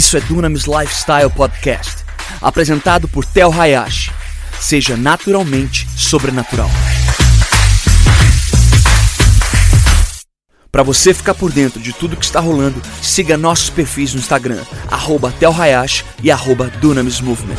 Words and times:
Isso 0.00 0.16
é 0.16 0.20
Dunamis 0.22 0.64
Lifestyle 0.64 1.28
Podcast, 1.28 2.06
apresentado 2.40 3.06
por 3.06 3.22
Tel 3.22 3.52
Hayashi. 3.52 4.10
Seja 4.58 4.96
naturalmente 4.96 5.86
sobrenatural. 5.94 6.70
Para 10.72 10.82
você 10.82 11.12
ficar 11.12 11.34
por 11.34 11.52
dentro 11.52 11.78
de 11.78 11.92
tudo 11.92 12.16
que 12.16 12.24
está 12.24 12.40
rolando, 12.40 12.80
siga 13.02 13.36
nossos 13.36 13.68
perfis 13.68 14.14
no 14.14 14.20
Instagram, 14.20 14.64
arroba 14.90 15.34
Hayashi 15.38 16.02
e 16.22 16.30
arroba 16.30 16.68
Dunamis 16.80 17.20
Movement. 17.20 17.58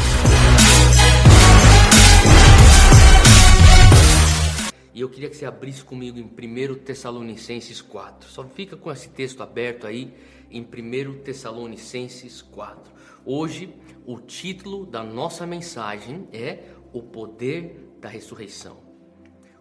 E 4.96 5.01
eu 5.01 5.10
queria 5.10 5.29
que 5.29 5.37
você 5.37 5.46
abrisse 5.46 5.83
comigo 5.83 6.18
em 6.18 6.23
1 6.23 6.73
Tessalonicenses 6.79 7.82
4. 7.82 8.28
Só 8.28 8.43
fica 8.46 8.75
com 8.75 8.92
esse 8.92 9.10
texto 9.10 9.43
aberto 9.43 9.86
aí 9.86 10.11
em 10.51 10.61
1 10.61 11.19
Tessalonicenses 11.23 12.41
4. 12.41 12.91
Hoje, 13.25 13.73
o 14.05 14.19
título 14.19 14.86
da 14.86 15.04
nossa 15.04 15.46
mensagem 15.46 16.27
é 16.33 16.64
O 16.91 17.01
Poder 17.01 17.91
da 18.00 18.10
Ressurreição. 18.10 18.77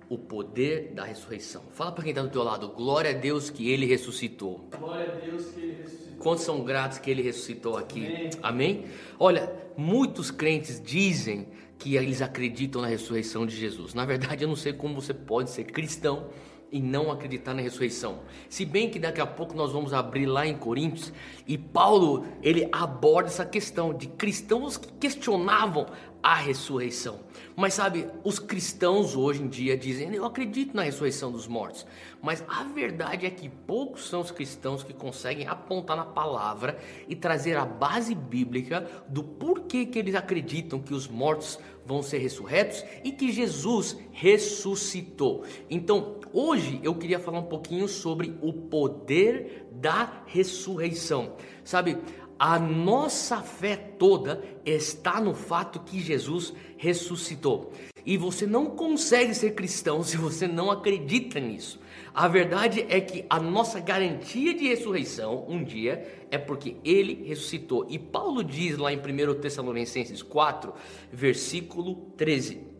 O 0.09 0.19
poder 0.19 0.93
da 0.93 1.05
ressurreição. 1.05 1.63
Fala 1.71 1.93
para 1.93 2.03
quem 2.03 2.11
está 2.11 2.21
do 2.21 2.31
teu 2.31 2.43
lado, 2.43 2.71
glória 2.71 3.11
a 3.11 3.15
Deus 3.15 3.49
que 3.49 3.71
ele 3.71 3.87
ressuscitou. 3.87 4.69
Glória 4.77 5.13
a 5.13 5.15
Deus 5.15 5.47
que 5.53 5.61
ele 5.61 5.77
ressuscitou. 5.83 6.19
Quantos 6.19 6.43
são 6.43 6.65
gratos 6.65 6.99
que 6.99 7.09
ele 7.09 7.23
ressuscitou 7.23 7.77
aqui? 7.77 8.07
Amém. 8.07 8.31
Amém? 8.43 8.85
Olha, 9.21 9.55
muitos 9.77 10.33
crentes 10.33 10.83
dizem 10.83 11.47
que 11.79 11.95
eles 11.95 12.21
acreditam 12.21 12.83
na 12.83 12.89
ressurreição 12.89 13.47
de 13.47 13.55
Jesus. 13.55 13.95
Na 13.95 14.05
verdade, 14.05 14.43
eu 14.43 14.49
não 14.49 14.57
sei 14.57 14.73
como 14.73 15.01
você 15.01 15.15
pode 15.15 15.51
ser 15.51 15.63
cristão 15.63 16.29
e 16.73 16.81
não 16.81 17.11
acreditar 17.11 17.55
na 17.55 17.63
ressurreição. 17.63 18.21
Se 18.49 18.65
bem 18.65 18.91
que 18.91 18.99
daqui 18.99 19.21
a 19.21 19.27
pouco 19.27 19.55
nós 19.55 19.73
vamos 19.73 19.93
abrir 19.93 20.27
lá 20.27 20.47
em 20.47 20.57
Coríntios 20.57 21.13
e 21.47 21.59
Paulo, 21.59 22.27
ele 22.43 22.69
aborda 22.71 23.29
essa 23.29 23.45
questão 23.45 23.93
de 23.93 24.07
cristãos 24.07 24.77
que 24.77 24.93
questionavam 24.93 25.87
a 26.23 26.35
ressurreição. 26.35 27.21
Mas 27.57 27.75
sabe, 27.75 28.07
os 28.25 28.39
cristãos 28.39 29.17
hoje 29.17 29.43
em 29.43 29.49
dia 29.49 29.77
dizem: 29.77 30.15
"Eu 30.15 30.25
acredito 30.25 30.75
na 30.75 30.83
ressurreição 30.83 31.31
dos 31.33 31.47
mortos". 31.47 31.87
Mas 32.23 32.45
a 32.47 32.65
verdade 32.65 33.27
é 33.27 33.31
que 33.31 33.49
poucos 33.49 34.09
são 34.09 34.21
os 34.21 34.31
cristãos 34.31 34.83
que 34.83 34.93
conseguem 34.93 35.47
apontar 35.47 35.97
na 35.97 36.05
palavra 36.05 36.79
e 37.09 37.17
trazer 37.17 37.57
a 37.57 37.65
base 37.65 38.15
bíblica 38.15 38.87
do 39.09 39.23
porquê 39.23 39.87
que 39.87 39.99
eles 39.99 40.15
acreditam 40.15 40.79
que 40.79 40.93
os 40.93 41.09
mortos 41.09 41.59
vão 41.85 42.03
ser 42.03 42.19
ressurretos 42.19 42.85
e 43.03 43.11
que 43.11 43.33
Jesus 43.33 43.97
ressuscitou. 44.13 45.45
Então, 45.69 46.17
hoje 46.33 46.79
eu 46.83 46.95
queria 46.95 47.19
falar 47.19 47.41
um 47.41 47.47
pouquinho 47.47 47.89
sobre 47.89 48.37
o 48.41 48.53
poder 48.53 49.67
da 49.73 50.23
ressurreição. 50.27 51.35
Sabe, 51.65 51.99
a 52.41 52.59
nossa 52.59 53.43
fé 53.43 53.77
toda 53.77 54.43
está 54.65 55.21
no 55.21 55.35
fato 55.35 55.81
que 55.81 56.01
Jesus 56.01 56.55
ressuscitou. 56.79 57.71
E 58.07 58.17
você 58.17 58.47
não 58.47 58.65
consegue 58.65 59.35
ser 59.35 59.55
cristão 59.55 60.01
se 60.03 60.17
você 60.17 60.49
não 60.49 60.71
acredita 60.71 61.39
nisso. 61.39 61.79
A 62.15 62.27
verdade 62.27 62.87
é 62.89 62.99
que 62.99 63.27
a 63.29 63.39
nossa 63.39 63.79
garantia 63.79 64.55
de 64.55 64.67
ressurreição 64.67 65.45
um 65.51 65.63
dia 65.63 66.25
é 66.31 66.39
porque 66.39 66.77
ele 66.83 67.23
ressuscitou. 67.27 67.87
E 67.91 67.99
Paulo 67.99 68.43
diz 68.43 68.79
lá 68.79 68.91
em 68.91 68.97
1 68.97 69.35
Tessalonicenses 69.35 70.23
4, 70.23 70.73
versículo 71.13 71.95
13: 72.17 72.71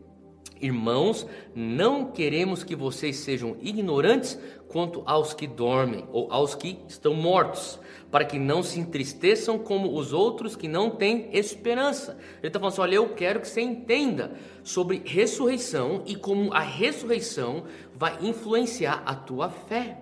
Irmãos, 0.59 1.25
não 1.55 2.11
queremos 2.11 2.63
que 2.63 2.75
vocês 2.75 3.17
sejam 3.17 3.57
ignorantes 3.61 4.39
quanto 4.71 5.03
aos 5.05 5.33
que 5.33 5.45
dormem 5.45 6.05
ou 6.11 6.31
aos 6.31 6.55
que 6.55 6.79
estão 6.87 7.13
mortos, 7.13 7.77
para 8.09 8.25
que 8.25 8.39
não 8.39 8.63
se 8.63 8.79
entristeçam 8.79 9.59
como 9.59 9.97
os 9.97 10.13
outros 10.13 10.55
que 10.55 10.67
não 10.67 10.89
têm 10.89 11.29
esperança. 11.33 12.17
Ele 12.39 12.47
está 12.47 12.59
falando 12.59 12.73
assim: 12.73 12.81
olha, 12.81 12.95
eu 12.95 13.09
quero 13.09 13.41
que 13.41 13.47
você 13.47 13.61
entenda 13.61 14.33
sobre 14.63 15.01
ressurreição 15.05 16.03
e 16.05 16.15
como 16.15 16.53
a 16.53 16.61
ressurreição 16.61 17.65
vai 17.93 18.17
influenciar 18.21 19.03
a 19.05 19.13
tua 19.13 19.49
fé. 19.49 19.97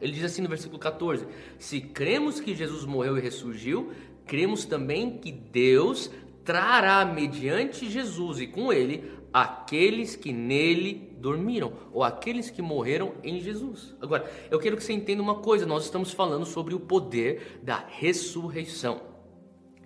Ele 0.00 0.12
diz 0.12 0.24
assim 0.24 0.42
no 0.42 0.48
versículo 0.48 0.78
14: 0.78 1.26
Se 1.58 1.80
cremos 1.80 2.40
que 2.40 2.54
Jesus 2.54 2.84
morreu 2.84 3.18
e 3.18 3.20
ressurgiu, 3.20 3.92
cremos 4.24 4.64
também 4.64 5.18
que 5.18 5.32
Deus 5.32 6.10
trará 6.44 7.04
mediante 7.04 7.88
Jesus 7.88 8.40
e 8.40 8.46
com 8.46 8.72
ele 8.72 9.21
aqueles 9.32 10.14
que 10.14 10.32
nele 10.32 11.16
dormiram, 11.18 11.72
ou 11.92 12.02
aqueles 12.02 12.50
que 12.50 12.60
morreram 12.60 13.14
em 13.22 13.40
Jesus. 13.40 13.94
Agora, 14.00 14.30
eu 14.50 14.58
quero 14.58 14.76
que 14.76 14.84
você 14.84 14.92
entenda 14.92 15.22
uma 15.22 15.36
coisa: 15.36 15.64
nós 15.64 15.84
estamos 15.84 16.12
falando 16.12 16.44
sobre 16.44 16.74
o 16.74 16.80
poder 16.80 17.60
da 17.62 17.84
ressurreição. 17.88 19.00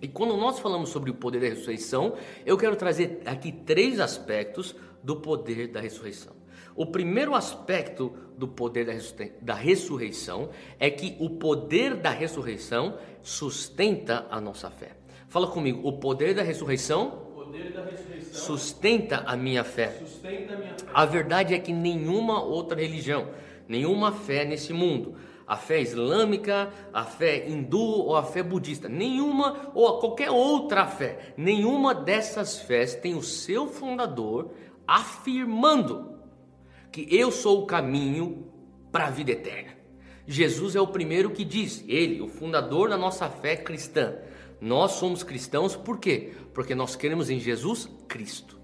E 0.01 0.07
quando 0.07 0.37
nós 0.37 0.59
falamos 0.59 0.89
sobre 0.89 1.09
o 1.09 1.15
poder 1.15 1.41
da 1.41 1.47
ressurreição, 1.47 2.15
eu 2.45 2.57
quero 2.57 2.75
trazer 2.75 3.21
aqui 3.25 3.51
três 3.51 3.99
aspectos 3.99 4.75
do 5.03 5.15
poder 5.17 5.69
da 5.69 5.79
ressurreição. 5.79 6.35
O 6.75 6.85
primeiro 6.85 7.33
aspecto 7.33 8.13
do 8.37 8.47
poder 8.47 8.85
da 9.41 9.55
ressurreição 9.55 10.49
é 10.79 10.91
que 10.91 11.15
o 11.19 11.31
poder 11.31 11.95
da 11.95 12.11
ressurreição 12.11 12.99
sustenta 13.23 14.27
a 14.29 14.39
nossa 14.39 14.69
fé. 14.69 14.95
Fala 15.27 15.47
comigo, 15.47 15.87
o 15.87 15.97
poder 15.97 16.35
da 16.35 16.43
ressurreição 16.43 17.26
O 17.47 17.49
poder 17.49 17.71
da 17.71 17.85
ressurreição 17.85 18.33
sustenta 18.33 19.23
a 19.25 19.37
minha 19.37 19.63
fé. 19.63 19.87
sustenta 19.99 20.53
a 20.53 20.57
minha 20.57 20.73
fé. 20.77 20.85
A 20.93 21.05
verdade 21.05 21.53
é 21.53 21.59
que 21.59 21.71
nenhuma 21.71 22.43
outra 22.43 22.81
religião, 22.81 23.29
nenhuma 23.69 24.11
fé 24.11 24.43
nesse 24.43 24.73
mundo, 24.73 25.15
a 25.47 25.55
fé 25.55 25.79
islâmica, 25.79 26.69
a 26.91 27.05
fé 27.05 27.47
hindu 27.47 27.79
ou 27.79 28.17
a 28.17 28.23
fé 28.23 28.43
budista, 28.43 28.89
nenhuma 28.89 29.71
ou 29.73 29.97
qualquer 29.99 30.29
outra 30.29 30.85
fé, 30.85 31.33
nenhuma 31.37 31.95
dessas 31.95 32.59
fés 32.59 32.95
tem 32.95 33.15
o 33.15 33.23
seu 33.23 33.67
fundador 33.67 34.51
afirmando 34.85 36.19
que 36.91 37.07
eu 37.09 37.31
sou 37.31 37.63
o 37.63 37.65
caminho 37.65 38.51
para 38.91 39.07
a 39.07 39.09
vida 39.09 39.31
eterna. 39.31 39.71
Jesus 40.25 40.75
é 40.75 40.81
o 40.81 40.87
primeiro 40.87 41.29
que 41.29 41.45
diz, 41.45 41.81
ele, 41.87 42.19
o 42.19 42.27
fundador 42.27 42.89
da 42.89 42.97
nossa 42.97 43.29
fé 43.29 43.55
cristã. 43.55 44.15
Nós 44.59 44.93
somos 44.93 45.23
cristãos 45.23 45.75
por 45.75 45.99
quê? 45.99 46.33
Porque 46.53 46.73
nós 46.73 46.95
queremos 46.95 47.29
em 47.29 47.39
Jesus 47.39 47.89
Cristo. 48.07 48.57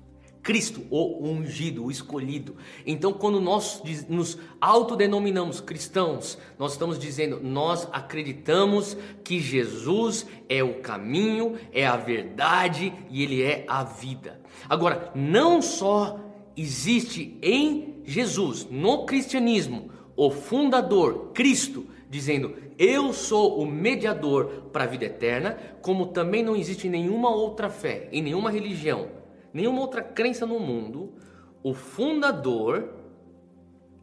Cristo, 0.44 0.86
o 0.90 1.26
ungido, 1.26 1.86
o 1.86 1.90
escolhido. 1.90 2.58
Então, 2.86 3.14
quando 3.14 3.40
nós 3.40 3.82
nos 4.10 4.38
autodenominamos 4.60 5.62
cristãos, 5.62 6.38
nós 6.60 6.74
estamos 6.74 7.00
dizendo, 7.00 7.40
nós 7.42 7.88
acreditamos 7.94 8.98
que 9.24 9.40
Jesus 9.40 10.28
é 10.50 10.62
o 10.62 10.82
caminho, 10.82 11.58
é 11.72 11.88
a 11.88 11.96
verdade 11.96 12.94
e 13.10 13.24
ele 13.24 13.42
é 13.42 13.64
a 13.70 13.86
vida. 13.86 14.42
Agora, 14.68 15.12
não 15.16 15.62
só 15.62 16.20
existe 16.58 17.38
em 17.42 18.02
Jesus, 18.04 18.68
no 18.70 19.06
cristianismo, 19.06 19.92
o 20.14 20.30
fundador, 20.30 21.32
Cristo, 21.34 21.88
dizendo: 22.10 22.54
Eu 22.78 23.14
sou 23.14 23.60
o 23.60 23.66
mediador 23.66 24.70
para 24.72 24.84
a 24.84 24.88
vida 24.88 25.06
eterna, 25.06 25.58
como 25.82 26.08
também 26.08 26.44
não 26.44 26.56
existe 26.56 26.90
nenhuma 26.90 27.30
outra 27.30 27.70
fé, 27.70 28.08
em 28.12 28.22
nenhuma 28.22 28.50
religião, 28.50 29.10
nenhuma 29.54 29.82
outra 29.82 30.02
crença 30.02 30.46
no 30.46 30.60
mundo, 30.60 31.14
o 31.62 31.74
fundador 31.74 32.90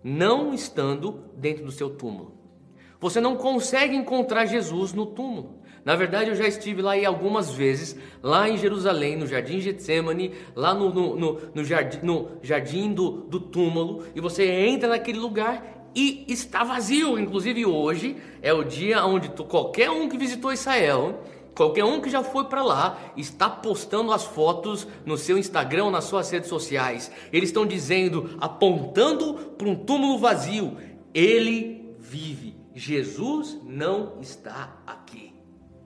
não 0.02 0.54
estando 0.54 1.24
dentro 1.36 1.64
do 1.64 1.72
seu 1.72 1.90
túmulo. 1.90 2.38
Você 3.00 3.20
não 3.20 3.36
consegue 3.36 3.96
encontrar 3.96 4.46
Jesus 4.46 4.92
no 4.92 5.06
túmulo. 5.06 5.60
Na 5.84 5.96
verdade, 5.96 6.28
eu 6.28 6.36
já 6.36 6.46
estive 6.46 6.82
lá 6.82 6.92
aí 6.92 7.06
algumas 7.06 7.50
vezes, 7.50 7.96
lá 8.22 8.48
em 8.48 8.58
Jerusalém, 8.58 9.16
no 9.16 9.26
Jardim 9.26 9.60
Getsemane, 9.60 10.32
lá 10.54 10.74
no, 10.74 10.92
no, 10.92 11.16
no, 11.16 11.40
no 11.54 11.64
jardim, 11.64 12.00
no 12.02 12.32
jardim 12.42 12.92
do, 12.92 13.22
do 13.22 13.40
túmulo, 13.40 14.04
e 14.14 14.20
você 14.20 14.44
entra 14.46 14.90
naquele 14.90 15.18
lugar 15.18 15.79
e 15.94 16.24
está 16.28 16.64
vazio. 16.64 17.18
Inclusive 17.18 17.66
hoje 17.66 18.16
é 18.42 18.52
o 18.52 18.64
dia 18.64 19.04
onde 19.04 19.30
tu, 19.30 19.44
qualquer 19.44 19.90
um 19.90 20.08
que 20.08 20.16
visitou 20.16 20.52
Israel, 20.52 21.22
qualquer 21.54 21.84
um 21.84 22.00
que 22.00 22.10
já 22.10 22.22
foi 22.22 22.44
para 22.44 22.62
lá, 22.62 22.98
está 23.16 23.48
postando 23.48 24.12
as 24.12 24.24
fotos 24.24 24.86
no 25.04 25.16
seu 25.16 25.36
Instagram, 25.36 25.90
nas 25.90 26.04
suas 26.04 26.30
redes 26.30 26.48
sociais. 26.48 27.10
Eles 27.32 27.50
estão 27.50 27.66
dizendo, 27.66 28.36
apontando 28.40 29.34
para 29.56 29.68
um 29.68 29.76
túmulo 29.76 30.18
vazio, 30.18 30.76
ele 31.12 31.94
vive. 31.98 32.56
Jesus 32.74 33.58
não 33.64 34.20
está 34.20 34.80
aqui. 34.86 35.34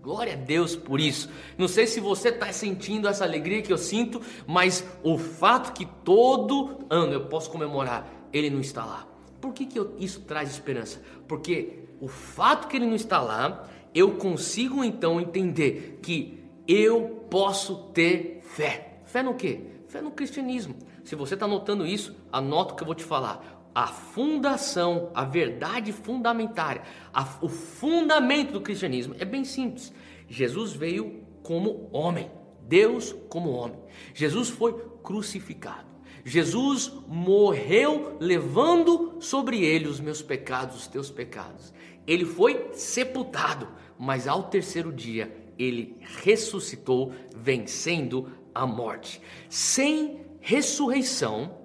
Glória 0.02 0.34
a 0.34 0.36
Deus 0.36 0.76
por 0.76 1.00
isso. 1.00 1.30
Não 1.56 1.66
sei 1.66 1.86
se 1.86 1.98
você 1.98 2.28
está 2.28 2.52
sentindo 2.52 3.08
essa 3.08 3.24
alegria 3.24 3.62
que 3.62 3.72
eu 3.72 3.78
sinto, 3.78 4.20
mas 4.46 4.86
o 5.02 5.16
fato 5.16 5.72
que 5.72 5.86
todo 6.04 6.86
ano 6.90 7.14
eu 7.14 7.24
posso 7.24 7.50
comemorar, 7.50 8.06
ele 8.30 8.50
não 8.50 8.60
está 8.60 8.84
lá. 8.84 9.13
Por 9.44 9.52
que, 9.52 9.66
que 9.66 9.78
eu- 9.78 9.94
isso 9.98 10.22
traz 10.22 10.48
esperança? 10.50 11.02
Porque 11.28 11.80
o 12.00 12.08
fato 12.08 12.66
que 12.66 12.78
ele 12.78 12.86
não 12.86 12.94
está 12.94 13.20
lá, 13.20 13.68
eu 13.94 14.12
consigo 14.12 14.82
então 14.82 15.20
entender 15.20 15.98
que 16.02 16.42
eu 16.66 17.26
posso 17.28 17.90
ter 17.92 18.40
fé. 18.42 19.00
Fé 19.04 19.22
no 19.22 19.34
quê? 19.34 19.60
Fé 19.86 20.00
no 20.00 20.10
cristianismo. 20.12 20.74
Se 21.04 21.14
você 21.14 21.34
está 21.34 21.46
notando 21.46 21.86
isso, 21.86 22.16
anota 22.32 22.72
o 22.72 22.76
que 22.78 22.82
eu 22.82 22.86
vou 22.86 22.94
te 22.94 23.04
falar. 23.04 23.68
A 23.74 23.86
fundação, 23.88 25.10
a 25.14 25.24
verdade 25.26 25.92
fundamentária, 25.92 26.80
a- 27.12 27.28
o 27.42 27.48
fundamento 27.50 28.52
do 28.54 28.62
cristianismo 28.62 29.14
é 29.18 29.26
bem 29.26 29.44
simples. 29.44 29.92
Jesus 30.26 30.72
veio 30.72 31.20
como 31.42 31.90
homem, 31.92 32.30
Deus 32.62 33.14
como 33.28 33.50
homem. 33.50 33.78
Jesus 34.14 34.48
foi 34.48 34.72
crucificado. 35.02 35.83
Jesus 36.24 36.90
morreu 37.06 38.16
levando 38.18 39.16
sobre 39.20 39.62
ele 39.62 39.86
os 39.86 40.00
meus 40.00 40.22
pecados, 40.22 40.76
os 40.76 40.86
teus 40.86 41.10
pecados. 41.10 41.72
Ele 42.06 42.24
foi 42.24 42.70
sepultado, 42.72 43.68
mas 43.98 44.26
ao 44.26 44.44
terceiro 44.44 44.92
dia 44.92 45.34
ele 45.58 45.96
ressuscitou, 46.22 47.12
vencendo 47.36 48.28
a 48.54 48.66
morte. 48.66 49.20
Sem 49.48 50.20
ressurreição, 50.40 51.58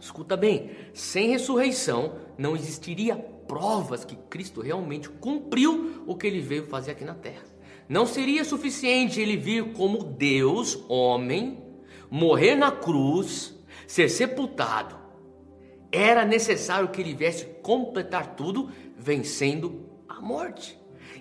escuta 0.00 0.36
bem, 0.36 0.70
sem 0.92 1.30
ressurreição 1.30 2.14
não 2.38 2.56
existiria 2.56 3.16
provas 3.16 4.04
que 4.04 4.16
Cristo 4.16 4.60
realmente 4.60 5.08
cumpriu 5.08 6.02
o 6.06 6.16
que 6.16 6.26
ele 6.26 6.40
veio 6.40 6.66
fazer 6.66 6.92
aqui 6.92 7.04
na 7.04 7.14
terra. 7.14 7.44
Não 7.88 8.04
seria 8.04 8.44
suficiente 8.44 9.20
ele 9.20 9.36
vir 9.36 9.72
como 9.72 10.02
Deus, 10.02 10.82
homem, 10.88 11.62
morrer 12.10 12.56
na 12.56 12.72
cruz, 12.72 13.55
ser 13.86 14.08
sepultado. 14.08 14.96
Era 15.90 16.24
necessário 16.24 16.88
que 16.88 17.00
ele 17.00 17.14
viesse 17.14 17.46
completar 17.62 18.34
tudo, 18.34 18.70
vencendo 18.96 19.86
a 20.08 20.20
morte. 20.20 20.78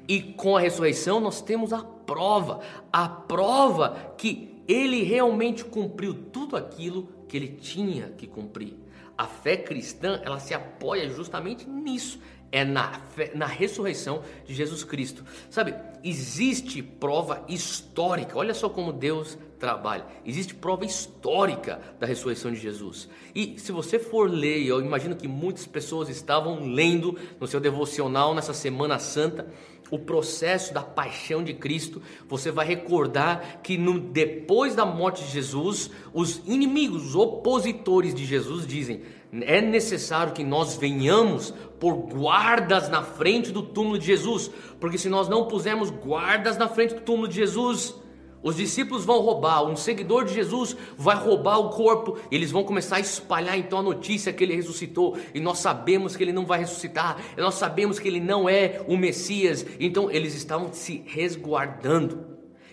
E 0.08 0.22
com 0.22 0.56
a 0.56 0.60
ressurreição 0.60 1.20
nós 1.20 1.42
temos 1.42 1.74
a 1.74 1.84
prova, 1.84 2.60
a 2.92 3.08
prova 3.08 4.14
que 4.18 4.64
ele 4.68 5.04
realmente 5.04 5.64
cumpriu 5.64 6.14
tudo 6.14 6.56
aquilo 6.56 7.08
que 7.28 7.38
ele 7.38 7.50
tinha 7.50 8.10
que 8.10 8.28
cumprir. 8.28 8.76
A 9.18 9.28
fé 9.28 9.56
cristã, 9.56 10.20
ela 10.24 10.40
se 10.40 10.54
apoia 10.54 11.10
justamente 11.10 11.68
nisso, 11.70 12.20
é 12.52 12.64
na, 12.64 13.00
fé, 13.00 13.32
na 13.34 13.46
ressurreição 13.46 14.22
de 14.46 14.54
Jesus 14.54 14.84
Cristo. 14.84 15.24
Sabe, 15.50 15.74
existe 16.04 16.82
prova 16.82 17.46
histórica, 17.48 18.38
olha 18.38 18.54
só 18.54 18.70
como 18.70 18.92
Deus 18.92 19.38
trabalha. 19.66 20.06
Existe 20.24 20.54
prova 20.54 20.86
histórica 20.86 21.82
da 22.00 22.06
ressurreição 22.06 22.52
de 22.52 22.60
Jesus. 22.60 23.10
E 23.34 23.56
se 23.58 23.72
você 23.72 23.98
for 23.98 24.30
ler, 24.30 24.64
eu 24.64 24.80
imagino 24.80 25.16
que 25.16 25.28
muitas 25.28 25.66
pessoas 25.66 26.08
estavam 26.08 26.72
lendo 26.72 27.18
no 27.40 27.48
seu 27.48 27.60
devocional 27.60 28.36
nessa 28.36 28.54
Semana 28.54 29.00
Santa, 29.00 29.48
o 29.90 29.98
processo 29.98 30.72
da 30.72 30.84
paixão 30.84 31.44
de 31.44 31.56
Cristo, 31.56 32.00
você 32.28 32.52
vai 32.52 32.66
recordar 32.68 33.62
que 33.64 33.76
no, 33.76 34.00
depois 34.00 34.76
da 34.76 34.86
morte 34.86 35.24
de 35.24 35.32
Jesus, 35.32 35.90
os 36.14 36.44
inimigos, 36.46 37.08
os 37.08 37.16
opositores 37.16 38.14
de 38.14 38.24
Jesus 38.24 38.68
dizem: 38.68 39.02
é 39.42 39.62
necessário 39.62 40.34
que 40.34 40.44
nós 40.44 40.78
venhamos 40.78 41.52
por 41.80 41.94
guardas 41.94 42.88
na 42.88 43.02
frente 43.02 43.52
do 43.52 43.64
túmulo 43.64 43.98
de 43.98 44.06
Jesus, 44.06 44.52
porque 44.80 45.00
se 45.00 45.10
nós 45.10 45.28
não 45.28 45.48
pusermos 45.48 45.90
guardas 45.90 46.56
na 46.56 46.68
frente 46.68 46.94
do 46.94 47.02
túmulo 47.02 47.28
de 47.28 47.36
Jesus, 47.36 47.96
os 48.46 48.56
discípulos 48.56 49.04
vão 49.04 49.22
roubar, 49.22 49.64
um 49.64 49.76
seguidor 49.76 50.24
de 50.24 50.36
Jesus 50.36 50.78
vai 50.96 51.16
roubar 51.16 51.58
o 51.58 51.72
corpo, 51.72 52.20
eles 52.30 52.52
vão 52.52 52.64
começar 52.64 52.98
a 52.98 53.00
espalhar 53.00 53.58
então 53.58 53.80
a 53.80 53.82
notícia 53.82 54.32
que 54.32 54.44
ele 54.44 54.56
ressuscitou, 54.56 55.18
e 55.34 55.40
nós 55.40 55.58
sabemos 55.58 56.16
que 56.16 56.24
ele 56.24 56.32
não 56.32 56.46
vai 56.46 56.60
ressuscitar, 56.60 57.18
nós 57.36 57.56
sabemos 57.56 57.98
que 57.98 58.08
ele 58.08 58.20
não 58.20 58.48
é 58.48 58.86
o 58.88 58.96
Messias, 58.96 59.66
então 59.80 60.12
eles 60.12 60.36
estavam 60.36 60.72
se 60.72 61.04
resguardando. 61.08 62.24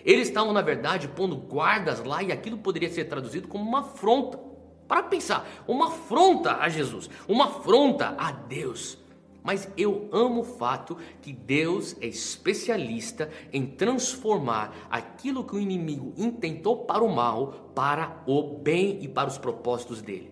Eles 0.05 0.27
estavam, 0.27 0.53
na 0.53 0.61
verdade, 0.61 1.07
pondo 1.07 1.35
guardas 1.35 2.03
lá, 2.03 2.21
e 2.21 2.31
aquilo 2.31 2.59
poderia 2.59 2.89
ser 2.91 3.05
traduzido 3.05 3.47
como 3.47 3.67
uma 3.67 3.79
afronta. 3.79 4.39
Para 4.87 5.01
pensar, 5.01 5.49
uma 5.67 5.87
afronta 5.87 6.57
a 6.57 6.69
Jesus, 6.69 7.09
uma 7.27 7.45
afronta 7.45 8.13
a 8.15 8.31
Deus. 8.31 8.99
Mas 9.43 9.67
eu 9.75 10.07
amo 10.11 10.41
o 10.41 10.45
fato 10.45 10.97
que 11.21 11.33
Deus 11.33 11.95
é 11.99 12.07
especialista 12.07 13.29
em 13.51 13.65
transformar 13.65 14.87
aquilo 14.89 15.43
que 15.43 15.55
o 15.55 15.59
inimigo 15.59 16.13
intentou 16.17 16.85
para 16.85 17.03
o 17.03 17.13
mal 17.13 17.71
para 17.75 18.23
o 18.25 18.57
bem 18.57 18.99
e 19.01 19.07
para 19.07 19.27
os 19.27 19.37
propósitos 19.37 20.01
dele. 20.01 20.31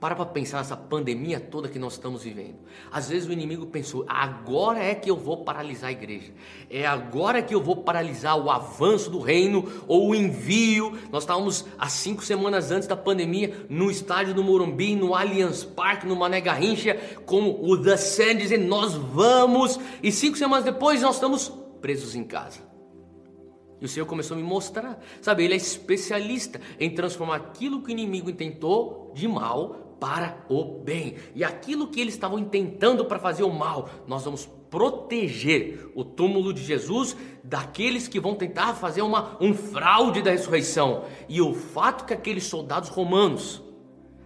Para 0.00 0.14
para 0.14 0.26
pensar 0.26 0.58
nessa 0.58 0.76
pandemia 0.76 1.40
toda 1.40 1.68
que 1.68 1.78
nós 1.78 1.94
estamos 1.94 2.22
vivendo. 2.22 2.58
Às 2.90 3.08
vezes 3.08 3.28
o 3.28 3.32
inimigo 3.32 3.66
pensou: 3.66 4.04
agora 4.06 4.78
é 4.78 4.94
que 4.94 5.10
eu 5.10 5.16
vou 5.16 5.38
paralisar 5.42 5.88
a 5.88 5.92
igreja. 5.92 6.32
É 6.70 6.86
agora 6.86 7.42
que 7.42 7.52
eu 7.52 7.60
vou 7.60 7.78
paralisar 7.82 8.38
o 8.38 8.48
avanço 8.48 9.10
do 9.10 9.18
reino 9.18 9.68
ou 9.88 10.10
o 10.10 10.14
envio. 10.14 10.96
Nós 11.10 11.24
estávamos 11.24 11.66
há 11.76 11.88
cinco 11.88 12.24
semanas 12.24 12.70
antes 12.70 12.86
da 12.86 12.96
pandemia 12.96 13.66
no 13.68 13.90
estádio 13.90 14.34
do 14.34 14.44
Morumbi, 14.44 14.94
no 14.94 15.16
Allianz 15.16 15.64
Parque, 15.64 16.06
no 16.06 16.14
Mané 16.14 16.40
Garrincha, 16.40 16.96
como 17.26 17.58
o 17.60 17.76
The 17.82 17.96
Sand 17.96 18.36
dizendo: 18.36 18.66
nós 18.66 18.94
vamos. 18.94 19.80
E 20.00 20.12
cinco 20.12 20.38
semanas 20.38 20.64
depois 20.64 21.02
nós 21.02 21.16
estamos 21.16 21.52
presos 21.80 22.14
em 22.14 22.22
casa. 22.22 22.60
E 23.80 23.84
o 23.84 23.88
Senhor 23.88 24.06
começou 24.06 24.36
a 24.36 24.40
me 24.40 24.46
mostrar, 24.46 25.00
sabe? 25.20 25.44
Ele 25.44 25.54
é 25.54 25.56
especialista 25.56 26.60
em 26.78 26.90
transformar 26.90 27.36
aquilo 27.36 27.82
que 27.82 27.88
o 27.88 27.90
inimigo 27.90 28.30
intentou 28.30 29.12
de 29.14 29.26
mal 29.26 29.87
para 30.00 30.44
o 30.48 30.64
bem. 30.64 31.16
E 31.34 31.44
aquilo 31.44 31.88
que 31.88 32.00
eles 32.00 32.14
estavam 32.14 32.38
intentando 32.38 33.04
para 33.04 33.18
fazer 33.18 33.42
o 33.42 33.52
mal, 33.52 33.88
nós 34.06 34.24
vamos 34.24 34.46
proteger 34.70 35.90
o 35.94 36.04
túmulo 36.04 36.52
de 36.52 36.62
Jesus 36.62 37.16
daqueles 37.42 38.06
que 38.06 38.20
vão 38.20 38.34
tentar 38.34 38.74
fazer 38.74 39.02
uma, 39.02 39.36
um 39.40 39.54
fraude 39.54 40.22
da 40.22 40.30
ressurreição. 40.30 41.04
E 41.28 41.40
o 41.40 41.54
fato 41.54 42.04
que 42.04 42.14
aqueles 42.14 42.44
soldados 42.44 42.88
romanos 42.88 43.62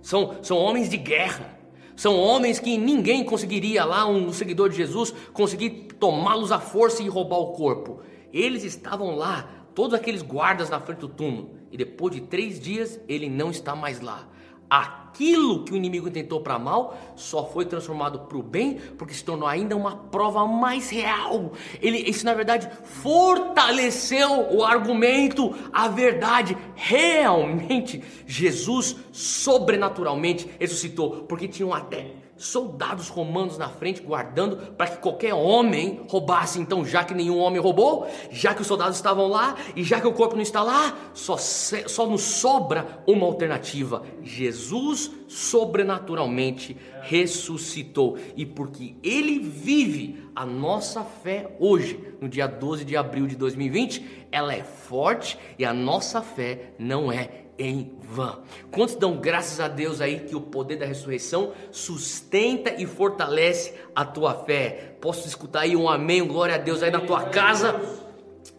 são, 0.00 0.36
são 0.42 0.56
homens 0.58 0.88
de 0.88 0.96
guerra, 0.96 1.58
são 1.94 2.18
homens 2.18 2.58
que 2.58 2.76
ninguém 2.76 3.24
conseguiria 3.24 3.84
lá, 3.84 4.06
um 4.06 4.32
seguidor 4.32 4.68
de 4.68 4.76
Jesus, 4.76 5.14
conseguir 5.32 5.88
tomá-los 5.98 6.50
à 6.50 6.58
força 6.58 7.02
e 7.02 7.08
roubar 7.08 7.38
o 7.38 7.52
corpo. 7.52 8.00
Eles 8.32 8.64
estavam 8.64 9.14
lá, 9.14 9.66
todos 9.74 9.94
aqueles 9.94 10.22
guardas 10.22 10.68
na 10.68 10.80
frente 10.80 11.00
do 11.00 11.08
túmulo, 11.08 11.50
e 11.70 11.76
depois 11.76 12.14
de 12.14 12.22
três 12.22 12.58
dias 12.58 12.98
ele 13.08 13.28
não 13.28 13.50
está 13.50 13.76
mais 13.76 14.00
lá 14.00 14.31
aquilo 14.72 15.64
que 15.64 15.72
o 15.74 15.76
inimigo 15.76 16.10
tentou 16.10 16.40
para 16.40 16.58
mal 16.58 16.96
só 17.14 17.44
foi 17.44 17.66
transformado 17.66 18.20
para 18.20 18.38
o 18.38 18.42
bem, 18.42 18.78
porque 18.96 19.12
se 19.12 19.22
tornou 19.22 19.46
ainda 19.46 19.76
uma 19.76 19.94
prova 19.96 20.46
mais 20.46 20.88
real. 20.88 21.52
Ele, 21.82 21.98
isso 21.98 22.24
na 22.24 22.32
verdade 22.32 22.70
fortaleceu 22.82 24.48
o 24.50 24.64
argumento, 24.64 25.54
a 25.70 25.88
verdade. 25.88 26.56
Realmente, 26.74 28.02
Jesus 28.26 28.96
sobrenaturalmente 29.12 30.48
ressuscitou, 30.58 31.24
porque 31.24 31.46
tinham 31.46 31.74
até 31.74 32.22
soldados 32.42 33.08
romanos 33.08 33.56
na 33.56 33.68
frente 33.68 34.02
guardando 34.02 34.56
para 34.74 34.88
que 34.88 34.98
qualquer 34.98 35.32
homem 35.32 36.04
roubasse. 36.08 36.60
Então, 36.60 36.84
já 36.84 37.04
que 37.04 37.14
nenhum 37.14 37.38
homem 37.38 37.60
roubou, 37.60 38.06
já 38.30 38.52
que 38.52 38.62
os 38.62 38.66
soldados 38.66 38.96
estavam 38.96 39.28
lá 39.28 39.56
e 39.76 39.84
já 39.84 40.00
que 40.00 40.06
o 40.06 40.12
corpo 40.12 40.34
não 40.34 40.42
está 40.42 40.62
lá, 40.62 40.96
só, 41.14 41.36
só 41.36 42.06
nos 42.06 42.22
sobra 42.22 43.02
uma 43.06 43.26
alternativa: 43.26 44.02
Jesus 44.22 45.10
sobrenaturalmente 45.28 46.76
ressuscitou. 47.02 48.18
E 48.36 48.44
porque 48.44 48.96
ele 49.02 49.38
vive, 49.38 50.22
a 50.34 50.46
nossa 50.46 51.04
fé 51.04 51.54
hoje, 51.60 52.00
no 52.20 52.28
dia 52.28 52.46
12 52.46 52.84
de 52.84 52.96
abril 52.96 53.26
de 53.26 53.36
2020, 53.36 54.26
ela 54.32 54.54
é 54.54 54.62
forte 54.62 55.38
e 55.58 55.64
a 55.64 55.74
nossa 55.74 56.22
fé 56.22 56.72
não 56.78 57.12
é 57.12 57.41
em 57.58 57.96
vão. 58.00 58.42
Quantos 58.70 58.94
dão 58.94 59.18
graças 59.18 59.60
a 59.60 59.68
Deus 59.68 60.00
aí 60.00 60.20
que 60.20 60.34
o 60.34 60.40
poder 60.40 60.76
da 60.76 60.86
ressurreição 60.86 61.52
sustenta 61.70 62.74
e 62.80 62.86
fortalece 62.86 63.74
a 63.94 64.04
tua 64.04 64.34
fé? 64.34 64.96
Posso 65.00 65.26
escutar 65.26 65.60
aí 65.60 65.76
um 65.76 65.88
amém, 65.88 66.22
um 66.22 66.28
glória 66.28 66.54
a 66.54 66.58
Deus 66.58 66.82
aí 66.82 66.90
na 66.90 67.00
tua 67.00 67.24
casa? 67.24 67.80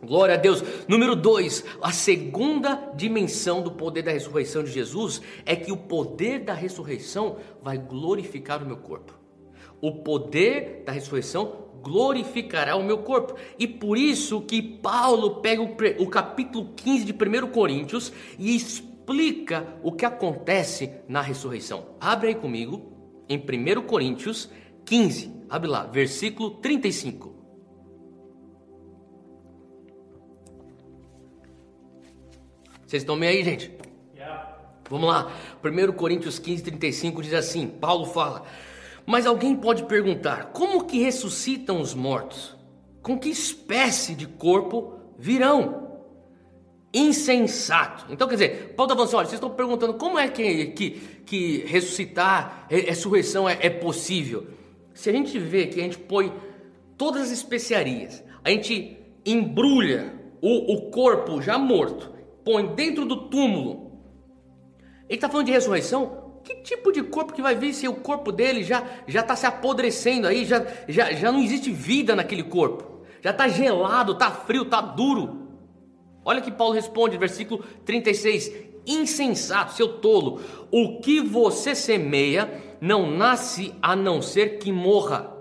Glória 0.02 0.36
a 0.36 0.38
Deus. 0.38 0.64
Número 0.88 1.16
dois, 1.16 1.64
a 1.82 1.92
segunda 1.92 2.92
dimensão 2.96 3.62
do 3.62 3.72
poder 3.72 4.02
da 4.02 4.12
ressurreição 4.12 4.64
de 4.64 4.72
Jesus 4.72 5.22
é 5.46 5.56
que 5.56 5.72
o 5.72 5.78
poder 5.78 6.40
da 6.40 6.54
ressurreição 6.54 7.38
vai 7.62 7.78
glorificar 7.78 8.62
o 8.62 8.66
meu 8.66 8.78
corpo. 8.78 9.14
O 9.82 9.92
poder 10.04 10.84
da 10.86 10.92
ressurreição 10.92 11.63
glorificará 11.84 12.78
o 12.78 12.84
meu 12.84 13.00
corpo. 13.00 13.36
E 13.60 13.68
por 13.68 13.98
isso 13.98 14.42
que 14.42 14.62
Paulo 14.62 15.42
pega 15.42 15.62
o, 15.62 15.76
o 16.00 16.08
capítulo 16.08 16.74
15 16.76 17.04
de 17.04 17.12
1 17.14 17.48
Coríntios 17.52 18.14
e 18.40 18.56
explica 18.56 19.78
o 19.84 19.92
que 19.92 20.06
acontece 20.06 20.90
na 21.08 21.22
ressurreição. 21.22 21.98
Abre 22.00 22.30
aí 22.30 22.36
comigo 22.36 22.94
em 23.28 23.38
1 23.38 23.82
Coríntios 23.82 24.50
15, 24.86 25.32
abre 25.50 25.70
lá, 25.70 25.84
versículo 25.84 26.52
35. 26.52 27.34
Vocês 32.86 33.02
estão 33.02 33.16
meio 33.16 33.32
aí, 33.32 33.44
gente? 33.44 33.72
Yeah. 34.16 34.56
Vamos 34.88 35.10
lá. 35.10 35.32
1 35.64 35.94
Coríntios 35.94 36.38
15, 36.38 36.64
35 36.64 37.24
diz 37.24 37.34
assim: 37.34 37.68
Paulo 37.68 38.06
fala. 38.06 38.46
Mas 39.06 39.26
alguém 39.26 39.56
pode 39.56 39.84
perguntar: 39.84 40.52
como 40.54 40.86
que 40.86 41.00
ressuscitam 41.00 41.82
os 41.82 41.94
mortos? 41.94 42.56
Com 43.02 43.20
que 43.20 43.30
espécie 43.30 44.16
de 44.16 44.28
corpo 44.28 45.00
virão? 45.18 45.84
Insensato. 46.94 48.06
Então, 48.12 48.28
quer 48.28 48.36
dizer, 48.36 48.74
Paulo 48.76 48.92
está 48.92 48.96
falando 48.96 49.08
assim: 49.08 49.16
olha, 49.16 49.26
vocês 49.26 49.34
estão 49.34 49.50
perguntando 49.50 49.96
como 49.96 50.18
é 50.18 50.28
que, 50.28 50.68
que, 50.68 50.92
que 51.26 51.58
ressuscitar, 51.66 52.68
ressurreição 52.70 53.50
é, 53.50 53.58
é 53.62 53.70
possível? 53.70 54.48
Se 54.94 55.10
a 55.10 55.14
gente 55.14 55.38
vê 55.40 55.68
que 55.68 55.80
a 55.80 55.84
gente 55.84 55.98
põe 55.98 56.32
todas 56.98 57.24
as 57.24 57.32
especiarias, 57.32 58.24
a 58.44 58.50
gente 58.52 58.98
embrulha 59.26 60.14
o, 60.42 60.74
o 60.74 60.92
corpo 60.92 61.42
já 61.42 61.58
morto, 61.58 62.14
põe 62.46 62.68
dentro 62.76 63.06
do 63.06 63.28
túmulo. 63.28 63.92
Ele 65.10 65.16
está 65.16 65.28
falando 65.28 65.48
de 65.48 65.52
ressurreição? 65.52 66.23
Que 66.44 66.56
tipo 66.56 66.92
de 66.92 67.02
corpo 67.04 67.34
que 67.34 67.42
vai 67.42 67.56
vir 67.56 67.74
se 67.74 67.88
o 67.88 67.94
corpo 67.94 68.32
dele 68.32 68.64
já 68.64 68.84
já 69.08 69.22
está 69.22 69.36
se 69.36 69.46
apodrecendo 69.46 70.28
aí, 70.28 70.46
já, 70.46 70.66
já, 70.88 71.12
já 71.14 71.32
não 71.32 71.40
existe 71.40 71.72
vida 71.72 72.16
naquele 72.16 72.44
corpo? 72.44 73.02
Já 73.22 73.32
está 73.32 73.48
gelado, 73.48 74.12
está 74.12 74.30
frio, 74.30 74.64
está 74.64 74.82
duro. 74.82 75.48
Olha 76.26 76.42
que 76.42 76.52
Paulo 76.52 76.74
responde, 76.74 77.18
versículo 77.18 77.64
36. 77.86 78.52
Insensato, 78.86 79.74
seu 79.74 79.88
tolo, 80.00 80.42
o 80.70 81.00
que 81.00 81.22
você 81.22 81.74
semeia 81.74 82.62
não 82.82 83.10
nasce 83.10 83.74
a 83.82 83.96
não 83.96 84.22
ser 84.22 84.58
que 84.60 84.72
morra. 84.72 85.33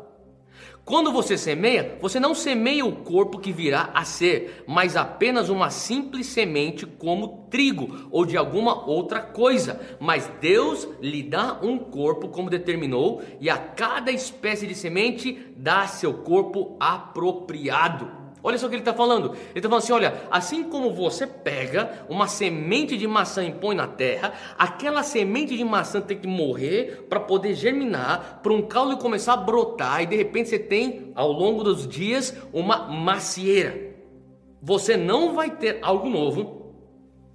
Quando 0.84 1.12
você 1.12 1.38
semeia, 1.38 1.96
você 2.00 2.18
não 2.18 2.34
semeia 2.34 2.84
o 2.84 2.96
corpo 2.96 3.38
que 3.38 3.52
virá 3.52 3.90
a 3.94 4.04
ser, 4.04 4.64
mas 4.66 4.96
apenas 4.96 5.48
uma 5.48 5.70
simples 5.70 6.26
semente 6.26 6.84
como 6.84 7.46
trigo 7.48 8.08
ou 8.10 8.26
de 8.26 8.36
alguma 8.36 8.84
outra 8.88 9.20
coisa. 9.20 9.80
Mas 10.00 10.28
Deus 10.40 10.88
lhe 11.00 11.22
dá 11.22 11.56
um 11.62 11.78
corpo 11.78 12.28
como 12.28 12.50
determinou, 12.50 13.22
e 13.40 13.48
a 13.48 13.56
cada 13.56 14.10
espécie 14.10 14.66
de 14.66 14.74
semente 14.74 15.54
dá 15.56 15.86
seu 15.86 16.14
corpo 16.14 16.76
apropriado. 16.80 18.21
Olha 18.42 18.58
só 18.58 18.66
o 18.66 18.68
que 18.68 18.74
ele 18.74 18.82
está 18.82 18.92
falando. 18.92 19.32
Ele 19.32 19.40
está 19.56 19.68
falando 19.68 19.82
assim: 19.82 19.92
olha, 19.92 20.22
assim 20.30 20.64
como 20.64 20.92
você 20.92 21.26
pega 21.26 22.04
uma 22.08 22.26
semente 22.26 22.96
de 22.96 23.06
maçã 23.06 23.44
e 23.44 23.52
põe 23.52 23.74
na 23.76 23.86
terra, 23.86 24.32
aquela 24.58 25.02
semente 25.02 25.56
de 25.56 25.64
maçã 25.64 26.00
tem 26.00 26.18
que 26.18 26.26
morrer 26.26 27.06
para 27.08 27.20
poder 27.20 27.54
germinar, 27.54 28.40
para 28.42 28.52
um 28.52 28.62
caule 28.62 28.96
começar 28.96 29.34
a 29.34 29.36
brotar, 29.36 30.02
e 30.02 30.06
de 30.06 30.16
repente 30.16 30.48
você 30.48 30.58
tem, 30.58 31.12
ao 31.14 31.30
longo 31.30 31.62
dos 31.62 31.86
dias, 31.86 32.36
uma 32.52 32.88
macieira. 32.88 33.92
Você 34.60 34.96
não 34.96 35.34
vai 35.34 35.50
ter 35.50 35.78
algo 35.82 36.08
novo 36.08 36.61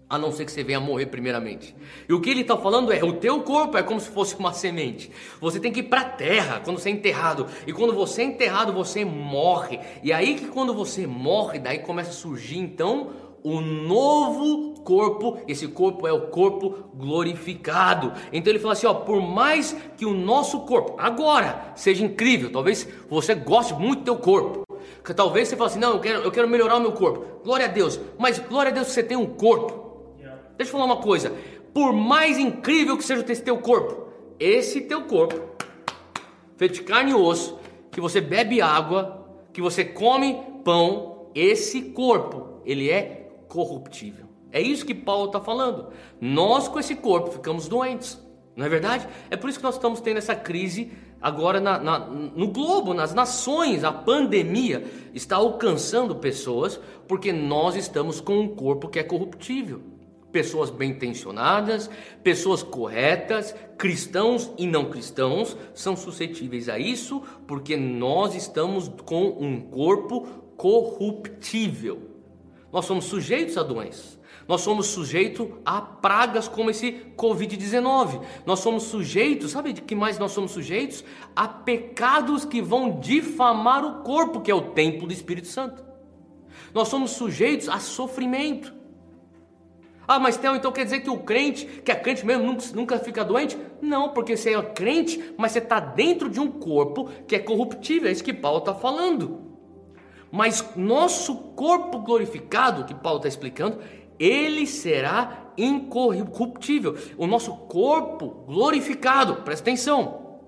a 0.09 0.17
não 0.17 0.31
ser 0.31 0.45
que 0.45 0.51
você 0.51 0.63
venha 0.63 0.79
morrer 0.79 1.07
primeiramente. 1.07 1.75
E 2.07 2.13
o 2.13 2.21
que 2.21 2.29
ele 2.29 2.41
está 2.41 2.57
falando 2.57 2.91
é: 2.93 3.03
o 3.03 3.13
teu 3.13 3.41
corpo 3.41 3.77
é 3.77 3.83
como 3.83 3.99
se 3.99 4.09
fosse 4.09 4.35
uma 4.35 4.53
semente. 4.53 5.11
Você 5.41 5.59
tem 5.59 5.71
que 5.71 5.81
ir 5.81 5.83
para 5.83 6.01
a 6.01 6.05
terra 6.05 6.61
quando 6.63 6.79
você 6.79 6.89
é 6.89 6.93
enterrado. 6.93 7.45
E 7.65 7.73
quando 7.73 7.93
você 7.93 8.21
é 8.21 8.25
enterrado, 8.25 8.71
você 8.71 9.03
morre. 9.03 9.79
E 10.01 10.13
aí 10.13 10.35
que 10.35 10.47
quando 10.47 10.73
você 10.73 11.05
morre, 11.05 11.59
daí 11.59 11.79
começa 11.79 12.11
a 12.11 12.13
surgir 12.13 12.57
então 12.57 13.09
o 13.43 13.59
novo 13.59 14.81
corpo. 14.81 15.39
Esse 15.45 15.67
corpo 15.67 16.07
é 16.07 16.13
o 16.13 16.27
corpo 16.27 16.89
glorificado. 16.93 18.13
Então 18.31 18.51
ele 18.51 18.59
fala 18.59 18.73
assim: 18.73 18.87
ó, 18.87 18.93
por 18.93 19.21
mais 19.21 19.75
que 19.97 20.05
o 20.05 20.13
nosso 20.13 20.61
corpo 20.61 20.95
agora 20.97 21.73
seja 21.75 22.05
incrível, 22.05 22.49
talvez 22.49 22.87
você 23.09 23.35
goste 23.35 23.73
muito 23.73 23.99
do 23.99 24.05
teu 24.05 24.15
corpo. 24.15 24.63
Talvez 25.13 25.49
você 25.49 25.57
fale 25.57 25.69
assim: 25.69 25.79
não, 25.79 25.93
eu 25.93 25.99
quero, 25.99 26.21
eu 26.21 26.31
quero 26.31 26.47
melhorar 26.47 26.77
o 26.77 26.81
meu 26.81 26.93
corpo. 26.93 27.41
Glória 27.43 27.65
a 27.65 27.69
Deus. 27.69 27.99
Mas 28.17 28.39
glória 28.39 28.71
a 28.71 28.73
Deus 28.73 28.87
que 28.87 28.93
você 28.93 29.03
tem 29.03 29.17
um 29.17 29.25
corpo. 29.25 29.86
Deixa 30.57 30.71
eu 30.71 30.79
falar 30.79 30.85
uma 30.85 30.97
coisa. 30.97 31.31
Por 31.73 31.93
mais 31.93 32.39
incrível 32.39 32.97
que 32.97 33.03
seja 33.03 33.23
esse 33.31 33.43
teu 33.43 33.59
corpo, 33.59 34.07
esse 34.39 34.81
teu 34.81 35.03
corpo, 35.03 35.39
feito 36.57 36.75
de 36.75 36.81
carne 36.81 37.11
e 37.11 37.13
osso, 37.13 37.59
que 37.91 38.01
você 38.01 38.19
bebe 38.19 38.59
água, 38.59 39.27
que 39.53 39.61
você 39.61 39.85
come 39.85 40.41
pão, 40.63 41.29
esse 41.35 41.81
corpo, 41.91 42.61
ele 42.65 42.89
é 42.89 43.29
corruptível. 43.47 44.25
É 44.51 44.59
isso 44.59 44.85
que 44.85 44.95
Paulo 44.95 45.27
está 45.27 45.39
falando. 45.39 45.89
Nós 46.19 46.67
com 46.67 46.79
esse 46.79 46.95
corpo 46.95 47.29
ficamos 47.29 47.67
doentes, 47.67 48.19
não 48.55 48.65
é 48.65 48.69
verdade? 48.69 49.07
É 49.29 49.37
por 49.37 49.49
isso 49.49 49.59
que 49.59 49.65
nós 49.65 49.75
estamos 49.75 50.01
tendo 50.01 50.17
essa 50.17 50.35
crise 50.35 50.91
agora 51.21 51.59
na, 51.59 51.77
na, 51.77 51.99
no 51.99 52.47
globo, 52.47 52.95
nas 52.95 53.13
nações. 53.13 53.83
A 53.83 53.91
pandemia 53.91 54.83
está 55.13 55.35
alcançando 55.35 56.15
pessoas 56.15 56.79
porque 57.07 57.31
nós 57.31 57.75
estamos 57.75 58.19
com 58.19 58.39
um 58.39 58.47
corpo 58.47 58.87
que 58.87 58.97
é 58.97 59.03
corruptível 59.03 59.96
pessoas 60.37 60.69
bem 60.69 60.91
intencionadas, 60.91 61.89
pessoas 62.21 62.61
corretas, 62.61 63.55
cristãos 63.75 64.51
e 64.55 64.67
não 64.67 64.85
cristãos 64.85 65.57
são 65.73 65.95
suscetíveis 65.95 66.69
a 66.69 66.77
isso, 66.77 67.23
porque 67.47 67.75
nós 67.75 68.35
estamos 68.35 68.87
com 69.03 69.29
um 69.39 69.59
corpo 69.59 70.27
corruptível. 70.55 72.11
Nós 72.71 72.85
somos 72.85 73.05
sujeitos 73.05 73.57
a 73.57 73.63
doenças. 73.63 74.19
Nós 74.47 74.61
somos 74.61 74.85
sujeitos 74.85 75.47
a 75.65 75.81
pragas 75.81 76.47
como 76.47 76.69
esse 76.69 76.91
Covid-19. 77.17 78.21
Nós 78.45 78.59
somos 78.59 78.83
sujeitos, 78.83 79.49
sabe 79.49 79.73
de 79.73 79.81
que 79.81 79.95
mais 79.95 80.19
nós 80.19 80.33
somos 80.33 80.51
sujeitos? 80.51 81.03
A 81.35 81.47
pecados 81.47 82.45
que 82.45 82.61
vão 82.61 82.99
difamar 82.99 83.83
o 83.83 84.03
corpo, 84.03 84.41
que 84.41 84.51
é 84.51 84.55
o 84.55 84.69
templo 84.69 85.07
do 85.07 85.13
Espírito 85.13 85.47
Santo. 85.47 85.83
Nós 86.75 86.89
somos 86.89 87.09
sujeitos 87.11 87.67
a 87.67 87.79
sofrimento. 87.79 88.76
Ah, 90.07 90.19
mas 90.19 90.37
Theo, 90.37 90.55
então 90.55 90.71
quer 90.71 90.85
dizer 90.85 91.01
que 91.01 91.09
o 91.09 91.17
crente, 91.17 91.65
que 91.65 91.91
é 91.91 91.95
crente 91.95 92.25
mesmo, 92.25 92.45
nunca, 92.45 92.65
nunca 92.73 92.99
fica 92.99 93.25
doente? 93.25 93.57
Não, 93.81 94.09
porque 94.09 94.37
você 94.37 94.55
é 94.55 94.61
crente, 94.61 95.33
mas 95.37 95.51
você 95.51 95.59
está 95.59 95.81
dentro 95.81 96.29
de 96.29 96.39
um 96.39 96.49
corpo 96.49 97.09
que 97.27 97.35
é 97.35 97.39
corruptível, 97.39 98.07
é 98.07 98.11
isso 98.13 98.23
que 98.23 98.33
Paulo 98.33 98.59
está 98.59 98.73
falando. 98.73 99.41
Mas 100.31 100.75
nosso 100.77 101.35
corpo 101.55 101.99
glorificado, 101.99 102.85
que 102.85 102.95
Paulo 102.95 103.17
está 103.17 103.27
explicando, 103.27 103.79
ele 104.17 104.65
será 104.65 105.51
incorruptível. 105.57 106.95
O 107.17 107.27
nosso 107.27 107.53
corpo 107.53 108.45
glorificado, 108.47 109.37
presta 109.37 109.69
atenção. 109.69 110.39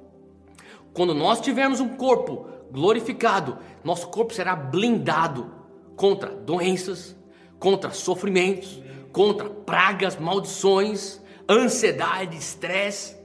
Quando 0.93 1.13
nós 1.13 1.41
tivermos 1.41 1.79
um 1.79 1.89
corpo 1.89 2.47
glorificado, 2.71 3.57
nosso 3.83 4.07
corpo 4.07 4.33
será 4.33 4.55
blindado 4.55 5.51
contra 5.95 6.29
doenças, 6.29 7.15
contra 7.59 7.91
sofrimentos, 7.91 8.81
contra 9.11 9.49
pragas, 9.49 10.17
maldições, 10.17 11.19
ansiedade, 11.49 12.37
estresse. 12.37 13.17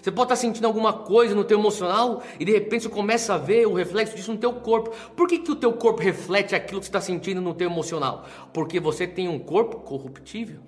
Você 0.00 0.12
pode 0.12 0.26
estar 0.26 0.36
sentindo 0.36 0.66
alguma 0.66 0.92
coisa 0.92 1.34
no 1.34 1.42
teu 1.42 1.58
emocional 1.58 2.22
e 2.38 2.44
de 2.44 2.52
repente 2.52 2.84
você 2.84 2.88
começa 2.88 3.34
a 3.34 3.38
ver 3.38 3.66
o 3.66 3.72
reflexo 3.72 4.14
disso 4.14 4.32
no 4.32 4.38
teu 4.38 4.52
corpo. 4.52 4.92
Por 5.16 5.26
que, 5.26 5.40
que 5.40 5.50
o 5.50 5.56
teu 5.56 5.72
corpo 5.72 6.00
reflete 6.00 6.54
aquilo 6.54 6.78
que 6.78 6.86
você 6.86 6.90
está 6.90 7.00
sentindo 7.00 7.40
no 7.40 7.52
teu 7.52 7.68
emocional? 7.68 8.24
Porque 8.52 8.78
você 8.78 9.04
tem 9.04 9.28
um 9.28 9.38
corpo 9.38 9.80
corruptível. 9.80 10.60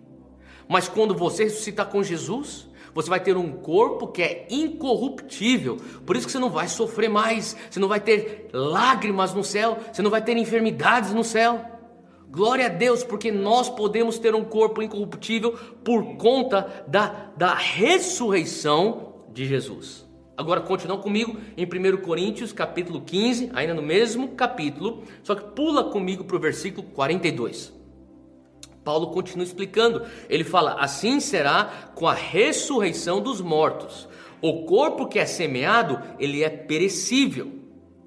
Mas 0.69 0.89
quando 0.89 1.15
você 1.15 1.45
ressuscitar 1.45 1.87
com 1.87 2.03
Jesus, 2.03 2.69
você 2.93 3.09
vai 3.09 3.21
ter 3.21 3.37
um 3.37 3.53
corpo 3.53 4.09
que 4.09 4.23
é 4.23 4.47
incorruptível. 4.51 5.77
Por 6.05 6.17
isso 6.17 6.27
que 6.27 6.33
você 6.33 6.39
não 6.41 6.51
vai 6.51 6.67
sofrer 6.67 7.09
mais, 7.09 7.57
você 7.71 7.79
não 7.79 7.87
vai 7.87 8.01
ter 8.01 8.49
lágrimas 8.53 9.33
no 9.33 9.45
céu, 9.45 9.79
você 9.93 10.03
não 10.03 10.11
vai 10.11 10.21
ter 10.21 10.37
enfermidades 10.37 11.15
no 11.15 11.23
céu. 11.23 11.78
Glória 12.31 12.67
a 12.67 12.69
Deus, 12.69 13.03
porque 13.03 13.33
nós 13.33 13.71
podemos 13.71 14.19
ter 14.19 14.35
um 14.35 14.45
corpo 14.45 14.83
incorruptível 14.83 15.53
por 15.83 16.17
conta 16.17 16.85
da, 16.87 17.31
da 17.37 17.55
ressurreição 17.55 19.15
de 19.33 19.47
Jesus. 19.47 20.07
Agora 20.37 20.61
continua 20.61 20.99
comigo 20.99 21.37
em 21.57 21.65
1 21.65 21.97
Coríntios 22.03 22.53
capítulo 22.53 23.01
15, 23.01 23.51
ainda 23.55 23.75
no 23.75 23.83
mesmo 23.83 24.29
capítulo, 24.29 25.03
só 25.23 25.35
que 25.35 25.53
pula 25.53 25.85
comigo 25.91 26.23
para 26.23 26.37
o 26.37 26.41
versículo 26.41 26.87
42. 26.89 27.73
Paulo 28.85 29.09
continua 29.09 29.45
explicando, 29.45 30.03
ele 30.29 30.45
fala: 30.45 30.75
Assim 30.75 31.21
será 31.21 31.93
com 31.95 32.07
a 32.07 32.15
ressurreição 32.15 33.21
dos 33.21 33.41
mortos. 33.41 34.09
O 34.41 34.65
corpo 34.65 35.09
que 35.09 35.19
é 35.19 35.27
semeado, 35.27 36.01
ele 36.19 36.45
é 36.45 36.49
perecível 36.49 37.58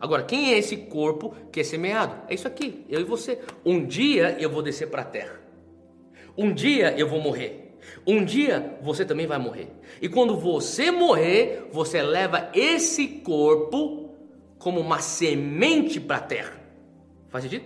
Agora, 0.02 0.24
quem 0.24 0.52
é 0.52 0.58
esse 0.58 0.76
corpo 0.76 1.36
que 1.52 1.60
é 1.60 1.64
semeado? 1.64 2.16
É 2.28 2.34
isso 2.34 2.48
aqui, 2.48 2.84
eu 2.90 3.00
e 3.00 3.04
você. 3.04 3.38
Um 3.64 3.86
dia 3.86 4.36
eu 4.40 4.50
vou 4.50 4.64
descer 4.64 4.90
para 4.90 5.04
a 5.04 5.06
terra. 5.06 5.40
Um 6.36 6.52
dia 6.52 6.96
eu 6.98 7.08
vou 7.08 7.22
morrer. 7.22 7.78
Um 8.06 8.26
dia 8.26 8.80
você 8.82 9.06
também 9.06 9.28
vai 9.28 9.38
morrer. 9.38 9.68
E 10.02 10.10
quando 10.10 10.36
você 10.36 10.90
morrer, 10.90 11.68
você 11.72 12.02
leva 12.02 12.50
esse 12.56 13.08
corpo 13.08 14.16
como 14.58 14.80
uma 14.80 15.00
semente 15.00 16.00
para 16.00 16.18
a 16.18 16.22
terra. 16.22 16.62
Faz 17.30 17.44
sentido? 17.44 17.66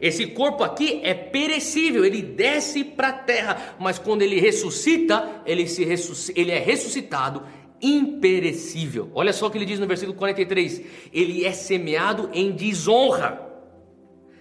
Esse 0.00 0.26
corpo 0.28 0.64
aqui 0.64 1.00
é 1.04 1.12
perecível, 1.12 2.04
ele 2.04 2.22
desce 2.22 2.82
para 2.82 3.08
a 3.08 3.12
terra, 3.12 3.76
mas 3.78 3.98
quando 3.98 4.22
ele 4.22 4.40
ressuscita, 4.40 5.42
ele, 5.44 5.68
se 5.68 5.84
ressuscita, 5.84 6.40
ele 6.40 6.50
é 6.50 6.58
ressuscitado 6.58 7.42
imperecível. 7.82 9.10
Olha 9.14 9.32
só 9.32 9.46
o 9.46 9.50
que 9.50 9.58
ele 9.58 9.64
diz 9.64 9.78
no 9.78 9.86
versículo 9.86 10.16
43: 10.16 10.82
Ele 11.12 11.44
é 11.44 11.52
semeado 11.52 12.30
em 12.32 12.52
desonra 12.52 13.48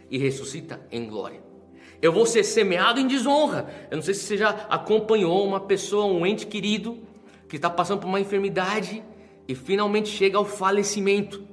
e 0.09 0.17
ressuscita 0.17 0.79
em 0.91 1.07
glória. 1.07 1.41
Eu 2.01 2.13
vou 2.13 2.25
ser 2.25 2.43
semeado 2.43 2.99
em 2.99 3.07
desonra. 3.07 3.67
Eu 3.91 3.97
não 3.97 4.03
sei 4.03 4.13
se 4.13 4.21
você 4.21 4.37
já 4.37 4.49
acompanhou 4.69 5.45
uma 5.45 5.59
pessoa, 5.59 6.05
um 6.05 6.25
ente 6.25 6.47
querido, 6.47 6.99
que 7.47 7.57
está 7.57 7.69
passando 7.69 7.99
por 7.99 8.07
uma 8.07 8.19
enfermidade 8.19 9.03
e 9.47 9.55
finalmente 9.55 10.09
chega 10.09 10.37
ao 10.37 10.45
falecimento. 10.45 11.43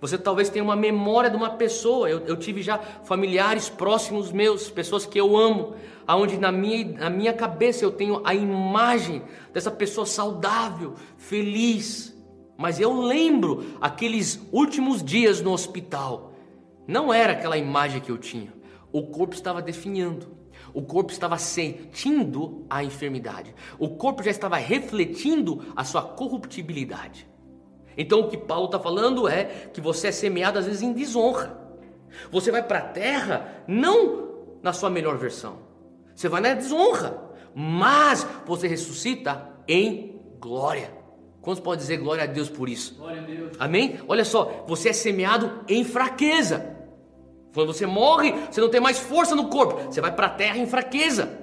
Você 0.00 0.16
talvez 0.16 0.48
tenha 0.48 0.64
uma 0.64 0.76
memória 0.76 1.28
de 1.28 1.36
uma 1.36 1.50
pessoa. 1.50 2.08
Eu, 2.08 2.20
eu 2.20 2.36
tive 2.36 2.62
já 2.62 2.78
familiares 2.78 3.68
próximos 3.68 4.32
meus, 4.32 4.70
pessoas 4.70 5.04
que 5.04 5.20
eu 5.20 5.36
amo, 5.36 5.74
aonde 6.06 6.38
na 6.38 6.50
minha, 6.50 6.84
na 6.98 7.10
minha 7.10 7.32
cabeça 7.34 7.84
eu 7.84 7.92
tenho 7.92 8.22
a 8.24 8.34
imagem 8.34 9.22
dessa 9.52 9.70
pessoa 9.70 10.06
saudável, 10.06 10.94
feliz. 11.18 12.16
Mas 12.56 12.80
eu 12.80 12.98
lembro 12.98 13.64
aqueles 13.80 14.40
últimos 14.50 15.02
dias 15.02 15.40
no 15.40 15.52
hospital. 15.52 16.32
não 16.86 17.12
era 17.12 17.34
aquela 17.34 17.56
imagem 17.56 18.00
que 18.00 18.10
eu 18.10 18.18
tinha. 18.18 18.52
O 18.92 19.06
corpo 19.06 19.34
estava 19.34 19.62
definhando. 19.62 20.40
O 20.74 20.82
corpo 20.82 21.12
estava 21.12 21.38
sentindo 21.38 22.66
a 22.68 22.82
enfermidade. 22.82 23.54
O 23.78 23.90
corpo 23.90 24.22
já 24.22 24.30
estava 24.30 24.56
refletindo 24.56 25.64
a 25.76 25.84
sua 25.84 26.02
corruptibilidade. 26.02 27.29
Então 27.96 28.20
o 28.20 28.28
que 28.28 28.36
Paulo 28.36 28.66
está 28.66 28.78
falando 28.78 29.28
é 29.28 29.44
que 29.72 29.80
você 29.80 30.08
é 30.08 30.12
semeado 30.12 30.58
às 30.58 30.66
vezes 30.66 30.82
em 30.82 30.92
desonra. 30.92 31.58
Você 32.30 32.50
vai 32.50 32.62
para 32.62 32.78
a 32.78 32.82
terra 32.82 33.64
não 33.66 34.30
na 34.62 34.72
sua 34.72 34.90
melhor 34.90 35.16
versão. 35.16 35.58
Você 36.14 36.28
vai 36.28 36.40
na 36.40 36.54
desonra, 36.54 37.30
mas 37.54 38.26
você 38.46 38.66
ressuscita 38.66 39.50
em 39.66 40.20
glória. 40.38 40.92
Quantos 41.40 41.62
podem 41.62 41.80
dizer 41.80 41.96
glória 41.96 42.24
a 42.24 42.26
Deus 42.26 42.50
por 42.50 42.68
isso? 42.68 42.96
Glória 42.96 43.22
a 43.22 43.24
Deus. 43.24 43.56
Amém? 43.58 43.98
Olha 44.06 44.24
só, 44.24 44.64
você 44.66 44.90
é 44.90 44.92
semeado 44.92 45.64
em 45.66 45.84
fraqueza. 45.84 46.76
Quando 47.54 47.72
você 47.72 47.86
morre, 47.86 48.32
você 48.50 48.60
não 48.60 48.68
tem 48.68 48.80
mais 48.80 48.98
força 48.98 49.34
no 49.34 49.48
corpo, 49.48 49.90
você 49.90 50.00
vai 50.00 50.14
para 50.14 50.26
a 50.26 50.30
terra 50.30 50.58
em 50.58 50.66
fraqueza. 50.66 51.38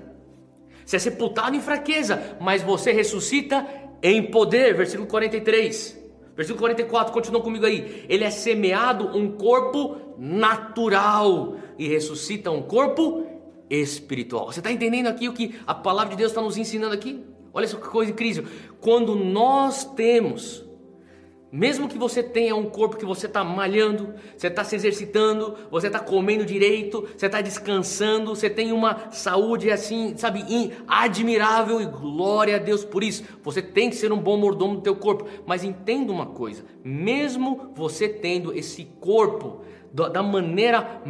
Você 0.86 0.96
é 0.96 1.00
sepultado 1.00 1.56
em 1.56 1.60
fraqueza, 1.60 2.38
mas 2.40 2.62
você 2.62 2.94
ressuscita 2.94 3.68
em 4.02 4.32
poder. 4.32 4.74
Versículo 4.74 5.08
43. 5.08 5.98
Versículo 6.38 6.60
44, 6.60 7.12
continua 7.12 7.42
comigo 7.42 7.66
aí. 7.66 8.06
Ele 8.08 8.24
é 8.24 8.30
semeado 8.30 9.18
um 9.18 9.32
corpo 9.32 9.98
natural 10.20 11.56
e 11.80 11.88
ressuscita 11.88 12.52
um 12.52 12.62
corpo 12.62 13.26
espiritual. 13.68 14.46
Você 14.46 14.60
está 14.60 14.72
entendendo 14.72 15.08
aqui 15.08 15.28
o 15.28 15.34
que 15.34 15.56
a 15.66 15.74
palavra 15.74 16.12
de 16.12 16.18
Deus 16.18 16.32
está 16.32 16.40
nos 16.40 16.56
ensinando 16.56 16.94
aqui? 16.94 17.26
Olha 17.52 17.68
que 17.68 17.76
coisa 17.76 18.12
incrível. 18.12 18.46
Quando 18.80 19.16
nós 19.16 19.84
temos 19.96 20.64
mesmo 21.52 21.88
que 21.88 21.98
você 21.98 22.22
tenha 22.22 22.56
um 22.56 22.70
corpo 22.70 22.98
que 22.98 23.06
você 23.06 23.26
está 23.26 23.44
malhando, 23.44 24.14
você 24.36 24.48
está 24.48 24.64
se 24.64 24.76
exercitando, 24.76 25.56
você 25.72 25.88
está 25.88 26.00
comendo 26.00 26.46
direito, 26.46 27.08
você 27.16 27.26
está 27.26 27.40
descansando, 27.42 28.36
você 28.36 28.50
tem 28.50 28.74
uma 28.74 29.12
saúde 29.12 29.72
assim, 29.72 30.16
sabe, 30.18 30.44
admirável 30.88 31.80
e 31.80 31.86
glória 31.86 32.58
a 32.58 32.60
Deus 32.60 32.84
por 32.84 33.04
isso. 33.04 33.24
Você 33.44 33.62
tem 33.62 33.90
que 33.90 33.96
ser 33.96 34.12
um 34.12 34.20
bom 34.20 34.38
mordomo 34.38 34.76
do 34.76 34.82
teu 34.82 34.96
corpo. 34.96 35.26
Mas 35.46 35.64
entenda 35.64 36.12
uma 36.12 36.26
coisa: 36.26 36.66
mesmo 36.84 37.72
você 37.74 38.10
tendo 38.10 38.54
esse 38.54 38.84
corpo 39.00 39.62
da 39.94 40.22
maneira, 40.22 41.02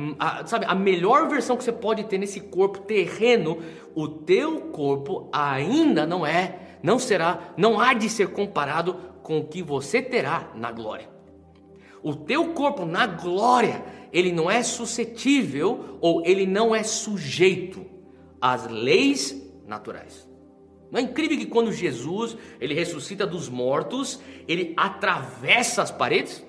sabe, 0.46 0.66
a 0.68 0.76
melhor 0.76 1.28
versão 1.28 1.58
que 1.58 1.64
você 1.64 1.72
pode 1.72 2.04
ter 2.06 2.18
nesse 2.18 2.40
corpo 2.40 2.80
terreno, 2.80 3.58
o 3.96 4.08
teu 4.08 4.62
corpo 4.72 5.28
ainda 5.34 6.06
não 6.06 6.26
é, 6.26 6.67
não 6.82 7.00
será, 7.00 7.54
não 7.58 7.80
há 7.80 7.94
de 7.94 8.10
ser 8.10 8.30
comparado 8.30 8.96
com 9.24 9.40
o 9.40 9.48
que 9.48 9.62
você 9.62 10.02
terá 10.02 10.52
na 10.56 10.72
glória. 10.72 11.10
O 12.02 12.16
teu 12.16 12.54
corpo 12.54 12.86
na 12.86 13.06
glória, 13.06 13.84
ele 14.14 14.32
não 14.32 14.50
é 14.50 14.64
suscetível 14.64 15.98
ou 16.00 16.26
ele 16.26 16.46
não 16.46 16.74
é 16.74 16.84
sujeito 16.84 17.86
às 18.40 18.68
leis 18.68 19.36
naturais. 19.66 20.28
Não 20.90 21.00
é 21.00 21.04
incrível 21.04 21.38
que 21.38 21.46
quando 21.46 21.72
Jesus 21.74 22.38
ele 22.62 22.74
ressuscita 22.74 23.28
dos 23.28 23.50
mortos, 23.50 24.22
ele 24.48 24.74
atravessa 24.78 25.82
as 25.82 25.92
paredes? 25.92 26.47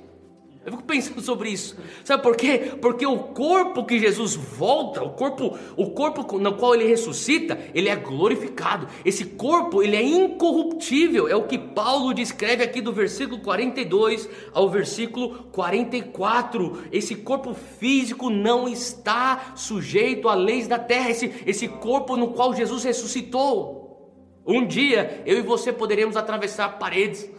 Eu 0.69 0.73
fico 0.73 0.85
pensando 0.85 1.23
sobre 1.23 1.49
isso. 1.49 1.79
Sabe 2.05 2.23
por 2.23 2.37
quê? 2.37 2.73
Porque 2.79 3.07
o 3.07 3.19
corpo 3.19 3.87
que 3.87 3.99
Jesus 3.99 4.35
volta, 4.35 5.03
o 5.03 5.13
corpo, 5.13 5.59
o 5.75 5.93
corpo 5.93 6.39
no 6.39 6.57
qual 6.57 6.75
ele 6.75 6.85
ressuscita, 6.85 7.59
ele 7.73 7.89
é 7.89 7.97
glorificado. 7.97 8.87
Esse 9.03 9.25
corpo, 9.25 9.83
ele 9.83 9.97
é 9.97 10.03
incorruptível. 10.03 11.27
É 11.27 11.35
o 11.35 11.47
que 11.47 11.57
Paulo 11.57 12.13
descreve 12.13 12.63
aqui 12.63 12.83
do 12.83 12.93
versículo 12.93 13.41
42 13.41 14.29
ao 14.53 14.69
versículo 14.69 15.45
44. 15.45 16.83
Esse 16.93 17.15
corpo 17.15 17.55
físico 17.55 18.29
não 18.29 18.69
está 18.69 19.55
sujeito 19.55 20.29
a 20.29 20.35
leis 20.35 20.69
da 20.69 20.79
terra. 20.79 21.09
Esse, 21.09 21.33
esse 21.47 21.67
corpo 21.67 22.15
no 22.15 22.35
qual 22.35 22.55
Jesus 22.55 22.85
ressuscitou. 22.85 24.43
Um 24.47 24.67
dia 24.67 25.23
eu 25.25 25.39
e 25.39 25.43
você 25.43 25.73
poderemos 25.73 26.15
atravessar 26.15 26.79
paredes 26.79 27.38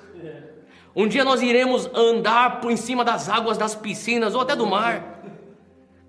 um 0.96 1.08
dia 1.08 1.24
nós 1.24 1.42
iremos 1.42 1.90
andar 1.94 2.62
por 2.62 2.72
em 2.72 2.78
cima 2.78 3.04
das 3.04 3.30
águas 3.30 3.58
das 3.58 3.76
piscinas 3.76 4.36
ou 4.36 4.42
até 4.42 4.56
do 4.56 4.66
mar. 4.66 5.24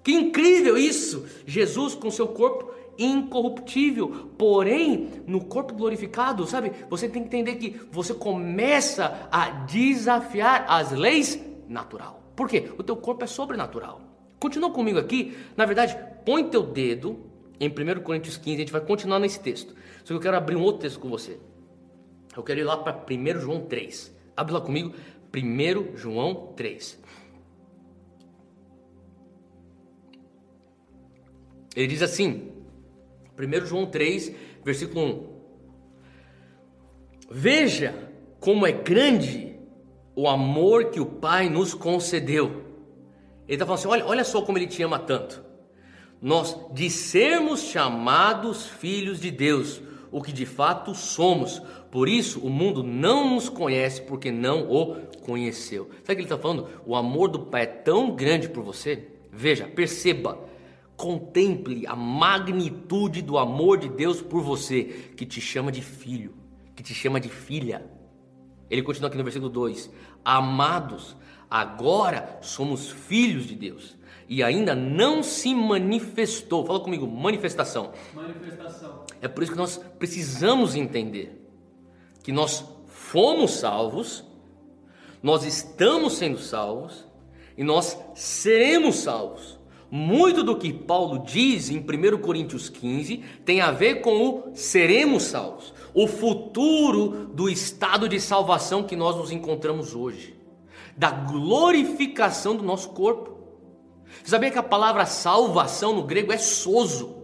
Que 0.02 0.12
incrível 0.12 0.76
isso! 0.76 1.26
Jesus 1.46 1.94
com 1.94 2.10
seu 2.10 2.28
corpo 2.28 2.70
incorruptível, 2.98 4.30
porém 4.36 5.22
no 5.26 5.44
corpo 5.44 5.74
glorificado, 5.74 6.46
sabe? 6.46 6.72
Você 6.88 7.08
tem 7.08 7.22
que 7.22 7.28
entender 7.28 7.56
que 7.56 7.80
você 7.90 8.12
começa 8.12 9.28
a 9.30 9.50
desafiar 9.50 10.66
as 10.68 10.92
leis 10.92 11.40
natural. 11.68 12.22
Por 12.36 12.48
quê? 12.48 12.70
O 12.78 12.82
teu 12.82 12.96
corpo 12.96 13.24
é 13.24 13.26
sobrenatural. 13.26 14.00
Continua 14.38 14.70
comigo 14.70 14.98
aqui. 14.98 15.36
Na 15.56 15.66
verdade, 15.66 15.96
põe 16.24 16.44
teu 16.44 16.62
dedo 16.62 17.30
em 17.58 17.68
1 17.68 18.00
Coríntios 18.02 18.38
15, 18.38 18.56
a 18.56 18.58
gente 18.58 18.72
vai 18.72 18.80
continuar 18.80 19.18
nesse 19.18 19.38
texto. 19.40 19.74
Só 19.98 20.06
que 20.06 20.12
eu 20.14 20.20
quero 20.20 20.36
abrir 20.36 20.56
um 20.56 20.62
outro 20.62 20.80
texto 20.80 20.98
com 20.98 21.10
você. 21.10 21.38
Eu 22.34 22.42
quero 22.42 22.60
ir 22.60 22.64
lá 22.64 22.76
para 22.78 22.94
1 22.94 23.40
João 23.40 23.60
3. 23.66 24.19
Abre 24.40 24.54
lá 24.54 24.60
comigo, 24.62 24.94
1 25.36 25.98
João 25.98 26.54
3. 26.56 26.98
Ele 31.76 31.86
diz 31.86 32.00
assim, 32.00 32.50
1 33.38 33.66
João 33.66 33.84
3, 33.84 34.34
versículo 34.64 35.04
1: 35.04 35.40
Veja 37.30 38.10
como 38.40 38.66
é 38.66 38.72
grande 38.72 39.58
o 40.16 40.26
amor 40.26 40.86
que 40.86 41.00
o 41.00 41.06
Pai 41.06 41.50
nos 41.50 41.74
concedeu. 41.74 42.64
Ele 43.46 43.56
está 43.56 43.66
falando 43.66 43.78
assim: 43.80 43.88
olha, 43.88 44.06
olha 44.06 44.24
só 44.24 44.40
como 44.40 44.56
ele 44.56 44.66
te 44.66 44.82
ama 44.82 44.98
tanto. 44.98 45.44
Nós 46.18 46.56
de 46.72 46.88
sermos 46.88 47.60
chamados 47.60 48.66
filhos 48.66 49.20
de 49.20 49.30
Deus, 49.30 49.82
o 50.10 50.22
que 50.22 50.32
de 50.32 50.46
fato 50.46 50.94
somos. 50.94 51.60
Por 51.90 52.08
isso 52.08 52.40
o 52.40 52.50
mundo 52.50 52.82
não 52.82 53.34
nos 53.34 53.48
conhece 53.48 54.02
porque 54.02 54.30
não 54.30 54.70
o 54.70 54.96
conheceu. 55.22 55.84
Sabe 55.84 56.00
o 56.00 56.04
que 56.04 56.12
ele 56.12 56.22
está 56.22 56.38
falando? 56.38 56.68
O 56.84 56.96
amor 56.96 57.28
do 57.28 57.40
Pai 57.40 57.62
é 57.62 57.66
tão 57.66 58.14
grande 58.14 58.48
por 58.48 58.62
você. 58.62 59.08
Veja, 59.32 59.66
perceba, 59.66 60.38
contemple 60.96 61.86
a 61.86 61.94
magnitude 61.94 63.22
do 63.22 63.38
amor 63.38 63.78
de 63.78 63.88
Deus 63.88 64.20
por 64.20 64.42
você, 64.42 64.84
que 65.16 65.24
te 65.24 65.40
chama 65.40 65.70
de 65.70 65.82
filho, 65.82 66.34
que 66.74 66.82
te 66.82 66.94
chama 66.94 67.20
de 67.20 67.28
filha. 67.28 67.86
Ele 68.68 68.82
continua 68.82 69.08
aqui 69.08 69.16
no 69.16 69.24
versículo 69.24 69.50
2: 69.50 69.90
Amados, 70.24 71.16
agora 71.48 72.38
somos 72.40 72.90
filhos 72.90 73.46
de 73.46 73.54
Deus 73.54 73.99
e 74.30 74.44
ainda 74.44 74.76
não 74.76 75.24
se 75.24 75.52
manifestou. 75.52 76.64
Fala 76.64 76.78
comigo, 76.78 77.04
manifestação. 77.04 77.90
Manifestação. 78.14 79.04
É 79.20 79.26
por 79.26 79.42
isso 79.42 79.50
que 79.50 79.58
nós 79.58 79.76
precisamos 79.98 80.76
entender 80.76 81.36
que 82.22 82.30
nós 82.30 82.64
fomos 82.86 83.50
salvos, 83.50 84.24
nós 85.20 85.44
estamos 85.44 86.12
sendo 86.12 86.38
salvos 86.38 87.04
e 87.58 87.64
nós 87.64 87.98
seremos 88.14 88.96
salvos. 88.96 89.58
Muito 89.90 90.44
do 90.44 90.56
que 90.56 90.72
Paulo 90.72 91.18
diz 91.18 91.68
em 91.68 91.78
1 91.78 92.18
Coríntios 92.18 92.68
15 92.68 93.24
tem 93.44 93.60
a 93.60 93.72
ver 93.72 93.96
com 93.96 94.24
o 94.24 94.50
seremos 94.54 95.24
salvos, 95.24 95.74
o 95.92 96.06
futuro 96.06 97.26
do 97.34 97.48
estado 97.48 98.08
de 98.08 98.20
salvação 98.20 98.84
que 98.84 98.94
nós 98.94 99.16
nos 99.16 99.32
encontramos 99.32 99.92
hoje, 99.92 100.36
da 100.96 101.10
glorificação 101.10 102.54
do 102.54 102.62
nosso 102.62 102.90
corpo. 102.90 103.29
Você 104.22 104.30
sabia 104.30 104.50
que 104.50 104.58
a 104.58 104.62
palavra 104.62 105.06
salvação 105.06 105.94
no 105.94 106.02
grego 106.02 106.32
é 106.32 106.38
sozo? 106.38 107.18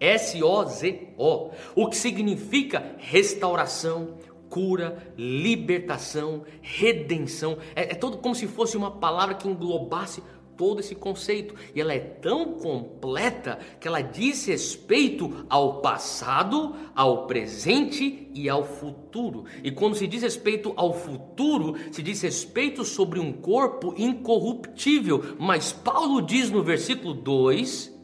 S-O-Z-O, 0.00 1.50
o 1.74 1.88
que 1.88 1.96
significa 1.96 2.96
restauração, 2.98 4.14
cura, 4.48 5.12
libertação, 5.16 6.42
redenção. 6.62 7.58
É, 7.76 7.92
é 7.92 7.94
todo 7.94 8.18
como 8.18 8.34
se 8.34 8.46
fosse 8.46 8.76
uma 8.76 8.90
palavra 8.90 9.34
que 9.34 9.46
englobasse 9.46 10.22
todo 10.60 10.80
esse 10.80 10.94
conceito. 10.94 11.54
E 11.74 11.80
ela 11.80 11.94
é 11.94 11.98
tão 11.98 12.52
completa 12.52 13.58
que 13.80 13.88
ela 13.88 14.02
diz 14.02 14.44
respeito 14.44 15.46
ao 15.48 15.80
passado, 15.80 16.76
ao 16.94 17.26
presente 17.26 18.30
e 18.34 18.46
ao 18.46 18.62
futuro. 18.62 19.46
E 19.64 19.70
quando 19.70 19.94
se 19.94 20.06
diz 20.06 20.20
respeito 20.20 20.74
ao 20.76 20.92
futuro, 20.92 21.76
se 21.90 22.02
diz 22.02 22.20
respeito 22.20 22.84
sobre 22.84 23.18
um 23.18 23.32
corpo 23.32 23.94
incorruptível. 23.96 25.34
Mas 25.38 25.72
Paulo 25.72 26.20
diz 26.20 26.50
no 26.50 26.62
versículo 26.62 27.14
2 27.14 27.98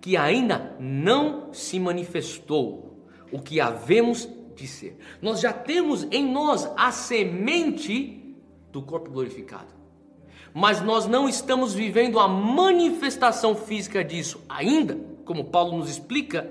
que 0.00 0.16
ainda 0.16 0.76
não 0.78 1.52
se 1.52 1.80
manifestou 1.80 3.04
o 3.32 3.40
que 3.40 3.60
havemos 3.60 4.28
de 4.54 4.68
ser. 4.68 4.96
Nós 5.20 5.40
já 5.40 5.52
temos 5.52 6.06
em 6.12 6.24
nós 6.24 6.70
a 6.76 6.92
semente 6.92 8.36
do 8.70 8.80
corpo 8.80 9.10
glorificado. 9.10 9.74
Mas 10.58 10.80
nós 10.80 11.06
não 11.06 11.28
estamos 11.28 11.74
vivendo 11.74 12.18
a 12.18 12.26
manifestação 12.26 13.54
física 13.54 14.02
disso 14.02 14.40
ainda, 14.48 14.98
como 15.26 15.44
Paulo 15.44 15.76
nos 15.76 15.90
explica, 15.90 16.50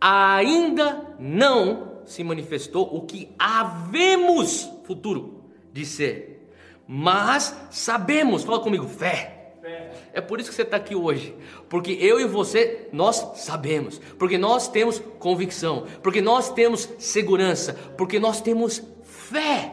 ainda 0.00 1.14
não 1.16 2.00
se 2.04 2.24
manifestou 2.24 2.92
o 2.92 3.02
que 3.02 3.28
havemos 3.38 4.68
futuro 4.82 5.44
de 5.72 5.86
ser. 5.86 6.50
Mas 6.88 7.56
sabemos, 7.70 8.42
fala 8.42 8.58
comigo, 8.58 8.88
fé. 8.88 9.52
É 10.12 10.20
por 10.20 10.40
isso 10.40 10.50
que 10.50 10.56
você 10.56 10.62
está 10.62 10.78
aqui 10.78 10.96
hoje. 10.96 11.32
Porque 11.68 11.92
eu 12.00 12.18
e 12.18 12.24
você, 12.24 12.88
nós 12.92 13.24
sabemos. 13.36 14.00
Porque 14.18 14.36
nós 14.36 14.66
temos 14.66 15.00
convicção. 15.20 15.86
Porque 16.02 16.20
nós 16.20 16.50
temos 16.50 16.88
segurança. 16.98 17.74
Porque 17.96 18.18
nós 18.18 18.40
temos 18.40 18.82
fé. 19.04 19.72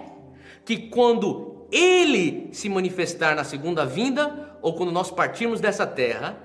Que 0.64 0.78
quando 0.90 1.53
Ele 1.76 2.50
se 2.52 2.70
manifestar 2.70 3.36
na 3.36 3.44
segunda 3.44 3.86
vinda, 3.86 4.56
ou 4.62 4.74
quando 4.74 4.92
nós 4.92 5.10
partirmos 5.10 5.60
dessa 5.60 5.88
terra, 5.88 6.38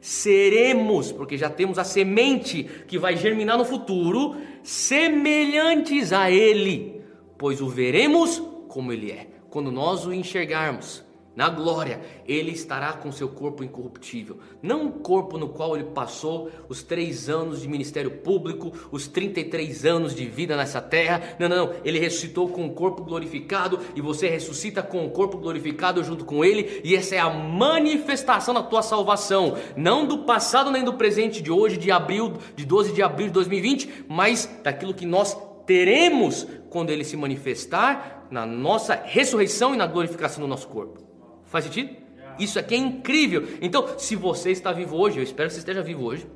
seremos, 0.00 1.12
porque 1.12 1.38
já 1.38 1.48
temos 1.48 1.78
a 1.78 1.84
semente 1.84 2.64
que 2.88 2.98
vai 2.98 3.16
germinar 3.16 3.56
no 3.56 3.64
futuro, 3.64 4.36
semelhantes 4.64 6.12
a 6.12 6.28
Ele, 6.28 7.00
pois 7.38 7.60
o 7.60 7.68
veremos 7.68 8.42
como 8.66 8.92
Ele 8.92 9.12
é, 9.12 9.28
quando 9.48 9.70
nós 9.70 10.04
o 10.04 10.12
enxergarmos. 10.12 11.03
Na 11.36 11.48
glória, 11.48 12.00
ele 12.28 12.52
estará 12.52 12.92
com 12.92 13.10
seu 13.10 13.28
corpo 13.28 13.64
incorruptível, 13.64 14.38
não 14.62 14.84
um 14.84 14.90
corpo 14.90 15.36
no 15.36 15.48
qual 15.48 15.74
ele 15.74 15.86
passou 15.86 16.48
os 16.68 16.84
três 16.84 17.28
anos 17.28 17.60
de 17.60 17.68
ministério 17.68 18.10
público, 18.10 18.72
os 18.92 19.08
33 19.08 19.84
anos 19.84 20.14
de 20.14 20.26
vida 20.26 20.56
nessa 20.56 20.80
terra. 20.80 21.36
Não, 21.40 21.48
não, 21.48 21.56
não. 21.56 21.74
Ele 21.84 21.98
ressuscitou 21.98 22.48
com 22.48 22.64
o 22.64 22.72
corpo 22.72 23.02
glorificado 23.02 23.80
e 23.96 24.00
você 24.00 24.28
ressuscita 24.28 24.80
com 24.80 25.04
o 25.04 25.10
corpo 25.10 25.36
glorificado 25.36 26.04
junto 26.04 26.24
com 26.24 26.44
ele, 26.44 26.80
e 26.84 26.94
essa 26.94 27.16
é 27.16 27.18
a 27.18 27.30
manifestação 27.30 28.54
da 28.54 28.62
tua 28.62 28.82
salvação, 28.82 29.56
não 29.76 30.06
do 30.06 30.18
passado 30.18 30.70
nem 30.70 30.84
do 30.84 30.94
presente 30.94 31.42
de 31.42 31.50
hoje, 31.50 31.76
de 31.76 31.90
abril, 31.90 32.34
de 32.54 32.64
12 32.64 32.92
de 32.92 33.02
abril 33.02 33.26
de 33.26 33.32
2020, 33.32 34.04
mas 34.08 34.48
daquilo 34.62 34.94
que 34.94 35.04
nós 35.04 35.36
teremos 35.66 36.46
quando 36.70 36.90
ele 36.90 37.04
se 37.04 37.16
manifestar 37.16 38.28
na 38.30 38.46
nossa 38.46 38.94
ressurreição 39.04 39.74
e 39.74 39.76
na 39.76 39.86
glorificação 39.86 40.40
do 40.40 40.48
nosso 40.48 40.68
corpo. 40.68 41.13
Faz 41.54 41.66
sentido? 41.66 41.96
Isso 42.36 42.58
aqui 42.58 42.74
é 42.74 42.78
incrível. 42.78 43.46
Então, 43.62 43.96
se 43.96 44.16
você 44.16 44.50
está 44.50 44.72
vivo 44.72 44.96
hoje, 44.96 45.20
eu 45.20 45.22
espero 45.22 45.48
que 45.48 45.54
você 45.54 45.60
esteja 45.60 45.82
vivo 45.82 46.02
hoje. 46.02 46.26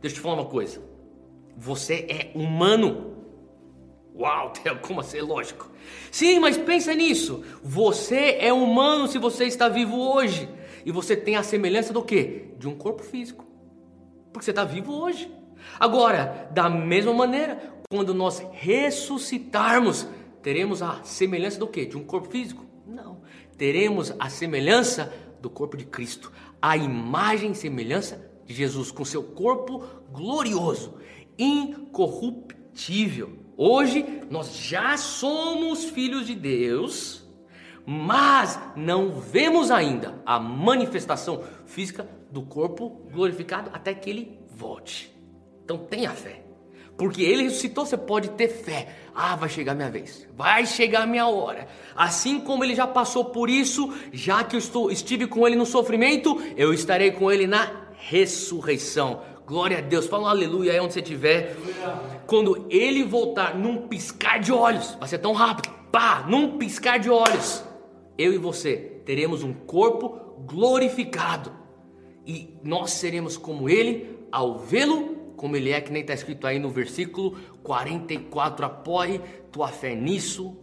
Deixa 0.00 0.16
eu 0.16 0.18
te 0.18 0.20
falar 0.20 0.34
uma 0.34 0.46
coisa. 0.46 0.82
Você 1.56 2.04
é 2.10 2.32
humano. 2.36 3.14
Uau, 4.12 4.52
como 4.82 4.98
assim? 4.98 5.20
Lógico. 5.20 5.70
Sim, 6.10 6.40
mas 6.40 6.58
pensa 6.58 6.92
nisso. 6.92 7.44
Você 7.62 8.36
é 8.40 8.52
humano 8.52 9.06
se 9.06 9.16
você 9.16 9.44
está 9.44 9.68
vivo 9.68 9.96
hoje. 9.96 10.48
E 10.84 10.90
você 10.90 11.16
tem 11.16 11.36
a 11.36 11.44
semelhança 11.44 11.92
do 11.92 12.02
quê? 12.02 12.46
De 12.58 12.66
um 12.66 12.74
corpo 12.74 13.04
físico. 13.04 13.46
Porque 14.32 14.44
você 14.44 14.50
está 14.50 14.64
vivo 14.64 14.92
hoje. 14.92 15.30
Agora, 15.78 16.48
da 16.50 16.68
mesma 16.68 17.14
maneira, 17.14 17.76
quando 17.88 18.12
nós 18.12 18.44
ressuscitarmos, 18.50 20.08
teremos 20.42 20.82
a 20.82 21.00
semelhança 21.04 21.60
do 21.60 21.68
quê? 21.68 21.86
De 21.86 21.96
um 21.96 22.02
corpo 22.02 22.28
físico? 22.28 22.73
Teremos 23.56 24.12
a 24.18 24.28
semelhança 24.28 25.12
do 25.40 25.48
corpo 25.48 25.76
de 25.76 25.84
Cristo, 25.84 26.32
a 26.60 26.76
imagem 26.76 27.52
e 27.52 27.54
semelhança 27.54 28.30
de 28.44 28.54
Jesus, 28.54 28.90
com 28.90 29.04
seu 29.04 29.22
corpo 29.22 29.84
glorioso, 30.10 30.94
incorruptível. 31.38 33.38
Hoje 33.56 34.22
nós 34.30 34.56
já 34.56 34.96
somos 34.96 35.84
filhos 35.84 36.26
de 36.26 36.34
Deus, 36.34 37.24
mas 37.86 38.58
não 38.74 39.20
vemos 39.20 39.70
ainda 39.70 40.20
a 40.24 40.40
manifestação 40.40 41.44
física 41.66 42.08
do 42.30 42.42
corpo 42.42 42.88
glorificado 43.12 43.70
até 43.72 43.94
que 43.94 44.10
ele 44.10 44.38
volte. 44.50 45.14
Então 45.64 45.78
tenha 45.78 46.10
fé. 46.10 46.43
Porque 46.96 47.22
ele 47.22 47.44
ressuscitou, 47.44 47.84
você 47.84 47.96
pode 47.96 48.30
ter 48.30 48.48
fé. 48.48 48.88
Ah, 49.14 49.34
vai 49.34 49.48
chegar 49.48 49.74
minha 49.74 49.90
vez. 49.90 50.26
Vai 50.36 50.64
chegar 50.64 51.06
minha 51.06 51.26
hora. 51.26 51.66
Assim 51.94 52.38
como 52.40 52.62
ele 52.62 52.74
já 52.74 52.86
passou 52.86 53.26
por 53.26 53.50
isso, 53.50 53.92
já 54.12 54.44
que 54.44 54.54
eu 54.54 54.58
estou, 54.58 54.90
estive 54.90 55.26
com 55.26 55.46
ele 55.46 55.56
no 55.56 55.66
sofrimento, 55.66 56.40
eu 56.56 56.72
estarei 56.72 57.10
com 57.10 57.30
ele 57.32 57.46
na 57.46 57.88
ressurreição. 57.96 59.22
Glória 59.46 59.78
a 59.78 59.80
Deus. 59.80 60.06
Fala 60.06 60.24
um 60.24 60.28
aleluia 60.28 60.72
aí 60.72 60.80
onde 60.80 60.94
você 60.94 61.00
estiver. 61.00 61.56
Quando 62.26 62.66
ele 62.70 63.02
voltar 63.02 63.56
num 63.56 63.88
piscar 63.88 64.38
de 64.38 64.52
olhos, 64.52 64.96
vai 64.98 65.08
ser 65.08 65.18
tão 65.18 65.32
rápido. 65.32 65.74
Pá, 65.90 66.24
num 66.28 66.58
piscar 66.58 66.98
de 66.98 67.10
olhos. 67.10 67.62
Eu 68.16 68.32
e 68.32 68.38
você 68.38 68.76
teremos 69.04 69.42
um 69.42 69.52
corpo 69.52 70.36
glorificado. 70.46 71.52
E 72.26 72.56
nós 72.62 72.92
seremos 72.92 73.36
como 73.36 73.68
ele 73.68 74.18
ao 74.30 74.58
vê-lo 74.58 75.13
como 75.36 75.56
ele 75.56 75.70
é, 75.70 75.80
que 75.80 75.92
nem 75.92 76.02
está 76.02 76.14
escrito 76.14 76.46
aí 76.46 76.58
no 76.58 76.70
versículo 76.70 77.36
44. 77.62 78.66
Apoie 78.66 79.20
tua 79.50 79.68
fé 79.68 79.94
nisso, 79.94 80.56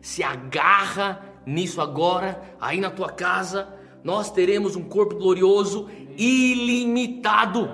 se 0.00 0.22
agarra 0.22 1.24
nisso 1.46 1.80
agora, 1.80 2.42
aí 2.60 2.80
na 2.80 2.90
tua 2.90 3.10
casa. 3.10 3.68
Nós 4.02 4.30
teremos 4.30 4.76
um 4.76 4.84
corpo 4.84 5.16
glorioso, 5.16 5.88
ilimitado 6.16 7.70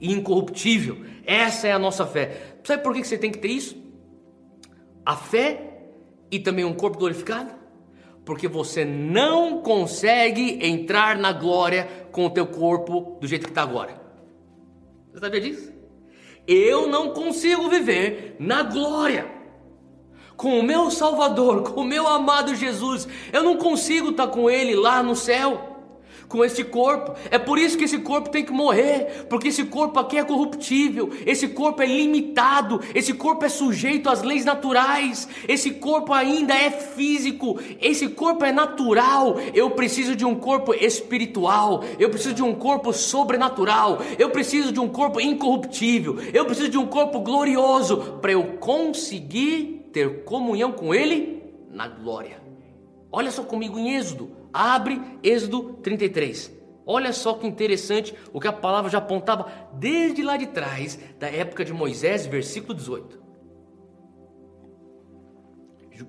e 0.00 0.12
incorruptível. 0.12 1.04
Essa 1.24 1.68
é 1.68 1.72
a 1.72 1.78
nossa 1.78 2.06
fé. 2.06 2.58
Sabe 2.62 2.82
por 2.82 2.94
que 2.94 3.04
você 3.04 3.18
tem 3.18 3.32
que 3.32 3.38
ter 3.38 3.48
isso? 3.48 3.76
A 5.04 5.16
fé 5.16 5.88
e 6.30 6.38
também 6.38 6.64
um 6.64 6.74
corpo 6.74 6.98
glorificado? 6.98 7.52
Porque 8.24 8.48
você 8.48 8.84
não 8.84 9.62
consegue 9.62 10.64
entrar 10.64 11.16
na 11.16 11.32
glória 11.32 11.88
com 12.10 12.26
o 12.26 12.30
teu 12.30 12.46
corpo 12.46 13.18
do 13.20 13.26
jeito 13.26 13.44
que 13.44 13.50
está 13.50 13.62
agora. 13.62 14.05
Você 15.16 15.20
sabia 15.20 15.40
disso? 15.40 15.72
Eu 16.46 16.88
não 16.88 17.14
consigo 17.14 17.70
viver 17.70 18.36
na 18.38 18.62
glória 18.62 19.26
com 20.36 20.60
o 20.60 20.62
meu 20.62 20.90
Salvador, 20.90 21.62
com 21.62 21.80
o 21.80 21.84
meu 21.84 22.06
amado 22.06 22.54
Jesus. 22.54 23.08
Eu 23.32 23.42
não 23.42 23.56
consigo 23.56 24.10
estar 24.10 24.26
com 24.26 24.50
Ele 24.50 24.74
lá 24.74 25.02
no 25.02 25.16
céu 25.16 25.75
com 26.28 26.44
esse 26.44 26.64
corpo. 26.64 27.14
É 27.30 27.38
por 27.38 27.58
isso 27.58 27.76
que 27.76 27.84
esse 27.84 27.98
corpo 27.98 28.30
tem 28.30 28.44
que 28.44 28.52
morrer, 28.52 29.26
porque 29.28 29.48
esse 29.48 29.64
corpo 29.64 29.98
aqui 29.98 30.18
é 30.18 30.24
corruptível, 30.24 31.10
esse 31.24 31.48
corpo 31.48 31.82
é 31.82 31.86
limitado, 31.86 32.80
esse 32.94 33.14
corpo 33.14 33.44
é 33.44 33.48
sujeito 33.48 34.08
às 34.08 34.22
leis 34.22 34.44
naturais, 34.44 35.28
esse 35.48 35.72
corpo 35.72 36.12
ainda 36.12 36.54
é 36.54 36.70
físico, 36.70 37.58
esse 37.80 38.08
corpo 38.08 38.44
é 38.44 38.52
natural. 38.52 39.36
Eu 39.54 39.70
preciso 39.70 40.14
de 40.14 40.24
um 40.24 40.34
corpo 40.34 40.74
espiritual, 40.74 41.82
eu 41.98 42.10
preciso 42.10 42.34
de 42.34 42.42
um 42.42 42.54
corpo 42.54 42.92
sobrenatural, 42.92 43.98
eu 44.18 44.30
preciso 44.30 44.72
de 44.72 44.80
um 44.80 44.88
corpo 44.88 45.20
incorruptível, 45.20 46.18
eu 46.32 46.44
preciso 46.44 46.68
de 46.68 46.78
um 46.78 46.86
corpo 46.86 47.20
glorioso 47.20 48.18
para 48.20 48.32
eu 48.32 48.58
conseguir 48.58 49.90
ter 49.92 50.24
comunhão 50.24 50.72
com 50.72 50.94
Ele 50.94 51.42
na 51.70 51.88
glória. 51.88 52.40
Olha 53.10 53.30
só 53.30 53.42
comigo 53.42 53.78
em 53.78 53.94
Êxodo, 53.94 54.35
Abre 54.56 55.00
Êxodo 55.22 55.74
33. 55.82 56.50
Olha 56.86 57.12
só 57.12 57.34
que 57.34 57.46
interessante 57.46 58.14
o 58.32 58.40
que 58.40 58.48
a 58.48 58.52
palavra 58.52 58.90
já 58.90 58.98
apontava 58.98 59.50
desde 59.74 60.22
lá 60.22 60.36
de 60.36 60.46
trás, 60.46 60.98
da 61.18 61.28
época 61.28 61.64
de 61.64 61.72
Moisés, 61.72 62.26
versículo 62.26 62.72
18. 62.72 63.20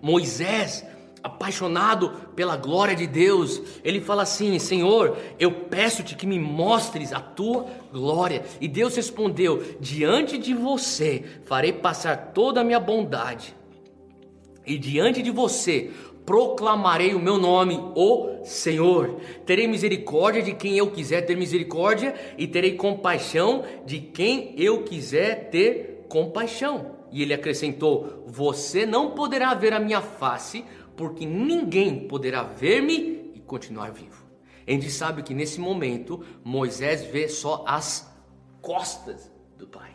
Moisés, 0.01 0.85
apaixonado 1.23 2.11
pela 2.35 2.55
glória 2.55 2.95
de 2.95 3.07
Deus, 3.07 3.61
ele 3.83 3.99
fala 3.99 4.23
assim: 4.23 4.59
Senhor, 4.59 5.17
eu 5.39 5.51
peço-te 5.51 6.15
que 6.15 6.27
me 6.27 6.39
mostres 6.39 7.11
a 7.11 7.19
tua 7.19 7.65
glória. 7.91 8.45
E 8.61 8.67
Deus 8.67 8.95
respondeu: 8.95 9.77
Diante 9.79 10.37
de 10.37 10.53
você 10.53 11.23
farei 11.45 11.73
passar 11.73 12.31
toda 12.33 12.61
a 12.61 12.63
minha 12.63 12.79
bondade, 12.79 13.55
e 14.67 14.77
diante 14.77 15.23
de 15.23 15.31
você 15.31 15.91
proclamarei 16.27 17.15
o 17.15 17.19
meu 17.21 17.37
nome, 17.37 17.79
o 17.95 18.43
Senhor. 18.43 19.15
Terei 19.45 19.65
misericórdia 19.65 20.43
de 20.43 20.53
quem 20.53 20.77
eu 20.77 20.91
quiser 20.91 21.21
ter 21.21 21.37
misericórdia, 21.37 22.13
e 22.37 22.45
terei 22.45 22.75
compaixão 22.75 23.63
de 23.85 24.01
quem 24.01 24.53
eu 24.57 24.83
quiser 24.83 25.49
ter 25.49 26.05
compaixão. 26.09 26.97
E 27.13 27.21
ele 27.21 27.33
acrescentou: 27.33 28.25
Você 28.27 28.85
não 28.85 29.11
poderá 29.11 29.53
ver 29.53 29.71
a 29.71 29.79
minha 29.79 30.01
face, 30.01 30.65
porque 30.97 31.25
ninguém 31.25 32.09
poderá 32.09 32.43
ver-me 32.43 33.31
e 33.33 33.39
continuar 33.39 33.91
vivo. 33.91 34.27
A 34.67 34.71
gente 34.71 34.91
sabe 34.91 35.23
que 35.23 35.33
nesse 35.33 35.61
momento 35.61 36.21
Moisés 36.43 37.05
vê 37.05 37.29
só 37.29 37.63
as 37.65 38.13
costas 38.61 39.31
do 39.57 39.65
Pai, 39.65 39.91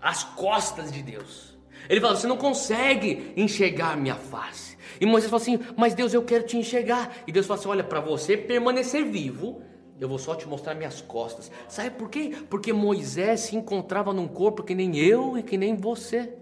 as 0.00 0.22
costas 0.22 0.92
de 0.92 1.02
Deus. 1.02 1.58
Ele 1.88 2.00
fala: 2.00 2.14
Você 2.14 2.28
não 2.28 2.36
consegue 2.36 3.32
enxergar 3.36 3.96
minha 3.96 4.14
face. 4.14 4.73
E 5.00 5.06
Moisés 5.06 5.30
falou 5.30 5.42
assim: 5.42 5.58
Mas 5.76 5.94
Deus, 5.94 6.12
eu 6.14 6.22
quero 6.22 6.44
te 6.44 6.56
enxergar. 6.56 7.14
E 7.26 7.32
Deus 7.32 7.46
falou 7.46 7.60
assim: 7.60 7.68
Olha, 7.68 7.84
para 7.84 8.00
você 8.00 8.36
permanecer 8.36 9.04
vivo, 9.04 9.62
eu 10.00 10.08
vou 10.08 10.18
só 10.18 10.34
te 10.34 10.46
mostrar 10.48 10.74
minhas 10.74 11.00
costas. 11.00 11.50
Sabe 11.68 11.90
por 11.90 12.08
quê? 12.10 12.32
Porque 12.50 12.72
Moisés 12.72 13.40
se 13.40 13.56
encontrava 13.56 14.12
num 14.12 14.28
corpo 14.28 14.62
que 14.62 14.74
nem 14.74 14.96
eu 14.96 15.38
e 15.38 15.42
que 15.42 15.56
nem 15.56 15.76
você. 15.76 16.32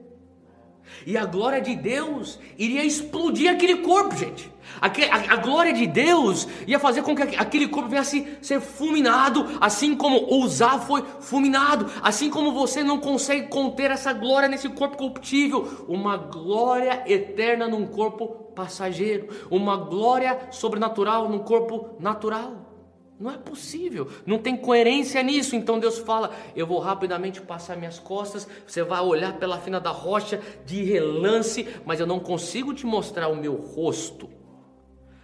E 1.07 1.16
a 1.16 1.25
glória 1.25 1.61
de 1.61 1.75
Deus 1.75 2.38
iria 2.59 2.85
explodir 2.85 3.51
aquele 3.51 3.77
corpo, 3.77 4.16
gente. 4.16 4.53
A, 4.81 5.37
glória 5.37 5.73
de 5.73 5.87
Deus 5.87 6.49
ia 6.66 6.79
fazer 6.79 7.03
com 7.03 7.14
que 7.14 7.23
aquele 7.23 7.68
corpo 7.68 7.88
viesse 7.88 8.38
ser 8.40 8.61
fulminado, 8.61 9.59
assim 9.61 9.95
como 9.95 10.35
Uzá 10.42 10.79
foi 10.79 11.05
fulminado, 11.21 11.90
assim 12.03 12.31
como 12.31 12.53
você 12.53 12.83
não 12.83 12.99
consegue 12.99 13.49
conter 13.49 13.90
essa 13.90 14.12
glória 14.12 14.49
nesse 14.49 14.68
corpo 14.68 14.97
corruptível, 14.97 15.85
uma 15.88 16.16
glória 16.16 17.03
eterna 17.07 17.68
num 17.68 17.87
corpo 17.87 18.27
passageiro, 18.55 19.29
uma 19.51 19.77
glória 19.77 20.49
sobrenatural 20.51 21.29
num 21.29 21.40
corpo 21.40 21.90
natural. 22.01 22.72
Não 23.18 23.31
é 23.31 23.37
possível, 23.37 24.11
não 24.27 24.38
tem 24.38 24.57
coerência 24.57 25.22
nisso. 25.22 25.55
Então 25.55 25.79
Deus 25.79 25.98
fala: 25.98 26.35
Eu 26.57 26.66
vou 26.66 26.79
rapidamente 26.79 27.40
passar 27.40 27.77
minhas 27.77 27.98
costas. 27.98 28.48
Você 28.66 28.83
vai 28.83 29.01
olhar 29.01 29.38
pela 29.38 29.59
fina 29.59 29.81
da 29.81 29.90
rocha 29.90 30.40
de 30.66 30.83
relance, 30.83 31.68
mas 31.85 32.01
eu 32.01 32.07
não 32.07 32.18
consigo 32.18 32.75
te 32.75 32.85
mostrar 32.85 33.29
o 33.29 33.37
meu 33.37 33.55
rosto, 33.55 34.29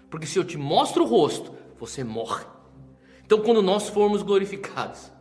porque 0.09 0.27
se 0.27 0.39
eu 0.39 0.45
te 0.45 0.57
mostro 0.57 1.05
o 1.05 1.07
rosto, 1.07 1.53
você 1.79 2.05
morre. 2.05 2.45
Então, 3.25 3.41
quando 3.41 3.61
nós 3.61 3.89
formos 3.89 4.23
glorificados, 4.23 5.13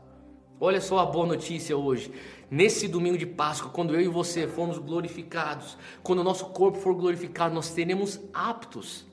olha 0.62 0.80
só 0.80 1.00
a 1.00 1.06
boa 1.06 1.26
notícia 1.26 1.76
hoje. 1.76 2.12
Nesse 2.50 2.88
domingo 2.88 3.18
de 3.18 3.26
Páscoa, 3.26 3.70
quando 3.70 3.94
eu 3.94 4.00
e 4.00 4.08
você 4.08 4.48
formos 4.48 4.78
glorificados, 4.78 5.78
quando 6.02 6.20
o 6.20 6.24
nosso 6.24 6.46
corpo 6.46 6.78
for 6.78 6.94
glorificado, 6.96 7.54
nós 7.54 7.66
seremos 7.66 8.22
aptos. 8.34 9.06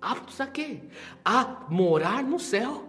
Aptos 0.00 0.40
a 0.40 0.46
quê? 0.46 0.80
A 1.22 1.66
morar 1.68 2.22
no 2.22 2.38
céu 2.38 2.87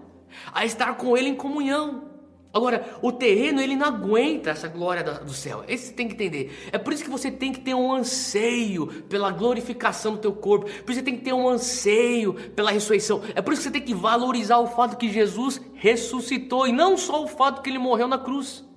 a 0.53 0.65
estar 0.65 0.95
com 0.95 1.17
Ele 1.17 1.29
em 1.29 1.35
comunhão. 1.35 2.09
Agora, 2.51 2.97
o 3.03 3.11
terreno 3.11 3.61
ele 3.61 3.75
não 3.75 3.85
aguenta 3.85 4.49
essa 4.49 4.67
glória 4.67 5.03
do 5.03 5.33
céu. 5.33 5.63
Esse 5.67 5.93
tem 5.93 6.07
que 6.07 6.15
entender. 6.15 6.69
É 6.71 6.79
por 6.79 6.91
isso 6.91 7.03
que 7.03 7.09
você 7.09 7.29
tem 7.29 7.53
que 7.53 7.59
ter 7.59 7.75
um 7.75 7.93
anseio 7.93 8.87
pela 9.03 9.29
glorificação 9.31 10.13
do 10.13 10.17
teu 10.17 10.33
corpo. 10.33 10.65
Por 10.65 10.91
isso 10.91 10.99
você 10.99 11.03
tem 11.03 11.15
que 11.15 11.23
ter 11.23 11.33
um 11.33 11.47
anseio 11.47 12.33
pela 12.55 12.71
ressurreição. 12.71 13.21
É 13.35 13.41
por 13.41 13.53
isso 13.53 13.61
que 13.61 13.67
você 13.67 13.73
tem 13.73 13.83
que 13.83 13.93
valorizar 13.93 14.57
o 14.57 14.65
fato 14.65 14.97
que 14.97 15.11
Jesus 15.11 15.61
ressuscitou 15.75 16.67
e 16.67 16.71
não 16.71 16.97
só 16.97 17.23
o 17.23 17.27
fato 17.27 17.61
que 17.61 17.69
ele 17.69 17.77
morreu 17.77 18.07
na 18.07 18.17
cruz. 18.17 18.67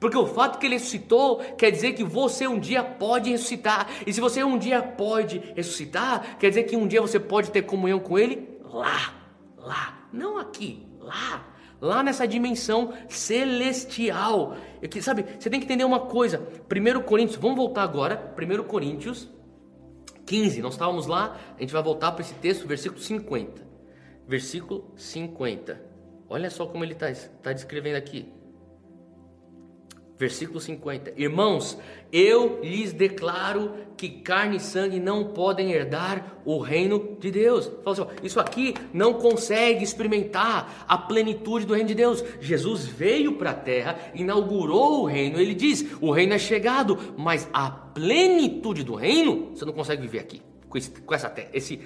Porque 0.00 0.16
o 0.18 0.26
fato 0.26 0.58
que 0.58 0.66
ele 0.66 0.74
ressuscitou 0.74 1.38
quer 1.56 1.70
dizer 1.70 1.92
que 1.92 2.02
você 2.02 2.48
um 2.48 2.58
dia 2.58 2.82
pode 2.82 3.30
ressuscitar. 3.30 3.88
E 4.04 4.12
se 4.12 4.20
você 4.20 4.42
um 4.42 4.58
dia 4.58 4.82
pode 4.82 5.38
ressuscitar, 5.54 6.36
quer 6.36 6.48
dizer 6.48 6.64
que 6.64 6.76
um 6.76 6.88
dia 6.88 7.00
você 7.00 7.20
pode 7.20 7.52
ter 7.52 7.62
comunhão 7.62 8.00
com 8.00 8.18
ele 8.18 8.48
lá, 8.64 9.14
lá 9.56 10.05
não 10.16 10.38
aqui, 10.38 10.86
lá. 10.98 11.52
Lá 11.80 12.02
nessa 12.02 12.26
dimensão 12.26 12.94
celestial. 13.08 14.56
Eu, 14.80 15.02
sabe, 15.02 15.24
você 15.38 15.50
tem 15.50 15.60
que 15.60 15.66
entender 15.66 15.84
uma 15.84 16.00
coisa. 16.00 16.40
1 16.70 17.02
Coríntios, 17.02 17.36
vamos 17.36 17.56
voltar 17.56 17.82
agora. 17.82 18.34
1 18.36 18.64
Coríntios 18.64 19.28
15. 20.24 20.62
Nós 20.62 20.72
estávamos 20.72 21.06
lá, 21.06 21.38
a 21.56 21.60
gente 21.60 21.72
vai 21.72 21.82
voltar 21.82 22.12
para 22.12 22.22
esse 22.22 22.34
texto, 22.34 22.66
versículo 22.66 23.00
50. 23.00 23.62
Versículo 24.26 24.90
50. 24.96 25.80
Olha 26.28 26.50
só 26.50 26.66
como 26.66 26.82
ele 26.82 26.94
está 26.94 27.12
tá 27.42 27.52
descrevendo 27.52 27.96
aqui. 27.96 28.32
Versículo 30.18 30.58
50. 30.58 31.12
Irmãos, 31.16 31.78
eu 32.10 32.60
lhes 32.62 32.92
declaro 32.92 33.72
que 33.98 34.08
carne 34.08 34.56
e 34.56 34.60
sangue 34.60 34.98
não 34.98 35.24
podem 35.24 35.72
herdar 35.72 36.38
o 36.44 36.58
reino 36.58 37.16
de 37.20 37.30
Deus. 37.30 37.70
Assim, 37.84 38.06
isso 38.22 38.40
aqui 38.40 38.74
não 38.94 39.14
consegue 39.14 39.84
experimentar 39.84 40.86
a 40.88 40.96
plenitude 40.96 41.66
do 41.66 41.74
reino 41.74 41.88
de 41.88 41.94
Deus. 41.94 42.24
Jesus 42.40 42.86
veio 42.86 43.32
para 43.32 43.50
a 43.50 43.54
terra, 43.54 43.98
inaugurou 44.14 45.02
o 45.02 45.06
reino. 45.06 45.38
Ele 45.38 45.54
diz: 45.54 45.84
o 46.00 46.10
reino 46.10 46.32
é 46.32 46.38
chegado, 46.38 46.98
mas 47.18 47.46
a 47.52 47.70
plenitude 47.70 48.82
do 48.82 48.94
reino 48.94 49.50
você 49.54 49.66
não 49.66 49.72
consegue 49.74 50.00
viver 50.00 50.20
aqui 50.20 50.40
com, 50.66 50.78
esse, 50.78 50.90
com 50.90 51.14
essa 51.14 51.28
terra, 51.28 51.50
esse, 51.52 51.80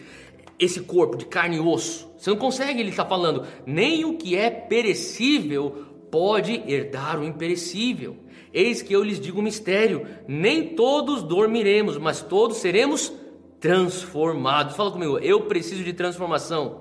esse 0.58 0.80
corpo 0.82 1.16
de 1.16 1.26
carne 1.26 1.56
e 1.56 1.60
osso. 1.60 2.10
Você 2.16 2.30
não 2.30 2.36
consegue, 2.36 2.80
ele 2.80 2.90
está 2.90 3.04
falando, 3.04 3.46
nem 3.66 4.04
o 4.04 4.18
que 4.18 4.36
é 4.36 4.50
perecível 4.50 5.86
pode 6.10 6.62
herdar 6.66 7.18
o 7.18 7.24
imperecível. 7.24 8.16
Eis 8.52 8.82
que 8.82 8.92
eu 8.92 9.02
lhes 9.02 9.20
digo 9.20 9.40
um 9.40 9.42
mistério: 9.42 10.06
nem 10.26 10.74
todos 10.74 11.22
dormiremos, 11.22 11.96
mas 11.96 12.20
todos 12.20 12.58
seremos 12.58 13.12
transformados. 13.60 14.74
Fala 14.74 14.90
comigo, 14.90 15.18
eu 15.18 15.42
preciso 15.42 15.84
de 15.84 15.92
transformação. 15.92 16.80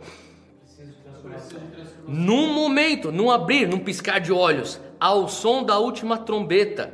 Num 2.07 2.51
momento, 2.53 3.11
num 3.11 3.29
abrir, 3.29 3.67
num 3.67 3.79
piscar 3.79 4.19
de 4.19 4.31
olhos, 4.31 4.81
ao 4.99 5.27
som 5.27 5.63
da 5.63 5.77
última 5.77 6.17
trombeta, 6.17 6.91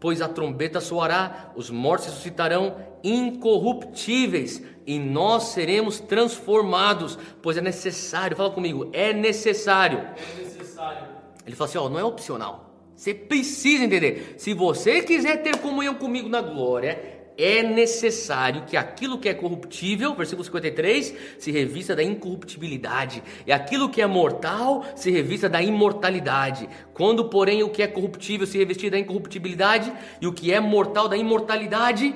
pois 0.00 0.20
a 0.20 0.28
trombeta 0.28 0.80
soará, 0.80 1.52
os 1.54 1.70
mortos 1.70 2.06
ressuscitarão 2.06 2.74
incorruptíveis 3.04 4.62
e 4.84 4.98
nós 4.98 5.44
seremos 5.44 6.00
transformados, 6.00 7.16
pois 7.40 7.56
é 7.56 7.60
necessário. 7.60 8.36
Fala 8.36 8.50
comigo, 8.50 8.90
é 8.92 9.12
necessário. 9.12 9.98
É 9.98 10.42
necessário 10.42 11.09
ele 11.50 11.56
falou 11.56 11.68
assim: 11.68 11.78
ó, 11.78 11.88
não 11.88 11.98
é 11.98 12.04
opcional. 12.04 12.70
Você 12.94 13.12
precisa 13.12 13.84
entender. 13.84 14.34
Se 14.38 14.54
você 14.54 15.02
quiser 15.02 15.42
ter 15.42 15.56
comunhão 15.56 15.94
comigo 15.94 16.28
na 16.28 16.40
glória, 16.40 17.20
é 17.36 17.62
necessário 17.62 18.64
que 18.66 18.76
aquilo 18.76 19.18
que 19.18 19.28
é 19.28 19.34
corruptível, 19.34 20.14
versículo 20.14 20.44
53, 20.44 21.14
se 21.38 21.50
revista 21.50 21.96
da 21.96 22.02
incorruptibilidade, 22.02 23.22
e 23.46 23.52
aquilo 23.52 23.88
que 23.88 24.02
é 24.02 24.06
mortal 24.06 24.84
se 24.94 25.10
revista 25.10 25.48
da 25.48 25.62
imortalidade. 25.62 26.68
Quando, 26.92 27.24
porém, 27.30 27.62
o 27.62 27.70
que 27.70 27.82
é 27.82 27.86
corruptível 27.86 28.46
se 28.46 28.58
revestir 28.58 28.90
da 28.90 28.98
incorruptibilidade 28.98 29.90
e 30.20 30.26
o 30.26 30.32
que 30.32 30.52
é 30.52 30.60
mortal 30.60 31.08
da 31.08 31.16
imortalidade, 31.16 32.14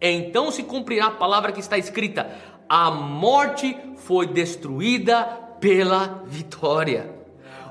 então 0.00 0.50
se 0.50 0.62
cumprirá 0.62 1.06
a 1.06 1.12
palavra 1.12 1.50
que 1.50 1.60
está 1.60 1.78
escrita: 1.78 2.30
a 2.68 2.90
morte 2.90 3.74
foi 3.96 4.26
destruída 4.26 5.24
pela 5.58 6.22
vitória. 6.26 7.17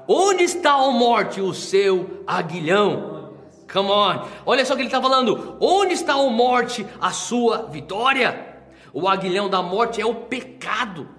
Onde 0.07 0.43
está, 0.43 0.71
a 0.73 0.89
morte, 0.89 1.41
o 1.41 1.53
seu 1.53 2.23
aguilhão? 2.25 3.33
Come 3.71 3.89
on. 3.89 4.25
Olha 4.45 4.65
só 4.65 4.73
o 4.73 4.75
que 4.77 4.83
ele 4.83 4.87
está 4.87 5.01
falando. 5.01 5.57
Onde 5.59 5.93
está, 5.93 6.13
a 6.13 6.29
morte, 6.29 6.85
a 7.01 7.11
sua 7.11 7.63
vitória? 7.63 8.55
O 8.93 9.07
aguilhão 9.07 9.49
da 9.49 9.61
morte 9.61 9.99
é 9.99 10.05
o 10.05 10.15
pecado. 10.15 11.09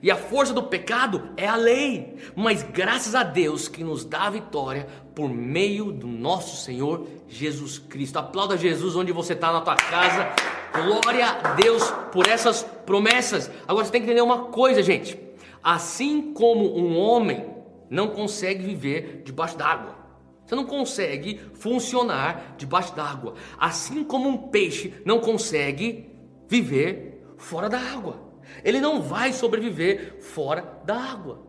E 0.00 0.10
a 0.10 0.16
força 0.16 0.52
do 0.52 0.62
pecado 0.62 1.30
é 1.36 1.48
a 1.48 1.56
lei. 1.56 2.16
Mas 2.36 2.62
graças 2.62 3.16
a 3.16 3.24
Deus 3.24 3.66
que 3.66 3.82
nos 3.82 4.04
dá 4.04 4.26
a 4.26 4.30
vitória 4.30 4.86
por 5.16 5.28
meio 5.28 5.90
do 5.90 6.06
nosso 6.06 6.64
Senhor 6.64 7.08
Jesus 7.26 7.78
Cristo. 7.78 8.20
Aplauda 8.20 8.56
Jesus 8.56 8.94
onde 8.94 9.10
você 9.10 9.32
está 9.32 9.52
na 9.52 9.60
tua 9.60 9.74
casa. 9.74 10.28
Glória 10.72 11.26
a 11.26 11.54
Deus 11.54 11.90
por 12.12 12.28
essas 12.28 12.62
promessas. 12.62 13.50
Agora 13.66 13.84
você 13.84 13.90
tem 13.90 14.00
que 14.00 14.06
entender 14.06 14.22
uma 14.22 14.44
coisa, 14.44 14.80
gente. 14.80 15.18
Assim 15.60 16.32
como 16.32 16.78
um 16.78 16.96
homem 16.96 17.57
não 17.90 18.08
consegue 18.08 18.64
viver 18.64 19.22
debaixo 19.24 19.56
d'água. 19.56 19.96
Você 20.44 20.54
não 20.54 20.64
consegue 20.64 21.38
funcionar 21.54 22.54
debaixo 22.56 22.94
d'água. 22.94 23.34
Assim 23.58 24.02
como 24.02 24.28
um 24.28 24.48
peixe 24.48 24.94
não 25.04 25.20
consegue 25.20 26.10
viver 26.48 27.22
fora 27.36 27.68
da 27.68 27.78
água. 27.78 28.28
Ele 28.64 28.80
não 28.80 29.02
vai 29.02 29.32
sobreviver 29.32 30.22
fora 30.22 30.80
da 30.84 30.96
água. 30.96 31.46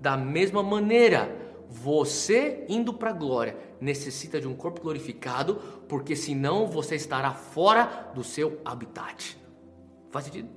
Da 0.00 0.16
mesma 0.16 0.62
maneira, 0.62 1.46
você 1.68 2.64
indo 2.68 2.94
para 2.94 3.10
a 3.10 3.14
glória 3.14 3.56
necessita 3.80 4.40
de 4.40 4.48
um 4.48 4.54
corpo 4.54 4.80
glorificado, 4.80 5.56
porque 5.88 6.16
senão 6.16 6.66
você 6.66 6.94
estará 6.94 7.32
fora 7.32 8.10
do 8.14 8.24
seu 8.24 8.60
habitat. 8.64 9.36
Faz 10.10 10.24
sentido? 10.24 10.48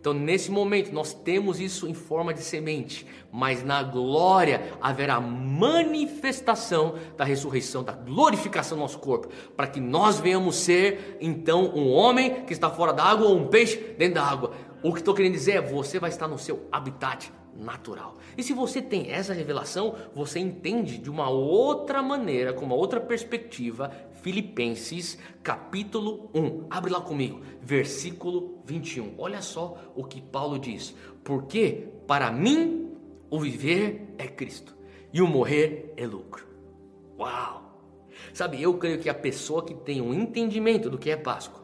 Então, 0.00 0.14
nesse 0.14 0.50
momento, 0.50 0.92
nós 0.92 1.12
temos 1.12 1.58
isso 1.58 1.88
em 1.88 1.94
forma 1.94 2.32
de 2.32 2.40
semente, 2.40 3.04
mas 3.32 3.64
na 3.64 3.82
glória 3.82 4.72
haverá 4.80 5.20
manifestação 5.20 6.94
da 7.16 7.24
ressurreição, 7.24 7.82
da 7.82 7.92
glorificação 7.92 8.78
do 8.78 8.82
nosso 8.82 9.00
corpo, 9.00 9.28
para 9.56 9.66
que 9.66 9.80
nós 9.80 10.20
venhamos 10.20 10.54
ser, 10.56 11.18
então, 11.20 11.72
um 11.74 11.90
homem 11.90 12.44
que 12.44 12.52
está 12.52 12.70
fora 12.70 12.92
da 12.92 13.02
água 13.02 13.26
ou 13.26 13.36
um 13.36 13.48
peixe 13.48 13.76
dentro 13.98 14.14
da 14.14 14.22
água. 14.22 14.52
O 14.82 14.92
que 14.92 15.00
estou 15.00 15.14
querendo 15.14 15.32
dizer 15.32 15.52
é: 15.52 15.60
você 15.60 15.98
vai 15.98 16.10
estar 16.10 16.28
no 16.28 16.38
seu 16.38 16.68
habitat 16.70 17.32
natural. 17.58 18.16
E 18.36 18.42
se 18.42 18.52
você 18.52 18.80
tem 18.80 19.10
essa 19.10 19.32
revelação, 19.32 19.96
você 20.14 20.38
entende 20.38 20.96
de 20.98 21.10
uma 21.10 21.28
outra 21.28 22.00
maneira, 22.00 22.52
com 22.52 22.64
uma 22.64 22.76
outra 22.76 23.00
perspectiva, 23.00 23.90
Filipenses 24.22 25.18
capítulo 25.42 26.30
1. 26.34 26.66
Abre 26.70 26.90
lá 26.90 27.00
comigo, 27.00 27.40
versículo 27.62 28.62
21. 28.64 29.14
Olha 29.16 29.40
só 29.40 29.92
o 29.94 30.04
que 30.04 30.20
Paulo 30.20 30.58
diz: 30.58 30.94
Porque 31.22 31.88
para 32.06 32.30
mim 32.30 32.92
o 33.30 33.38
viver 33.38 34.14
é 34.18 34.26
Cristo 34.26 34.76
e 35.12 35.22
o 35.22 35.26
morrer 35.26 35.92
é 35.96 36.06
lucro. 36.06 36.46
Uau! 37.18 37.68
Sabe, 38.32 38.60
eu 38.60 38.74
creio 38.74 38.98
que 38.98 39.08
a 39.08 39.14
pessoa 39.14 39.64
que 39.64 39.74
tem 39.74 40.00
um 40.00 40.12
entendimento 40.12 40.90
do 40.90 40.98
que 40.98 41.10
é 41.10 41.16
Páscoa, 41.16 41.62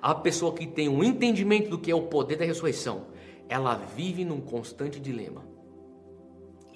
a 0.00 0.14
pessoa 0.14 0.54
que 0.54 0.66
tem 0.66 0.88
um 0.88 1.02
entendimento 1.02 1.70
do 1.70 1.78
que 1.78 1.90
é 1.90 1.94
o 1.94 2.02
poder 2.02 2.36
da 2.36 2.44
ressurreição, 2.44 3.06
ela 3.48 3.74
vive 3.74 4.24
num 4.24 4.40
constante 4.40 5.00
dilema. 5.00 5.44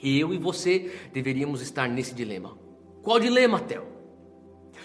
Eu 0.02 0.32
e 0.32 0.38
você 0.38 0.90
deveríamos 1.12 1.60
estar 1.60 1.88
nesse 1.88 2.14
dilema. 2.14 2.56
Qual 3.02 3.18
dilema, 3.18 3.60
Theo? 3.60 3.97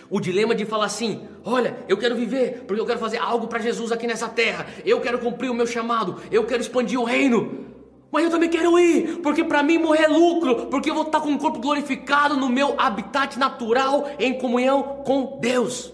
O 0.10 0.20
dilema 0.20 0.54
de 0.54 0.66
falar 0.66 0.86
assim: 0.86 1.22
olha, 1.44 1.78
eu 1.88 1.98
quero 1.98 2.16
viver 2.16 2.64
porque 2.68 2.82
eu 2.82 2.86
quero 2.86 3.00
fazer 3.00 3.18
algo 3.18 3.48
para 3.48 3.60
Jesus 3.60 3.92
aqui 3.92 4.08
nessa 4.08 4.28
terra. 4.28 4.68
Eu 4.86 5.02
quero 5.02 5.20
cumprir 5.20 5.50
o 5.50 5.54
meu 5.54 5.68
chamado. 5.68 6.22
Eu 6.32 6.46
quero 6.46 6.62
expandir 6.62 7.00
o 7.00 7.04
reino. 7.04 7.64
Mas 8.12 8.26
eu 8.26 8.30
também 8.30 8.48
quero 8.48 8.78
ir, 8.78 9.22
porque 9.24 9.44
para 9.44 9.64
mim 9.64 9.80
morrer 9.80 10.04
é 10.04 10.08
lucro, 10.08 10.68
porque 10.68 10.88
eu 10.88 10.94
vou 10.94 11.04
estar 11.04 11.20
com 11.20 11.34
o 11.34 11.40
corpo 11.40 11.58
glorificado 11.58 12.38
no 12.38 12.48
meu 12.48 12.76
habitat 12.80 13.40
natural 13.40 14.08
em 14.20 14.38
comunhão 14.38 15.02
com 15.04 15.40
Deus. 15.42 15.92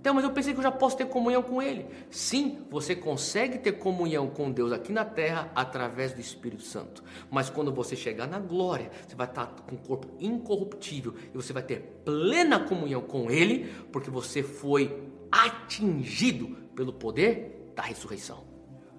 Então, 0.00 0.14
mas 0.14 0.24
eu 0.24 0.30
pensei 0.30 0.54
que 0.54 0.58
eu 0.58 0.62
já 0.62 0.72
posso 0.72 0.96
ter 0.96 1.04
comunhão 1.06 1.42
com 1.42 1.60
Ele. 1.60 1.86
Sim, 2.10 2.60
você 2.70 2.96
consegue 2.96 3.58
ter 3.58 3.72
comunhão 3.72 4.28
com 4.28 4.50
Deus 4.50 4.72
aqui 4.72 4.92
na 4.92 5.04
terra 5.04 5.52
através 5.54 6.14
do 6.14 6.20
Espírito 6.22 6.62
Santo. 6.62 7.04
Mas 7.30 7.50
quando 7.50 7.70
você 7.70 7.94
chegar 7.94 8.26
na 8.26 8.38
glória, 8.38 8.90
você 9.06 9.14
vai 9.14 9.26
estar 9.26 9.46
com 9.68 9.74
o 9.74 9.78
corpo 9.78 10.08
incorruptível 10.18 11.14
e 11.34 11.36
você 11.36 11.52
vai 11.52 11.62
ter 11.62 12.00
plena 12.02 12.58
comunhão 12.60 13.02
com 13.02 13.30
Ele, 13.30 13.70
porque 13.92 14.08
você 14.08 14.42
foi 14.42 15.02
atingido 15.30 16.56
pelo 16.74 16.94
poder 16.94 17.72
da 17.76 17.82
ressurreição. 17.82 18.42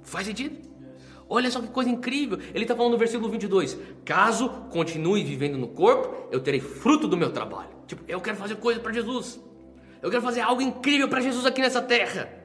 Faz 0.03 0.27
sentido? 0.27 0.69
Olha 1.27 1.49
só 1.49 1.61
que 1.61 1.67
coisa 1.69 1.89
incrível. 1.89 2.37
Ele 2.53 2.63
está 2.63 2.75
falando 2.75 2.91
no 2.91 2.99
versículo 2.99 3.27
22: 3.27 3.75
Caso 4.05 4.49
continue 4.69 5.23
vivendo 5.23 5.57
no 5.57 5.69
corpo, 5.69 6.27
eu 6.31 6.41
terei 6.41 6.59
fruto 6.59 7.07
do 7.07 7.17
meu 7.17 7.31
trabalho. 7.31 7.69
Tipo, 7.87 8.03
eu 8.07 8.21
quero 8.21 8.37
fazer 8.37 8.57
coisa 8.57 8.79
para 8.79 8.93
Jesus. 8.93 9.39
Eu 10.01 10.09
quero 10.09 10.21
fazer 10.21 10.41
algo 10.41 10.61
incrível 10.61 11.07
para 11.07 11.21
Jesus 11.21 11.45
aqui 11.45 11.61
nessa 11.61 11.81
terra. 11.81 12.41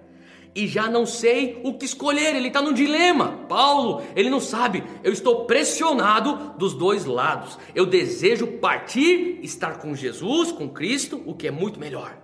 E 0.55 0.66
já 0.66 0.88
não 0.88 1.05
sei 1.05 1.61
o 1.62 1.75
que 1.75 1.85
escolher, 1.85 2.35
ele 2.35 2.49
está 2.49 2.62
num 2.62 2.73
dilema. 2.73 3.45
Paulo, 3.47 4.03
ele 4.16 4.31
não 4.31 4.40
sabe. 4.40 4.83
Eu 5.05 5.12
estou 5.12 5.45
pressionado 5.45 6.55
dos 6.57 6.73
dois 6.73 7.05
lados. 7.05 7.59
Eu 7.75 7.85
desejo 7.85 8.47
partir, 8.59 9.38
estar 9.42 9.79
com 9.79 9.95
Jesus, 9.95 10.53
com 10.53 10.69
Cristo, 10.69 11.23
o 11.27 11.35
que 11.35 11.47
é 11.47 11.51
muito 11.51 11.79
melhor. 11.79 12.16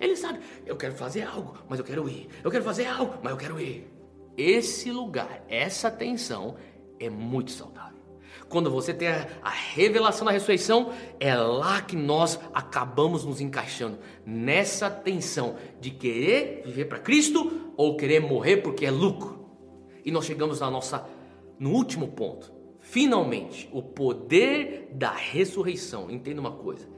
Ele 0.00 0.16
sabe, 0.16 0.40
eu 0.66 0.76
quero 0.76 0.94
fazer 0.94 1.22
algo, 1.22 1.58
mas 1.68 1.78
eu 1.78 1.84
quero 1.84 2.08
ir. 2.08 2.26
Eu 2.42 2.50
quero 2.50 2.64
fazer 2.64 2.86
algo, 2.86 3.14
mas 3.22 3.30
eu 3.30 3.38
quero 3.38 3.60
ir. 3.60 3.88
Esse 4.36 4.90
lugar, 4.90 5.44
essa 5.48 5.90
tensão 5.90 6.56
é 6.98 7.08
muito 7.08 7.52
saudável. 7.52 7.99
Quando 8.50 8.68
você 8.68 8.92
tem 8.92 9.06
a, 9.06 9.28
a, 9.42 9.48
revelação 9.48 10.26
da 10.26 10.32
ressurreição, 10.32 10.92
é 11.20 11.34
lá 11.36 11.80
que 11.80 11.94
nós 11.94 12.38
acabamos 12.52 13.24
nos 13.24 13.40
encaixando 13.40 13.98
nessa 14.26 14.90
tensão 14.90 15.54
de 15.80 15.90
querer 15.90 16.62
viver 16.64 16.86
para 16.86 16.98
Cristo 16.98 17.72
ou 17.76 17.96
querer 17.96 18.18
morrer 18.20 18.56
porque 18.56 18.84
é 18.84 18.90
lucro. 18.90 19.46
E 20.04 20.10
nós 20.10 20.24
chegamos 20.24 20.58
na 20.58 20.68
nossa 20.68 21.06
no 21.60 21.70
último 21.70 22.08
ponto. 22.08 22.52
Finalmente, 22.80 23.68
o 23.72 23.82
poder 23.82 24.88
da 24.94 25.12
ressurreição, 25.12 26.10
entenda 26.10 26.40
uma 26.40 26.52
coisa, 26.52 26.88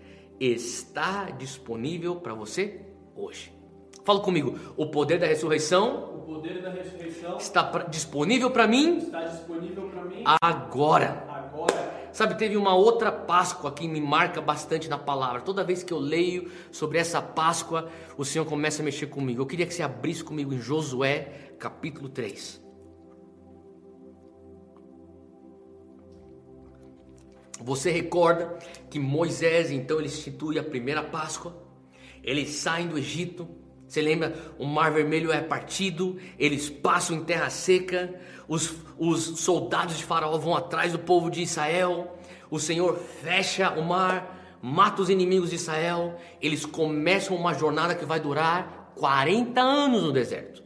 está 0.41 1.31
disponível 1.31 2.17
para 2.17 2.33
você 2.33 2.81
hoje. 3.15 3.53
Fala 4.05 4.21
comigo, 4.21 4.59
o 4.77 4.87
poder 4.87 5.19
da 5.19 5.27
ressurreição, 5.27 6.13
O 6.17 6.35
poder 6.35 6.63
da 6.63 6.71
ressurreição 6.71 7.37
está 7.37 7.63
disponível 7.89 8.51
para 8.51 8.67
mim 8.67 8.99
está 8.99 9.21
disponível 9.23 9.89
para 9.91 10.05
mim 10.05 10.25
agora. 10.41 11.32
Sabe, 12.13 12.35
teve 12.35 12.59
uma 12.59 12.75
outra 12.75 13.11
Páscoa 13.11 13.73
que 13.73 13.89
me 13.89 14.01
marca 14.01 14.41
bastante 14.41 14.89
na 14.89 14.99
palavra. 14.99 15.41
Toda 15.41 15.65
vez 15.65 15.83
que 15.83 15.93
eu 15.93 15.99
leio 15.99 16.51
sobre 16.71 16.99
essa 16.99 17.23
Páscoa, 17.23 17.91
o 18.19 18.25
Senhor 18.25 18.45
começa 18.45 18.83
a 18.83 18.85
mexer 18.85 19.07
comigo. 19.07 19.41
Eu 19.41 19.47
queria 19.47 19.67
que 19.67 19.73
você 19.73 19.83
abrisse 19.83 20.23
comigo 20.23 20.53
em 20.53 20.59
Josué, 20.59 21.55
capítulo 21.59 22.11
3. 22.11 22.61
Você 27.63 27.91
recorda 27.91 28.59
que 28.91 28.99
Moisés, 28.99 29.71
então, 29.71 29.99
ele 29.99 30.09
institui 30.09 30.59
a 30.59 30.65
primeira 30.65 31.03
Páscoa. 31.03 31.57
Eles 32.23 32.51
saem 32.51 32.89
do 32.89 32.99
Egito. 32.99 33.49
Você 33.93 34.01
lembra? 34.01 34.35
O 34.59 34.65
Mar 34.65 34.91
Vermelho 34.91 35.31
é 35.31 35.43
partido. 35.43 36.17
Eles 36.39 36.71
passam 36.71 37.15
em 37.15 37.25
terra 37.25 37.51
seca. 37.51 38.15
Os, 38.49 38.75
os 38.99 39.41
soldados 39.41 39.99
de 39.99 40.05
Faraó 40.07 40.39
vão 40.39 40.57
atrás 40.57 40.93
do 40.93 40.99
povo 40.99 41.31
de 41.31 41.43
Israel. 41.43 42.17
O 42.51 42.59
Senhor 42.59 42.97
fecha 43.23 43.71
o 43.73 43.83
mar, 43.83 44.59
mata 44.63 45.03
os 45.03 45.11
inimigos 45.11 45.51
de 45.51 45.57
Israel. 45.57 46.19
Eles 46.41 46.65
começam 46.65 47.37
uma 47.37 47.53
jornada 47.53 47.95
que 47.95 48.07
vai 48.07 48.19
durar 48.19 48.95
40 48.97 49.61
anos 49.61 50.05
no 50.05 50.11
deserto. 50.11 50.63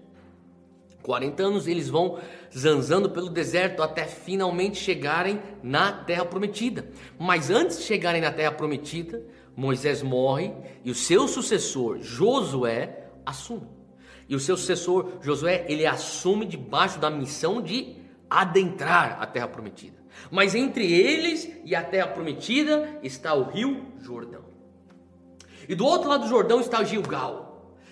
40 1.03 1.43
anos 1.43 1.67
eles 1.67 1.89
vão 1.89 2.21
zanzando 2.57 3.11
pelo 3.11 3.29
deserto 3.29 3.83
até 3.83 4.05
finalmente 4.05 4.79
chegarem 4.79 5.43
na 5.65 5.91
terra 5.91 6.25
prometida. 6.25 6.89
Mas 7.19 7.51
antes 7.51 7.79
de 7.79 7.83
chegarem 7.87 8.23
na 8.23 8.31
terra 8.31 8.53
prometida, 8.53 9.21
Moisés 9.57 10.01
morre 10.01 10.53
e 10.85 10.93
o 10.93 10.95
seu 10.95 11.27
sucessor, 11.27 11.99
Josué, 12.01 13.06
assume. 13.27 13.69
E 14.29 14.35
o 14.35 14.41
seu 14.41 14.57
sucessor, 14.57 15.19
Josué, 15.21 15.67
ele 15.69 15.85
assume 15.85 16.47
debaixo 16.47 16.99
da 16.99 17.11
missão 17.11 17.61
de 17.61 17.97
adentrar 18.31 19.19
a 19.21 19.27
terra 19.27 19.49
prometida. 19.49 19.97
Mas 20.31 20.55
entre 20.55 20.91
eles 20.91 21.51
e 21.65 21.75
a 21.75 21.83
terra 21.83 22.09
prometida 22.09 22.99
está 23.03 23.35
o 23.35 23.45
rio 23.45 23.85
Jordão. 24.01 24.45
E 25.69 25.75
do 25.75 25.85
outro 25.85 26.09
lado 26.09 26.23
do 26.25 26.29
Jordão 26.29 26.61
está 26.61 26.83
Gilgal. 26.83 27.47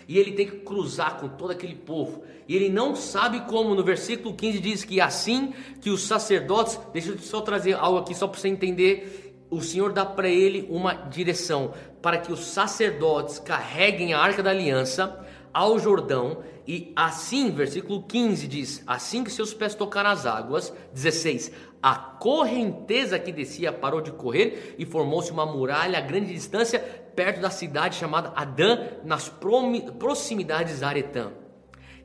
E 0.06 0.18
ele 0.18 0.32
tem 0.32 0.46
que 0.46 0.58
cruzar 0.58 1.18
com 1.18 1.28
todo 1.28 1.50
aquele 1.50 1.74
povo. 1.74 2.24
E 2.46 2.54
ele 2.54 2.68
não 2.68 2.94
sabe 2.94 3.40
como. 3.42 3.74
No 3.74 3.82
versículo 3.82 4.34
15 4.34 4.60
diz 4.60 4.84
que 4.84 5.00
assim 5.00 5.54
que 5.80 5.90
os 5.90 6.02
sacerdotes. 6.02 6.78
Deixa 6.92 7.10
eu 7.10 7.18
só 7.18 7.40
trazer 7.40 7.74
algo 7.74 7.98
aqui 7.98 8.14
só 8.14 8.28
para 8.28 8.38
você 8.38 8.48
entender. 8.48 9.23
O 9.54 9.62
Senhor 9.62 9.92
dá 9.92 10.04
para 10.04 10.28
ele 10.28 10.66
uma 10.68 10.94
direção 10.94 11.72
para 12.02 12.18
que 12.18 12.32
os 12.32 12.44
sacerdotes 12.44 13.38
carreguem 13.38 14.12
a 14.12 14.18
arca 14.18 14.42
da 14.42 14.50
aliança 14.50 15.24
ao 15.52 15.78
Jordão. 15.78 16.38
E 16.66 16.92
assim, 16.96 17.52
versículo 17.52 18.02
15 18.02 18.48
diz: 18.48 18.82
Assim 18.84 19.22
que 19.22 19.30
seus 19.30 19.54
pés 19.54 19.76
tocaram 19.76 20.10
as 20.10 20.26
águas. 20.26 20.74
16: 20.92 21.52
A 21.80 21.94
correnteza 21.94 23.16
que 23.16 23.30
descia 23.30 23.72
parou 23.72 24.00
de 24.00 24.10
correr 24.10 24.74
e 24.76 24.84
formou-se 24.84 25.30
uma 25.30 25.46
muralha 25.46 25.98
a 25.98 26.02
grande 26.02 26.32
distância 26.32 26.80
perto 27.14 27.40
da 27.40 27.48
cidade 27.48 27.94
chamada 27.94 28.32
Adã, 28.34 28.88
nas 29.04 29.28
proximidades 29.28 30.80
de 30.80 30.84
Aretã. 30.84 31.30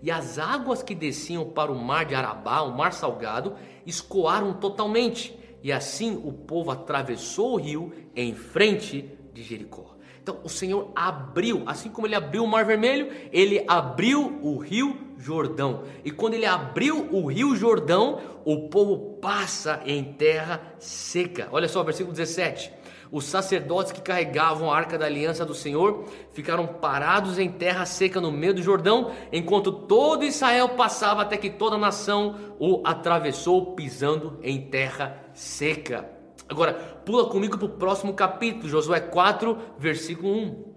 E 0.04 0.12
as 0.12 0.38
águas 0.38 0.84
que 0.84 0.94
desciam 0.94 1.46
para 1.46 1.72
o 1.72 1.76
mar 1.76 2.06
de 2.06 2.14
Arabá, 2.14 2.62
o 2.62 2.78
mar 2.78 2.94
salgado, 2.94 3.56
escoaram 3.88 4.54
totalmente. 4.54 5.39
E 5.62 5.72
assim 5.72 6.22
o 6.24 6.32
povo 6.32 6.72
atravessou 6.72 7.54
o 7.54 7.58
rio 7.58 7.92
em 8.16 8.34
frente 8.34 9.10
de 9.34 9.44
Jericó. 9.44 9.96
Então 10.22 10.40
o 10.44 10.50
Senhor 10.50 10.92
abriu, 10.96 11.64
assim 11.66 11.90
como 11.90 12.06
ele 12.06 12.16
abriu 12.16 12.44
o 12.44 12.48
Mar 12.48 12.66
Vermelho, 12.66 13.10
ele 13.32 13.64
abriu 13.68 14.40
o 14.44 14.58
Rio 14.58 14.96
Jordão. 15.18 15.84
E 16.06 16.12
quando 16.12 16.36
ele 16.36 16.46
abriu 16.46 17.10
o 17.12 17.28
Rio 17.28 17.56
Jordão, 17.56 18.22
o 18.46 18.70
povo 18.70 19.18
passa 19.20 19.82
em 19.86 20.04
terra 20.14 20.62
seca. 20.78 21.50
Olha 21.52 21.68
só, 21.68 21.84
versículo 21.84 22.16
17. 22.16 22.72
Os 23.12 23.26
sacerdotes 23.26 23.92
que 23.92 24.02
carregavam 24.02 24.72
a 24.72 24.78
arca 24.78 24.98
da 24.98 25.06
aliança 25.06 25.44
do 25.44 25.56
Senhor 25.56 26.06
ficaram 26.32 26.68
parados 26.68 27.40
em 27.40 27.50
terra 27.50 27.84
seca 27.86 28.22
no 28.22 28.32
meio 28.32 28.54
do 28.54 28.62
Jordão, 28.62 29.12
enquanto 29.32 29.72
todo 29.72 30.24
Israel 30.24 30.70
passava 30.70 31.24
até 31.24 31.36
que 31.36 31.50
toda 31.50 31.76
a 31.76 31.80
nação 31.80 32.36
o 32.60 32.82
atravessou 32.86 33.74
pisando 33.74 34.40
em 34.44 34.62
terra 34.70 35.24
seca. 35.34 36.08
Agora, 36.48 36.74
pula 36.74 37.30
comigo 37.30 37.58
para 37.58 37.66
o 37.66 37.78
próximo 37.78 38.14
capítulo, 38.14 38.70
Josué 38.70 39.00
4, 39.00 39.58
versículo 39.80 40.32
1. 40.32 40.74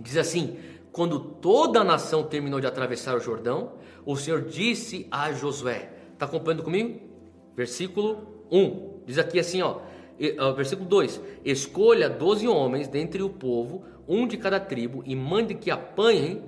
Diz 0.00 0.16
assim: 0.16 0.56
Quando 0.90 1.20
toda 1.20 1.80
a 1.80 1.84
nação 1.84 2.24
terminou 2.24 2.60
de 2.60 2.66
atravessar 2.66 3.16
o 3.16 3.20
Jordão, 3.20 3.74
o 4.04 4.16
Senhor 4.16 4.42
disse 4.42 5.06
a 5.10 5.32
Josué: 5.32 5.92
Está 6.12 6.26
acompanhando 6.26 6.64
comigo? 6.64 7.00
Versículo 7.56 8.46
1. 8.50 9.02
Diz 9.06 9.18
aqui 9.18 9.38
assim, 9.38 9.62
ó. 9.62 9.80
Versículo 10.54 10.88
2: 10.88 11.20
Escolha 11.44 12.10
doze 12.10 12.46
homens 12.46 12.86
dentre 12.88 13.22
o 13.22 13.30
povo, 13.30 13.82
um 14.06 14.26
de 14.26 14.36
cada 14.36 14.60
tribo, 14.60 15.02
e 15.06 15.16
mande 15.16 15.54
que 15.54 15.70
apanhem 15.70 16.42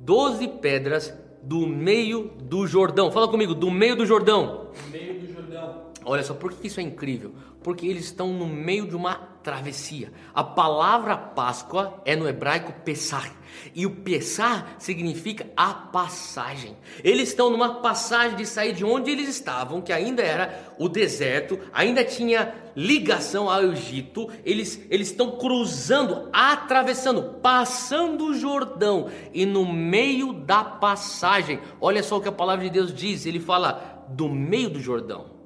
doze 0.00 0.48
pedras 0.48 1.14
do 1.42 1.66
meio 1.66 2.32
do 2.42 2.66
Jordão. 2.66 3.12
Fala 3.12 3.28
comigo, 3.28 3.54
do 3.54 3.70
meio 3.70 3.94
do 3.94 4.04
Jordão. 4.04 4.70
No 4.84 4.90
meio 4.90 5.20
do 5.20 5.32
Jordão. 5.32 5.88
Olha 6.04 6.24
só, 6.24 6.34
por 6.34 6.52
que 6.52 6.66
isso 6.66 6.80
é 6.80 6.82
incrível? 6.82 7.32
Porque 7.62 7.86
eles 7.86 8.04
estão 8.04 8.32
no 8.32 8.46
meio 8.46 8.86
de 8.86 8.96
uma 8.96 9.14
travessia. 9.48 10.12
A 10.34 10.44
palavra 10.44 11.16
Páscoa 11.16 12.02
é 12.04 12.14
no 12.14 12.28
hebraico 12.28 12.70
Pessah. 12.84 13.32
E 13.74 13.86
o 13.86 13.90
Pessah 13.90 14.66
significa 14.78 15.46
a 15.56 15.72
passagem. 15.72 16.76
Eles 17.02 17.30
estão 17.30 17.48
numa 17.48 17.76
passagem 17.76 18.36
de 18.36 18.44
sair 18.44 18.74
de 18.74 18.84
onde 18.84 19.10
eles 19.10 19.26
estavam, 19.26 19.80
que 19.80 19.90
ainda 19.90 20.22
era 20.22 20.74
o 20.78 20.86
deserto, 20.86 21.58
ainda 21.72 22.04
tinha 22.04 22.54
ligação 22.76 23.48
ao 23.48 23.62
Egito. 23.72 24.28
Eles, 24.44 24.86
eles 24.90 25.08
estão 25.08 25.38
cruzando, 25.38 26.28
atravessando, 26.30 27.40
passando 27.40 28.26
o 28.26 28.34
Jordão. 28.34 29.08
E 29.32 29.46
no 29.46 29.64
meio 29.64 30.34
da 30.34 30.62
passagem, 30.62 31.58
olha 31.80 32.02
só 32.02 32.18
o 32.18 32.20
que 32.20 32.28
a 32.28 32.32
palavra 32.32 32.64
de 32.64 32.70
Deus 32.70 32.92
diz: 32.92 33.24
ele 33.24 33.40
fala 33.40 34.04
do 34.10 34.28
meio 34.28 34.68
do 34.68 34.78
Jordão. 34.78 35.38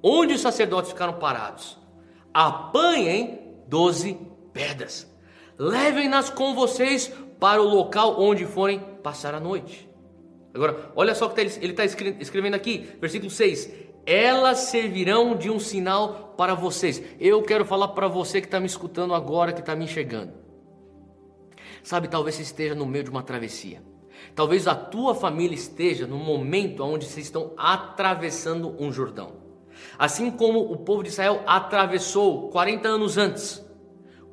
Onde 0.00 0.34
os 0.34 0.40
sacerdotes 0.40 0.92
ficaram 0.92 1.14
parados? 1.14 1.85
Apanhem 2.38 3.38
doze 3.66 4.18
pedras. 4.52 5.10
Levem-nas 5.58 6.28
com 6.28 6.54
vocês 6.54 7.10
para 7.40 7.62
o 7.62 7.66
local 7.66 8.20
onde 8.20 8.44
forem 8.44 8.78
passar 9.02 9.34
a 9.34 9.40
noite. 9.40 9.88
Agora, 10.52 10.92
olha 10.94 11.14
só 11.14 11.28
o 11.28 11.30
que 11.30 11.40
ele 11.40 11.70
está 11.70 11.82
escrevendo 11.86 12.52
aqui, 12.52 12.90
versículo 13.00 13.30
6. 13.30 13.72
Elas 14.04 14.58
servirão 14.58 15.34
de 15.34 15.48
um 15.50 15.58
sinal 15.58 16.34
para 16.36 16.52
vocês. 16.52 17.02
Eu 17.18 17.42
quero 17.42 17.64
falar 17.64 17.88
para 17.88 18.06
você 18.06 18.42
que 18.42 18.48
está 18.48 18.60
me 18.60 18.66
escutando 18.66 19.14
agora, 19.14 19.54
que 19.54 19.60
está 19.60 19.74
me 19.74 19.86
enxergando. 19.86 20.34
Sabe, 21.82 22.06
talvez 22.06 22.34
você 22.34 22.42
esteja 22.42 22.74
no 22.74 22.84
meio 22.84 23.04
de 23.04 23.10
uma 23.10 23.22
travessia. 23.22 23.82
Talvez 24.34 24.66
a 24.66 24.74
tua 24.74 25.14
família 25.14 25.54
esteja 25.54 26.06
no 26.06 26.18
momento 26.18 26.84
onde 26.84 27.06
vocês 27.06 27.24
estão 27.24 27.54
atravessando 27.56 28.76
um 28.78 28.92
Jordão. 28.92 29.45
Assim 29.98 30.30
como 30.30 30.60
o 30.60 30.76
povo 30.76 31.02
de 31.02 31.08
Israel 31.08 31.42
atravessou 31.46 32.48
40 32.50 32.88
anos 32.88 33.16
antes 33.18 33.64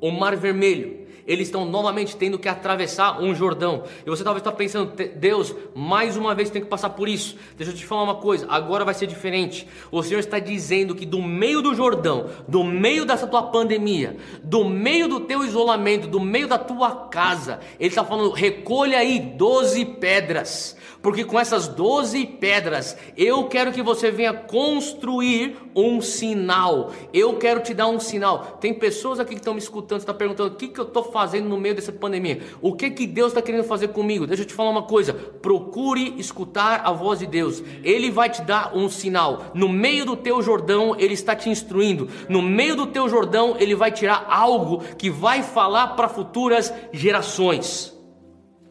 o 0.00 0.10
Mar 0.10 0.36
Vermelho, 0.36 1.04
eles 1.26 1.48
estão 1.48 1.64
novamente 1.64 2.16
tendo 2.16 2.38
que 2.38 2.48
atravessar 2.48 3.22
um 3.22 3.34
Jordão. 3.34 3.84
E 4.04 4.10
você 4.10 4.22
talvez 4.22 4.42
está 4.42 4.52
pensando, 4.52 4.92
Deus, 5.16 5.54
mais 5.74 6.16
uma 6.16 6.34
vez 6.34 6.50
tem 6.50 6.60
que 6.60 6.68
passar 6.68 6.90
por 6.90 7.08
isso. 7.08 7.36
Deixa 7.56 7.72
eu 7.72 7.76
te 7.76 7.86
falar 7.86 8.02
uma 8.02 8.16
coisa, 8.16 8.46
agora 8.48 8.84
vai 8.84 8.94
ser 8.94 9.06
diferente. 9.06 9.66
O 9.90 10.02
Senhor 10.02 10.20
está 10.20 10.38
dizendo 10.38 10.94
que 10.94 11.06
do 11.06 11.22
meio 11.22 11.62
do 11.62 11.74
Jordão, 11.74 12.28
do 12.46 12.62
meio 12.62 13.04
dessa 13.04 13.26
tua 13.26 13.44
pandemia, 13.44 14.16
do 14.42 14.64
meio 14.64 15.08
do 15.08 15.20
teu 15.20 15.42
isolamento, 15.42 16.06
do 16.06 16.20
meio 16.20 16.46
da 16.46 16.58
tua 16.58 17.08
casa, 17.08 17.60
Ele 17.80 17.88
está 17.88 18.04
falando, 18.04 18.30
recolha 18.30 18.98
aí 18.98 19.18
12 19.18 19.84
pedras 19.86 20.76
porque 21.04 21.22
com 21.22 21.38
essas 21.38 21.68
doze 21.68 22.24
pedras 22.24 22.96
eu 23.14 23.44
quero 23.44 23.70
que 23.72 23.82
você 23.82 24.10
venha 24.10 24.32
construir 24.32 25.54
um 25.76 26.00
sinal. 26.00 26.92
Eu 27.12 27.36
quero 27.36 27.60
te 27.60 27.74
dar 27.74 27.88
um 27.88 28.00
sinal. 28.00 28.56
Tem 28.58 28.72
pessoas 28.72 29.20
aqui 29.20 29.34
que 29.34 29.40
estão 29.40 29.52
me 29.52 29.60
escutando, 29.60 29.98
estão 29.98 30.14
perguntando 30.14 30.54
o 30.54 30.56
que, 30.56 30.66
que 30.66 30.80
eu 30.80 30.86
estou 30.86 31.04
fazendo 31.04 31.46
no 31.46 31.58
meio 31.58 31.74
dessa 31.74 31.92
pandemia. 31.92 32.40
O 32.62 32.74
que 32.74 32.90
que 32.90 33.06
Deus 33.06 33.32
está 33.32 33.42
querendo 33.42 33.64
fazer 33.64 33.88
comigo? 33.88 34.26
Deixa 34.26 34.44
eu 34.44 34.46
te 34.46 34.54
falar 34.54 34.70
uma 34.70 34.84
coisa. 34.84 35.12
Procure 35.12 36.14
escutar 36.16 36.80
a 36.86 36.92
voz 36.92 37.18
de 37.18 37.26
Deus. 37.26 37.62
Ele 37.82 38.10
vai 38.10 38.30
te 38.30 38.40
dar 38.40 38.74
um 38.74 38.88
sinal. 38.88 39.52
No 39.52 39.68
meio 39.68 40.06
do 40.06 40.16
teu 40.16 40.40
Jordão, 40.40 40.96
Ele 40.98 41.12
está 41.12 41.36
te 41.36 41.50
instruindo. 41.50 42.08
No 42.30 42.40
meio 42.40 42.76
do 42.76 42.86
teu 42.86 43.10
Jordão, 43.10 43.56
Ele 43.60 43.74
vai 43.74 43.92
tirar 43.92 44.24
algo 44.30 44.82
que 44.96 45.10
vai 45.10 45.42
falar 45.42 45.88
para 45.88 46.08
futuras 46.08 46.72
gerações. 46.94 47.93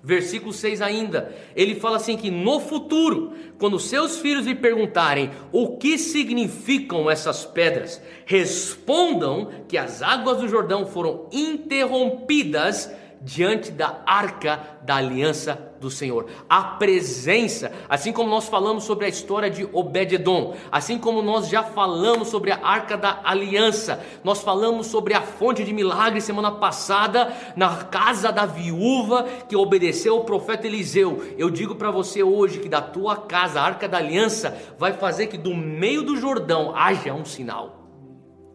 Versículo 0.06 0.52
6 0.52 0.82
ainda, 0.82 1.34
ele 1.56 1.76
fala 1.76 1.96
assim 1.96 2.18
que 2.18 2.30
no 2.30 2.60
futuro, 2.60 3.32
quando 3.58 3.80
seus 3.80 4.18
filhos 4.18 4.46
lhe 4.46 4.54
perguntarem 4.54 5.32
o 5.50 5.78
que 5.78 5.98
significam 5.98 7.10
essas 7.10 7.46
pedras, 7.46 8.02
respondam 8.26 9.50
que 9.66 9.78
as 9.78 10.02
águas 10.02 10.40
do 10.40 10.50
Jordão 10.50 10.86
foram 10.86 11.30
interrompidas 11.32 12.92
diante 13.24 13.72
da 13.72 14.02
arca 14.06 14.60
da 14.82 14.96
aliança 14.98 15.74
do 15.80 15.90
Senhor. 15.90 16.28
A 16.50 16.62
presença, 16.62 17.72
assim 17.88 18.12
como 18.12 18.30
nós 18.30 18.50
falamos 18.50 18.84
sobre 18.84 19.06
a 19.06 19.10
história 19.10 19.50
de 19.50 19.68
Obed-edom, 19.72 20.56
assim 20.70 20.98
como 20.98 21.22
nós 21.22 21.48
já 21.48 21.64
falamos 21.64 22.28
sobre 22.28 22.52
a 22.52 22.60
arca 22.62 22.98
da 22.98 23.22
aliança, 23.24 24.04
nós 24.24 24.42
falamos 24.42 24.88
sobre 24.88 25.14
a 25.14 25.22
fonte 25.22 25.64
de 25.64 25.74
milagres 25.74 26.26
semana 26.26 26.52
passada 26.52 27.34
na 27.56 27.86
casa 27.86 28.32
da 28.32 28.46
viúva 28.46 29.24
que 29.48 29.56
obedeceu 29.56 30.18
o 30.18 30.26
profeta 30.26 30.68
Eliseu. 30.68 31.34
Eu 31.38 31.50
digo 31.50 31.76
para 31.76 31.92
você 31.92 32.22
hoje 32.22 32.60
que 32.60 32.70
da 32.70 32.82
tua 32.82 33.16
casa, 33.16 33.62
a 33.62 33.64
arca 33.64 33.88
da 33.88 33.98
aliança 33.98 34.58
vai 34.78 34.94
fazer 34.94 35.28
que 35.28 35.38
do 35.38 35.56
meio 35.56 36.04
do 36.04 36.18
Jordão 36.18 36.76
haja 36.76 37.14
um 37.14 37.24
sinal. 37.24 37.83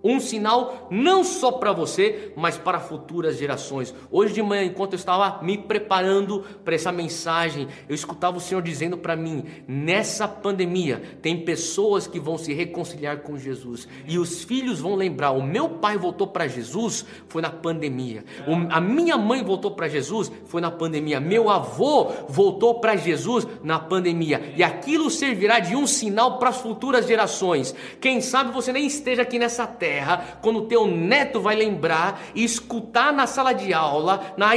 Um 0.03 0.21
sinal 0.21 0.87
não 0.91 1.25
só 1.25 1.51
para 1.53 1.73
você, 1.73 2.33
mas 2.37 2.57
para 2.57 2.79
futuras 2.79 3.37
gerações. 3.37 3.93
Hoje 4.11 4.33
de 4.33 4.43
manhã, 4.43 4.65
enquanto 4.65 4.93
eu 4.93 4.99
estava 4.99 5.43
me 5.43 5.59
preparando 5.59 6.45
para 6.65 6.75
essa 6.75 6.93
mensagem, 6.93 7.67
eu 7.89 7.95
escutava 7.95 8.37
o 8.37 8.41
Senhor 8.41 8.63
dizendo 8.63 8.97
para 8.97 9.17
mim: 9.17 9.45
nessa 9.67 10.29
pandemia, 10.29 11.03
tem 11.21 11.45
pessoas 11.45 12.07
que 12.07 12.21
vão 12.21 12.39
se 12.39 12.55
reconciliar 12.55 13.19
com 13.19 13.37
Jesus, 13.37 13.89
e 14.07 14.19
os 14.19 14.45
filhos 14.45 14.79
vão 14.79 14.95
lembrar: 14.95 15.33
o 15.33 15.43
meu 15.43 15.69
pai 15.69 15.99
voltou 15.99 16.29
para 16.29 16.47
Jesus, 16.47 17.05
foi 17.29 17.43
na 17.43 17.51
pandemia, 17.51 18.25
a 18.71 18.81
minha 18.81 19.17
mãe 19.17 19.43
voltou 19.43 19.73
para 19.73 19.89
Jesus, 19.89 20.31
foi 20.47 20.61
na 20.61 20.71
pandemia, 20.71 21.19
meu 21.19 21.51
avô 21.51 22.13
voltou 22.29 22.79
para 22.79 22.95
Jesus 22.95 23.49
na 23.65 23.81
pandemia, 23.81 24.55
e 24.57 24.63
aquilo 24.63 25.11
servirá 25.11 25.59
de 25.59 25.75
um 25.75 25.89
sinal 25.89 26.39
para 26.39 26.51
as 26.51 26.61
futuras 26.61 27.07
gerações. 27.07 27.75
Quem 28.01 28.21
sabe 28.21 28.53
você 28.53 28.73
nem 28.73 28.87
esteja 28.87 29.23
aqui 29.23 29.41
nessa 29.41 29.67
terra 29.67 29.88
terra, 29.89 30.39
quando 30.43 30.67
teu 30.67 30.87
neto 30.87 31.41
vai 31.41 31.57
lembrar 31.57 32.21
e 32.35 32.45
escutar 32.45 33.11
na 33.11 33.27
sala 33.27 33.55
de 33.55 33.73
aula, 33.73 34.35
na, 34.37 34.51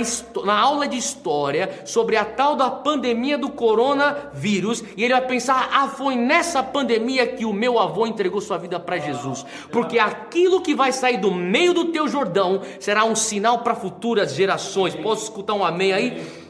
na 0.43 0.59
aula 0.59 0.87
de 0.87 0.97
história, 0.97 1.81
sobre 1.85 2.17
a 2.17 2.25
tal 2.25 2.57
da 2.57 2.69
pandemia 2.69 3.37
do 3.37 3.49
coronavírus, 3.49 4.83
e 4.97 5.03
ele 5.05 5.13
vai 5.13 5.25
pensar: 5.25 5.69
ah, 5.71 5.87
foi 5.87 6.15
nessa 6.15 6.61
pandemia 6.61 7.25
que 7.25 7.45
o 7.45 7.53
meu 7.53 7.79
avô 7.79 8.05
entregou 8.05 8.41
sua 8.41 8.57
vida 8.57 8.77
para 8.77 8.97
Jesus, 8.97 9.45
porque 9.71 9.97
aquilo 9.97 10.61
que 10.61 10.75
vai 10.75 10.91
sair 10.91 11.17
do 11.17 11.31
meio 11.31 11.73
do 11.73 11.85
teu 11.85 12.09
Jordão 12.09 12.61
será 12.79 13.05
um 13.05 13.15
sinal 13.15 13.59
para 13.59 13.73
futuras 13.73 14.35
gerações. 14.35 14.95
Posso 14.95 15.23
escutar 15.23 15.53
um 15.53 15.63
amém 15.63 15.93
aí? 15.93 16.40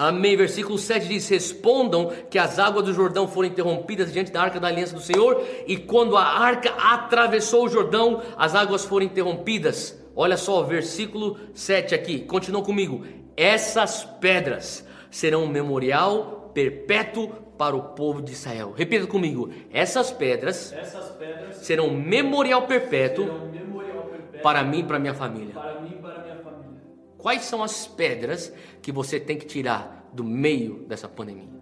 Amém. 0.00 0.34
Versículo 0.34 0.78
7 0.78 1.08
diz: 1.08 1.28
Respondam 1.28 2.10
que 2.30 2.38
as 2.38 2.58
águas 2.58 2.86
do 2.86 2.94
Jordão 2.94 3.28
foram 3.28 3.48
interrompidas 3.48 4.10
diante 4.10 4.32
da 4.32 4.40
arca 4.40 4.58
da 4.58 4.68
aliança 4.68 4.94
do 4.94 5.00
Senhor, 5.02 5.44
e 5.66 5.76
quando 5.76 6.16
a 6.16 6.24
arca 6.24 6.70
atravessou 6.70 7.66
o 7.66 7.68
Jordão, 7.68 8.22
as 8.34 8.54
águas 8.54 8.82
foram 8.82 9.04
interrompidas. 9.04 10.02
Olha 10.16 10.38
só, 10.38 10.62
versículo 10.62 11.38
7 11.52 11.94
aqui, 11.94 12.20
continua 12.20 12.62
comigo. 12.62 13.04
Essas 13.36 14.02
pedras 14.02 14.86
serão 15.10 15.44
um 15.44 15.48
memorial 15.48 16.50
perpétuo 16.54 17.28
para 17.58 17.76
o 17.76 17.82
povo 17.90 18.22
de 18.22 18.32
Israel. 18.32 18.72
Repita 18.74 19.06
comigo: 19.06 19.50
essas 19.70 20.10
pedras, 20.10 20.72
essas 20.72 21.10
pedras 21.10 21.56
serão 21.56 21.88
um 21.88 22.00
memorial 22.00 22.62
perpétuo, 22.62 23.26
serão 23.26 23.44
um 23.44 23.50
memorial 23.50 24.04
perpétuo 24.04 24.42
para 24.42 24.64
mim 24.64 24.78
e 24.78 24.84
para 24.84 24.98
minha 24.98 25.14
família. 25.14 25.52
para 25.52 25.78
mim 25.78 25.90
para 25.90 26.00
minha 26.00 26.14
família. 26.14 26.29
Quais 27.20 27.42
são 27.42 27.62
as 27.62 27.86
pedras 27.86 28.52
que 28.82 28.90
você 28.90 29.20
tem 29.20 29.36
que 29.36 29.46
tirar 29.46 30.08
do 30.12 30.24
meio 30.24 30.84
dessa 30.86 31.08
pandemia? 31.08 31.60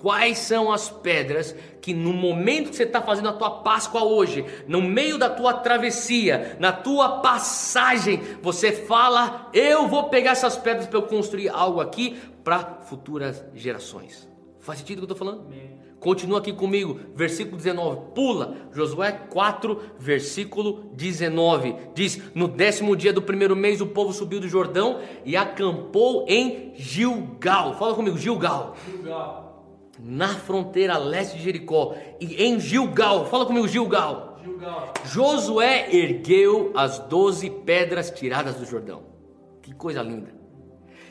Quais 0.00 0.38
são 0.38 0.70
as 0.70 0.88
pedras 0.88 1.54
que 1.80 1.92
no 1.92 2.12
momento 2.12 2.70
que 2.70 2.76
você 2.76 2.84
está 2.84 3.02
fazendo 3.02 3.30
a 3.30 3.32
tua 3.32 3.62
Páscoa 3.62 4.04
hoje, 4.04 4.44
no 4.68 4.80
meio 4.80 5.18
da 5.18 5.28
tua 5.28 5.54
travessia, 5.54 6.56
na 6.60 6.72
tua 6.72 7.18
passagem, 7.18 8.20
você 8.40 8.70
fala: 8.70 9.50
eu 9.52 9.88
vou 9.88 10.04
pegar 10.04 10.32
essas 10.32 10.56
pedras 10.56 10.86
para 10.86 10.98
eu 10.98 11.02
construir 11.02 11.48
algo 11.48 11.80
aqui 11.80 12.16
para 12.44 12.78
futuras 12.82 13.44
gerações. 13.54 14.28
Faz 14.60 14.78
sentido 14.78 14.98
o 14.98 15.06
que 15.06 15.10
eu 15.10 15.14
estou 15.14 15.26
falando? 15.26 15.46
Amém. 15.46 15.77
Continua 16.00 16.38
aqui 16.38 16.52
comigo, 16.52 17.00
versículo 17.14 17.56
19. 17.56 18.12
Pula, 18.14 18.56
Josué 18.72 19.10
4, 19.10 19.80
versículo 19.98 20.90
19. 20.94 21.74
Diz: 21.92 22.20
No 22.34 22.46
décimo 22.46 22.96
dia 22.96 23.12
do 23.12 23.20
primeiro 23.20 23.56
mês, 23.56 23.80
o 23.80 23.86
povo 23.86 24.12
subiu 24.12 24.38
do 24.38 24.48
Jordão 24.48 25.00
e 25.24 25.36
acampou 25.36 26.24
em 26.28 26.72
Gilgal. 26.76 27.74
Fala 27.74 27.94
comigo, 27.94 28.16
Gilgal. 28.16 28.76
Gilgal. 28.88 29.48
Na 29.98 30.28
fronteira 30.28 30.96
leste 30.96 31.36
de 31.36 31.42
Jericó. 31.42 31.96
E 32.20 32.44
em 32.44 32.60
Gilgal. 32.60 33.26
Fala 33.26 33.44
comigo, 33.44 33.66
Gilgal. 33.66 34.38
Gilgal. 34.44 34.92
Josué 35.04 35.88
ergueu 35.92 36.70
as 36.76 37.00
doze 37.00 37.50
pedras 37.50 38.08
tiradas 38.08 38.54
do 38.54 38.64
Jordão. 38.64 39.02
Que 39.60 39.74
coisa 39.74 40.00
linda. 40.00 40.32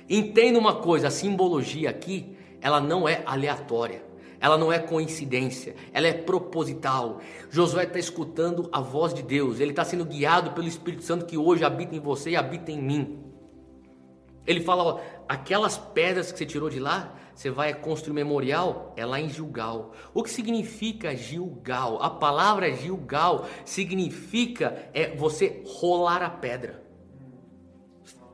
Entenda 0.09 0.57
uma 0.57 0.75
coisa: 0.75 1.09
a 1.09 1.11
simbologia 1.11 1.89
aqui, 1.89 2.37
ela 2.61 2.79
não 2.79 3.07
é 3.07 3.21
aleatória. 3.25 4.06
Ela 4.39 4.57
não 4.57 4.71
é 4.71 4.79
coincidência, 4.79 5.75
ela 5.91 6.07
é 6.07 6.13
proposital. 6.13 7.19
Josué 7.49 7.83
está 7.83 7.97
escutando 7.97 8.69
a 8.71 8.79
voz 8.79 9.13
de 9.13 9.23
Deus, 9.23 9.59
ele 9.59 9.71
está 9.71 9.83
sendo 9.83 10.05
guiado 10.05 10.51
pelo 10.51 10.67
Espírito 10.67 11.03
Santo 11.03 11.25
que 11.25 11.37
hoje 11.37 11.63
habita 11.63 11.95
em 11.95 11.99
você 11.99 12.31
e 12.31 12.35
habita 12.35 12.71
em 12.71 12.81
mim. 12.81 13.23
Ele 14.45 14.61
fala: 14.61 14.83
ó, 14.83 14.99
aquelas 15.27 15.77
pedras 15.77 16.31
que 16.31 16.37
você 16.37 16.45
tirou 16.45 16.69
de 16.69 16.79
lá, 16.79 17.13
você 17.35 17.51
vai 17.51 17.73
construir 17.73 18.13
um 18.13 18.15
memorial, 18.15 18.93
é 18.95 19.05
lá 19.05 19.19
em 19.19 19.29
Gilgal. 19.29 19.93
O 20.13 20.23
que 20.23 20.29
significa 20.29 21.15
Gilgal? 21.15 22.01
A 22.01 22.09
palavra 22.09 22.71
Gilgal 22.71 23.45
significa 23.65 24.89
é 24.93 25.15
você 25.15 25.61
rolar 25.65 26.23
a 26.23 26.29
pedra. 26.29 26.86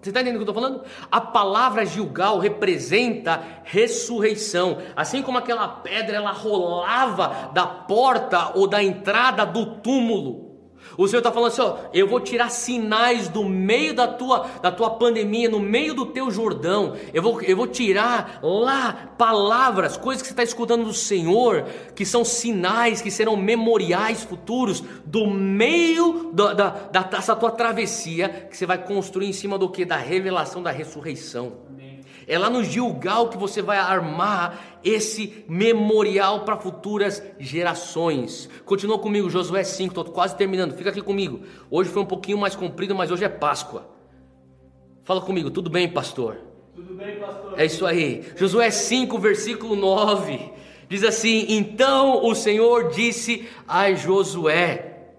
Você 0.04 0.10
está 0.10 0.20
entendendo 0.20 0.42
o 0.42 0.44
que 0.44 0.50
eu 0.50 0.52
estou 0.52 0.62
falando? 0.62 0.84
A 1.10 1.22
palavra 1.22 1.86
Gilgal 1.86 2.38
representa 2.38 3.42
ressurreição. 3.64 4.80
Assim 4.98 5.22
como 5.22 5.38
aquela 5.38 5.66
pedra 5.66 6.18
ela 6.18 6.32
rolava 6.32 7.52
da 7.54 7.66
porta 7.66 8.52
ou 8.54 8.68
da 8.68 8.84
entrada 8.84 9.46
do 9.46 9.78
túmulo. 9.78 10.43
O 10.98 11.08
Senhor 11.08 11.20
está 11.20 11.32
falando 11.32 11.52
assim: 11.52 11.62
ó, 11.62 11.78
eu 11.94 12.08
vou 12.08 12.20
tirar 12.20 12.50
sinais 12.50 13.28
do 13.28 13.44
meio 13.44 13.94
da 13.94 14.08
tua, 14.08 14.48
da 14.62 14.72
tua 14.72 14.92
pandemia, 14.92 15.50
no 15.50 15.60
meio 15.60 15.94
do 15.94 16.06
teu 16.08 16.30
Jordão. 16.30 16.96
Eu 17.14 17.22
vou, 17.22 17.42
eu 17.42 17.56
vou 17.56 17.68
tirar 17.68 18.40
lá 18.42 19.14
palavras, 19.18 19.98
coisas 19.98 20.22
que 20.22 20.28
você 20.28 20.34
está 20.34 20.44
escutando 20.44 20.86
do 20.86 20.94
Senhor, 20.94 21.66
que 21.96 22.06
são 22.06 22.24
sinais, 22.24 23.02
que 23.02 23.12
serão 23.12 23.36
memoriais 23.36 24.24
futuros, 24.24 24.84
do 25.06 25.28
meio 25.28 26.32
da, 26.34 26.54
da, 26.54 26.70
da, 26.70 27.02
dessa 27.04 27.36
tua 27.36 27.52
travessia, 27.52 28.48
que 28.50 28.58
você 28.58 28.66
vai 28.66 28.78
construir 28.78 29.28
em 29.28 29.34
cima 29.34 29.58
do 29.58 29.70
que? 29.70 29.86
Da 29.86 29.98
revelação 29.98 30.62
da 30.62 30.72
ressurreição. 30.72 31.54
É 32.28 32.38
lá 32.38 32.50
no 32.50 32.64
Gilgal 32.64 33.30
que 33.30 33.38
você 33.38 33.62
vai 33.62 33.78
armar 33.78 34.80
esse 34.84 35.46
memorial 35.48 36.46
para 36.46 36.58
futuras 36.58 37.24
gerações. 37.40 38.50
Continua 38.66 39.00
comigo, 39.00 39.30
Josué 39.30 39.64
5, 39.64 39.90
estou 39.90 40.14
quase 40.14 40.36
terminando. 40.36 40.76
Fica 40.76 40.90
aqui 40.90 41.02
comigo. 41.02 41.42
Hoje 41.70 41.90
foi 41.90 42.02
um 42.02 42.06
pouquinho 42.06 42.38
mais 42.38 42.56
comprido, 42.56 42.96
mas 42.96 43.12
hoje 43.12 43.24
é 43.24 43.30
Páscoa. 43.30 43.90
Fala 45.04 45.22
comigo, 45.22 45.52
tudo 45.52 45.70
bem, 45.70 45.90
pastor? 45.90 46.38
Tudo 46.74 46.94
bem, 46.96 47.20
pastor? 47.20 47.60
É 47.60 47.66
isso 47.66 47.86
aí. 47.86 48.24
Josué 48.36 48.70
5, 48.70 49.18
versículo 49.20 49.76
9. 49.76 50.52
Diz 50.88 51.04
assim: 51.04 51.46
Então 51.50 52.26
o 52.26 52.34
Senhor 52.36 52.90
disse 52.90 53.48
a 53.68 53.92
Josué: 53.94 55.10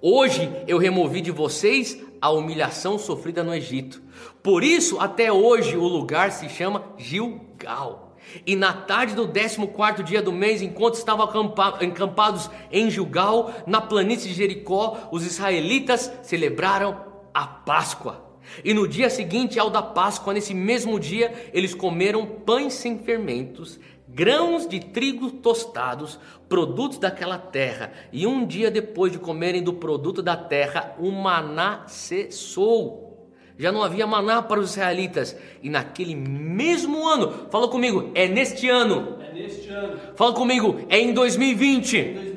Hoje 0.00 0.50
eu 0.66 0.78
removi 0.78 1.20
de 1.20 1.30
vocês 1.30 2.02
a 2.20 2.30
humilhação 2.30 2.98
sofrida 2.98 3.42
no 3.42 3.54
Egito. 3.54 4.02
Por 4.42 4.62
isso, 4.62 4.98
até 5.00 5.32
hoje, 5.32 5.76
o 5.76 5.86
lugar 5.86 6.32
se 6.32 6.48
chama 6.48 6.84
Gilgal. 6.98 8.16
E 8.46 8.54
na 8.54 8.72
tarde 8.72 9.14
do 9.14 9.26
14 9.26 10.02
dia 10.04 10.22
do 10.22 10.32
mês, 10.32 10.62
enquanto 10.62 10.94
estavam 10.94 11.24
acampados 11.24 12.50
em 12.70 12.90
Gilgal, 12.90 13.52
na 13.66 13.80
planície 13.80 14.28
de 14.28 14.34
Jericó, 14.34 15.08
os 15.10 15.26
israelitas 15.26 16.12
celebraram 16.22 17.00
a 17.32 17.46
Páscoa. 17.46 18.30
E 18.64 18.74
no 18.74 18.86
dia 18.86 19.08
seguinte 19.08 19.58
ao 19.58 19.70
da 19.70 19.82
Páscoa, 19.82 20.34
nesse 20.34 20.54
mesmo 20.54 20.98
dia, 20.98 21.50
eles 21.52 21.74
comeram 21.74 22.26
pães 22.26 22.74
sem 22.74 22.98
fermentos, 22.98 23.78
grãos 24.12 24.66
de 24.66 24.80
trigo 24.80 25.30
tostados, 25.30 26.18
produtos 26.48 26.98
daquela 26.98 27.38
terra. 27.38 27.92
E 28.12 28.26
um 28.26 28.44
dia 28.44 28.70
depois 28.70 29.12
de 29.12 29.18
comerem 29.18 29.62
do 29.62 29.72
produto 29.72 30.22
da 30.22 30.36
terra, 30.36 30.94
o 30.98 31.10
maná 31.10 31.84
cessou. 31.86 33.10
Já 33.58 33.70
não 33.70 33.82
havia 33.82 34.06
maná 34.06 34.40
para 34.40 34.58
os 34.58 34.70
israelitas. 34.70 35.36
E 35.62 35.68
naquele 35.68 36.14
mesmo 36.14 37.06
ano, 37.06 37.48
fala 37.50 37.68
comigo, 37.68 38.10
é 38.14 38.26
neste 38.26 38.68
ano. 38.68 39.18
É 39.20 39.34
neste 39.34 39.68
ano. 39.68 39.98
Fala 40.16 40.32
comigo, 40.32 40.80
é 40.88 40.98
em 40.98 41.12
2020. 41.12 41.96
Em 41.96 42.14
2020. 42.14 42.29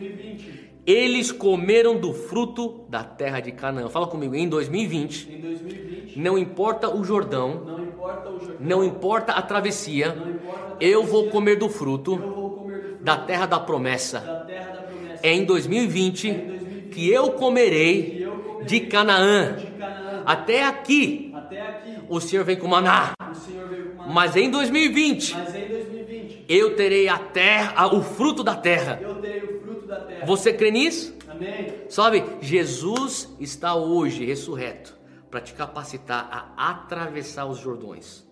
Eles 0.86 1.32
comeram 1.32 1.98
do 1.98 2.14
fruto 2.14 2.86
da 2.90 3.04
terra 3.04 3.40
de 3.40 3.52
Canaã. 3.54 3.88
Fala 3.90 4.08
comigo, 4.08 4.36
em 4.36 4.48
2020. 4.50 5.32
Em 5.32 5.40
2020. 5.40 6.20
Não 6.20 6.38
importa 6.38 6.94
o 6.94 7.04
Jordão, 7.04 7.64
Não 7.66 7.84
importa 7.84 8.30
o 8.30 8.40
Jordão. 8.40 8.58
não 8.60 8.84
importa 8.84 9.32
a 9.34 9.42
travessia, 9.42 10.14
Não 10.14 10.30
importa 10.32 10.60
a 10.74 10.84
eu 10.84 11.00
vou 11.02 11.08
travessia, 11.24 11.32
comer 11.32 11.56
do 11.56 11.70
fruto 11.70 12.12
comer 12.18 12.28
do 12.28 12.34
fruto 12.34 13.04
da 13.04 13.18
terra 13.18 13.46
da 13.46 13.60
promessa. 13.60 14.20
da 14.20 14.40
terra 14.42 14.72
da 14.74 14.82
promessa. 14.82 15.20
É 15.24 15.34
em 15.34 15.46
2020 15.46 16.28
É 16.28 16.32
em 16.32 16.48
2020 16.48 16.90
que 16.90 17.10
eu 17.10 17.32
comerei 17.32 18.02
que 18.04 18.22
eu 18.22 18.32
comerei 18.34 18.66
de 18.66 18.80
Canaã. 18.82 19.56
de 19.56 19.66
Canaã. 19.68 20.24
Até 20.26 20.64
aqui 20.66 21.32
Até 21.34 21.62
aqui, 21.62 21.98
o 22.10 22.20
Senhor 22.20 22.44
vem 22.46 22.58
com 22.58 22.68
maná. 22.68 23.14
o 23.32 23.34
Senhor 23.36 23.68
veio 23.70 23.86
com 23.92 24.04
uma. 24.04 24.14
Mas 24.14 24.36
em 24.36 24.52
2020 24.52 25.34
Mas 25.34 25.56
em 25.56 25.66
2020, 25.68 26.46
eu 26.50 26.76
terei 26.76 27.08
a 27.08 27.18
terra, 27.18 27.88
o 27.96 28.02
fruto 28.04 28.44
da 28.44 28.54
terra. 28.56 29.00
eu 29.02 29.16
terei 29.16 29.42
o 29.44 29.62
fruto 29.62 29.88
da 29.88 29.96
terra. 30.02 30.13
Você 30.26 30.54
crê 30.54 30.72
nisso? 30.72 31.16
Amém? 31.28 31.74
Sabe, 31.90 32.24
Jesus 32.42 33.30
está 33.40 33.76
hoje 33.76 34.26
ressurreto 34.26 34.98
para 35.30 35.42
te 35.42 35.54
capacitar 35.54 36.54
a 36.56 36.70
atravessar 36.70 37.46
os 37.46 37.58
Jordões, 37.58 38.24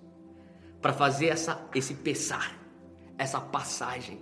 para 0.81 0.93
fazer 0.93 1.27
essa, 1.27 1.67
esse 1.73 1.95
pesar, 1.95 2.59
essa 3.17 3.41
passagem, 3.41 4.21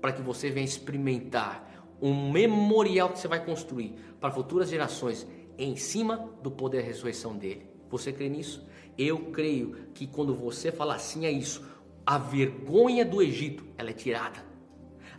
para 0.00 0.12
que 0.12 0.22
você 0.22 0.50
venha 0.50 0.64
experimentar 0.64 1.70
um 2.02 2.30
memorial 2.30 3.10
que 3.10 3.18
você 3.18 3.28
vai 3.28 3.44
construir 3.44 3.94
para 4.18 4.30
futuras 4.30 4.68
gerações 4.68 5.26
em 5.56 5.76
cima 5.76 6.30
do 6.42 6.50
poder 6.50 6.80
da 6.80 6.88
ressurreição 6.88 7.36
dele. 7.36 7.68
Você 7.90 8.12
crê 8.12 8.28
nisso? 8.28 8.66
Eu 8.96 9.30
creio 9.30 9.88
que 9.94 10.06
quando 10.06 10.34
você 10.34 10.72
fala 10.72 10.94
assim 10.94 11.26
é 11.26 11.30
isso, 11.30 11.64
a 12.04 12.18
vergonha 12.18 13.04
do 13.04 13.22
Egito 13.22 13.64
ela 13.76 13.90
é 13.90 13.92
tirada. 13.92 14.49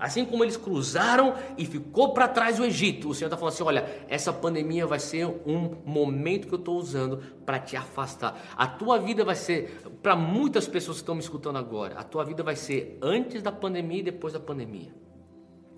Assim 0.02 0.26
como 0.26 0.44
eles 0.44 0.58
cruzaram 0.58 1.36
e 1.56 1.64
ficou 1.64 2.12
para 2.12 2.28
trás 2.28 2.60
o 2.60 2.66
Egito, 2.66 3.10
o 3.10 3.14
Senhor 3.14 3.28
está 3.28 3.38
falando 3.38 3.54
assim: 3.54 3.64
olha, 3.64 4.04
essa 4.10 4.34
pandemia 4.34 4.88
vai 4.88 4.98
ser 4.98 5.28
um 5.46 5.76
momento 5.86 6.48
que 6.48 6.54
eu 6.56 6.60
estou 6.60 6.76
usando 6.76 7.18
para 7.46 7.60
te 7.60 7.78
afastar. 7.78 8.36
A 8.58 8.66
tua 8.66 8.98
vida 8.98 9.24
vai 9.24 9.36
ser, 9.36 9.80
para 10.02 10.16
muitas 10.16 10.68
pessoas 10.68 10.98
que 10.98 11.04
estão 11.04 11.14
me 11.14 11.22
escutando 11.22 11.60
agora, 11.60 12.00
a 12.00 12.04
tua 12.04 12.26
vida 12.26 12.42
vai 12.42 12.56
ser 12.56 12.98
antes 13.00 13.44
da 13.44 13.52
pandemia 13.52 14.00
e 14.00 14.04
depois 14.04 14.34
da 14.34 14.40
pandemia. 14.40 14.92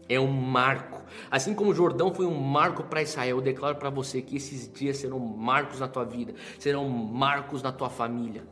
É 0.08 0.18
um 0.18 0.32
marco. 0.32 1.02
Assim 1.30 1.54
como 1.54 1.72
o 1.72 1.74
Jordão 1.74 2.14
foi 2.14 2.26
um 2.26 2.40
marco 2.40 2.84
para 2.84 3.02
Israel, 3.02 3.38
eu 3.38 3.42
declaro 3.42 3.76
para 3.76 3.90
você 3.90 4.22
que 4.22 4.38
esses 4.38 4.72
dias 4.72 4.98
serão 4.98 5.20
marcos 5.20 5.82
na 5.82 5.88
tua 5.90 6.06
vida, 6.06 6.34
serão 6.58 6.88
marcos 6.88 7.62
na 7.62 7.74
tua 7.74 7.90
família. 7.90 8.46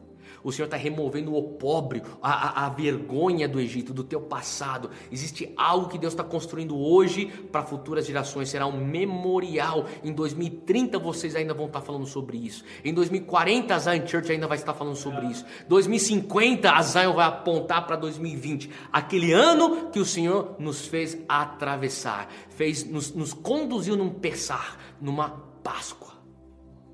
O 0.44 0.52
Senhor 0.52 0.66
está 0.66 0.78
removendo 0.78 1.32
o 1.32 1.38
opróbrio, 1.38 2.04
a, 2.22 2.32
a, 2.32 2.66
a, 2.66 2.70
vergonha 2.70 3.48
do 3.48 3.60
Egito, 3.60 3.94
do 3.94 4.04
teu 4.04 4.22
passado. 4.22 4.90
Existe 5.12 5.52
algo 5.56 5.88
que 5.88 5.98
Deus 5.98 6.14
está 6.14 6.24
construindo 6.24 6.78
hoje 6.78 7.28
para 7.52 7.64
futuras 7.64 8.06
gerações. 8.06 8.50
Será 8.50 8.66
um 8.66 8.86
memorial. 8.86 9.86
Em 10.04 10.12
2030 10.12 10.98
vocês 11.00 11.36
ainda 11.36 11.54
vão 11.54 11.68
estar 11.68 11.82
falando 11.82 12.06
sobre 12.06 12.38
isso. 12.38 12.64
Em 12.84 12.94
2040 12.94 13.76
a 13.76 13.80
Zion 13.80 14.08
Church 14.08 14.32
ainda 14.32 14.48
vai 14.48 14.58
estar 14.58 14.74
falando 14.74 14.96
sobre 14.96 15.28
isso. 15.28 15.46
2050 15.68 16.72
a 16.72 16.82
Zion 16.82 17.14
vai 17.14 17.28
apontar 17.28 17.86
para 17.86 17.96
2020. 17.96 18.70
Aquele 18.92 19.32
ano 19.34 19.90
que 19.90 20.00
o 20.00 20.06
Senhor 20.06 20.56
nos 20.60 20.86
fez 20.86 21.18
atravessar. 21.28 22.32
Fez, 22.50 22.84
nos, 22.84 23.14
nos 23.14 23.34
conduziu 23.34 23.96
num 23.96 24.10
pesar, 24.10 24.78
numa 25.00 25.52
Páscoa. 25.64 26.14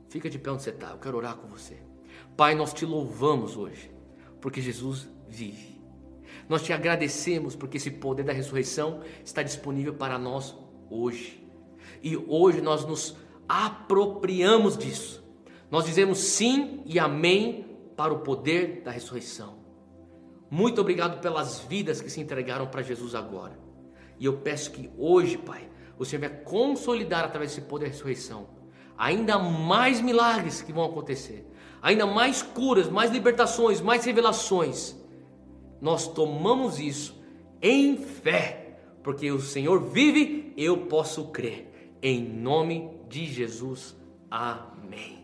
Fica 0.09 0.29
de 0.29 0.37
pé 0.37 0.51
onde 0.51 0.63
você 0.63 0.71
está. 0.71 0.91
Eu 0.91 0.97
quero 0.97 1.17
orar 1.17 1.35
com 1.35 1.47
você. 1.47 1.86
Pai, 2.37 2.53
nós 2.53 2.71
te 2.71 2.85
louvamos 2.85 3.57
hoje, 3.57 3.89
porque 4.39 4.61
Jesus 4.61 5.09
vive. 5.27 5.81
Nós 6.47 6.61
te 6.61 6.71
agradecemos 6.71 7.55
porque 7.55 7.77
esse 7.77 7.89
poder 7.89 8.23
da 8.23 8.31
ressurreição 8.31 9.01
está 9.25 9.41
disponível 9.41 9.95
para 9.95 10.19
nós 10.19 10.55
hoje. 10.87 11.43
E 12.01 12.15
hoje 12.15 12.61
nós 12.61 12.85
nos 12.85 13.17
apropriamos 13.49 14.77
disso. 14.77 15.25
Nós 15.71 15.85
dizemos 15.85 16.19
sim 16.19 16.83
e 16.85 16.99
amém 16.99 17.65
para 17.97 18.13
o 18.13 18.19
poder 18.19 18.83
da 18.83 18.91
ressurreição. 18.91 19.57
Muito 20.49 20.79
obrigado 20.79 21.19
pelas 21.19 21.59
vidas 21.61 21.99
que 21.99 22.09
se 22.09 22.21
entregaram 22.21 22.67
para 22.67 22.83
Jesus 22.83 23.15
agora. 23.15 23.59
E 24.19 24.25
eu 24.25 24.37
peço 24.37 24.71
que 24.71 24.91
hoje, 24.95 25.39
Pai, 25.39 25.67
o 25.97 26.05
Senhor 26.05 26.29
consolidar 26.45 27.25
através 27.25 27.49
desse 27.49 27.67
poder 27.67 27.85
da 27.85 27.91
ressurreição 27.91 28.55
ainda 28.97 29.37
mais 29.37 30.01
milagres 30.01 30.61
que 30.61 30.73
vão 30.73 30.83
acontecer 30.83 31.45
ainda 31.81 32.05
mais 32.05 32.41
curas, 32.41 32.89
mais 32.89 33.11
libertações, 33.11 33.81
mais 33.81 34.05
revelações. 34.05 34.95
Nós 35.81 36.07
tomamos 36.07 36.79
isso 36.79 37.21
em 37.61 37.97
fé, 37.97 38.79
porque 39.03 39.31
o 39.31 39.39
Senhor 39.39 39.81
vive, 39.81 40.53
eu 40.57 40.85
posso 40.87 41.25
crer. 41.25 41.97
Em 42.01 42.21
nome 42.21 42.89
de 43.09 43.25
Jesus. 43.25 43.95
Amém. 44.29 45.16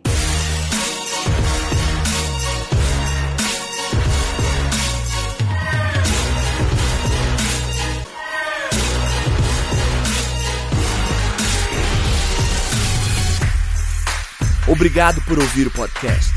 Obrigado 14.68 15.22
por 15.24 15.38
ouvir 15.38 15.68
o 15.68 15.72
podcast. 15.72 16.32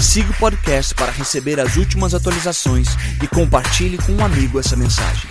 Siga 0.00 0.30
o 0.30 0.34
podcast 0.34 0.92
para 0.94 1.12
receber 1.12 1.60
as 1.60 1.76
últimas 1.76 2.12
atualizações 2.12 2.88
e 3.22 3.28
compartilhe 3.28 3.96
com 3.96 4.12
um 4.12 4.24
amigo 4.24 4.58
essa 4.58 4.76
mensagem. 4.76 5.30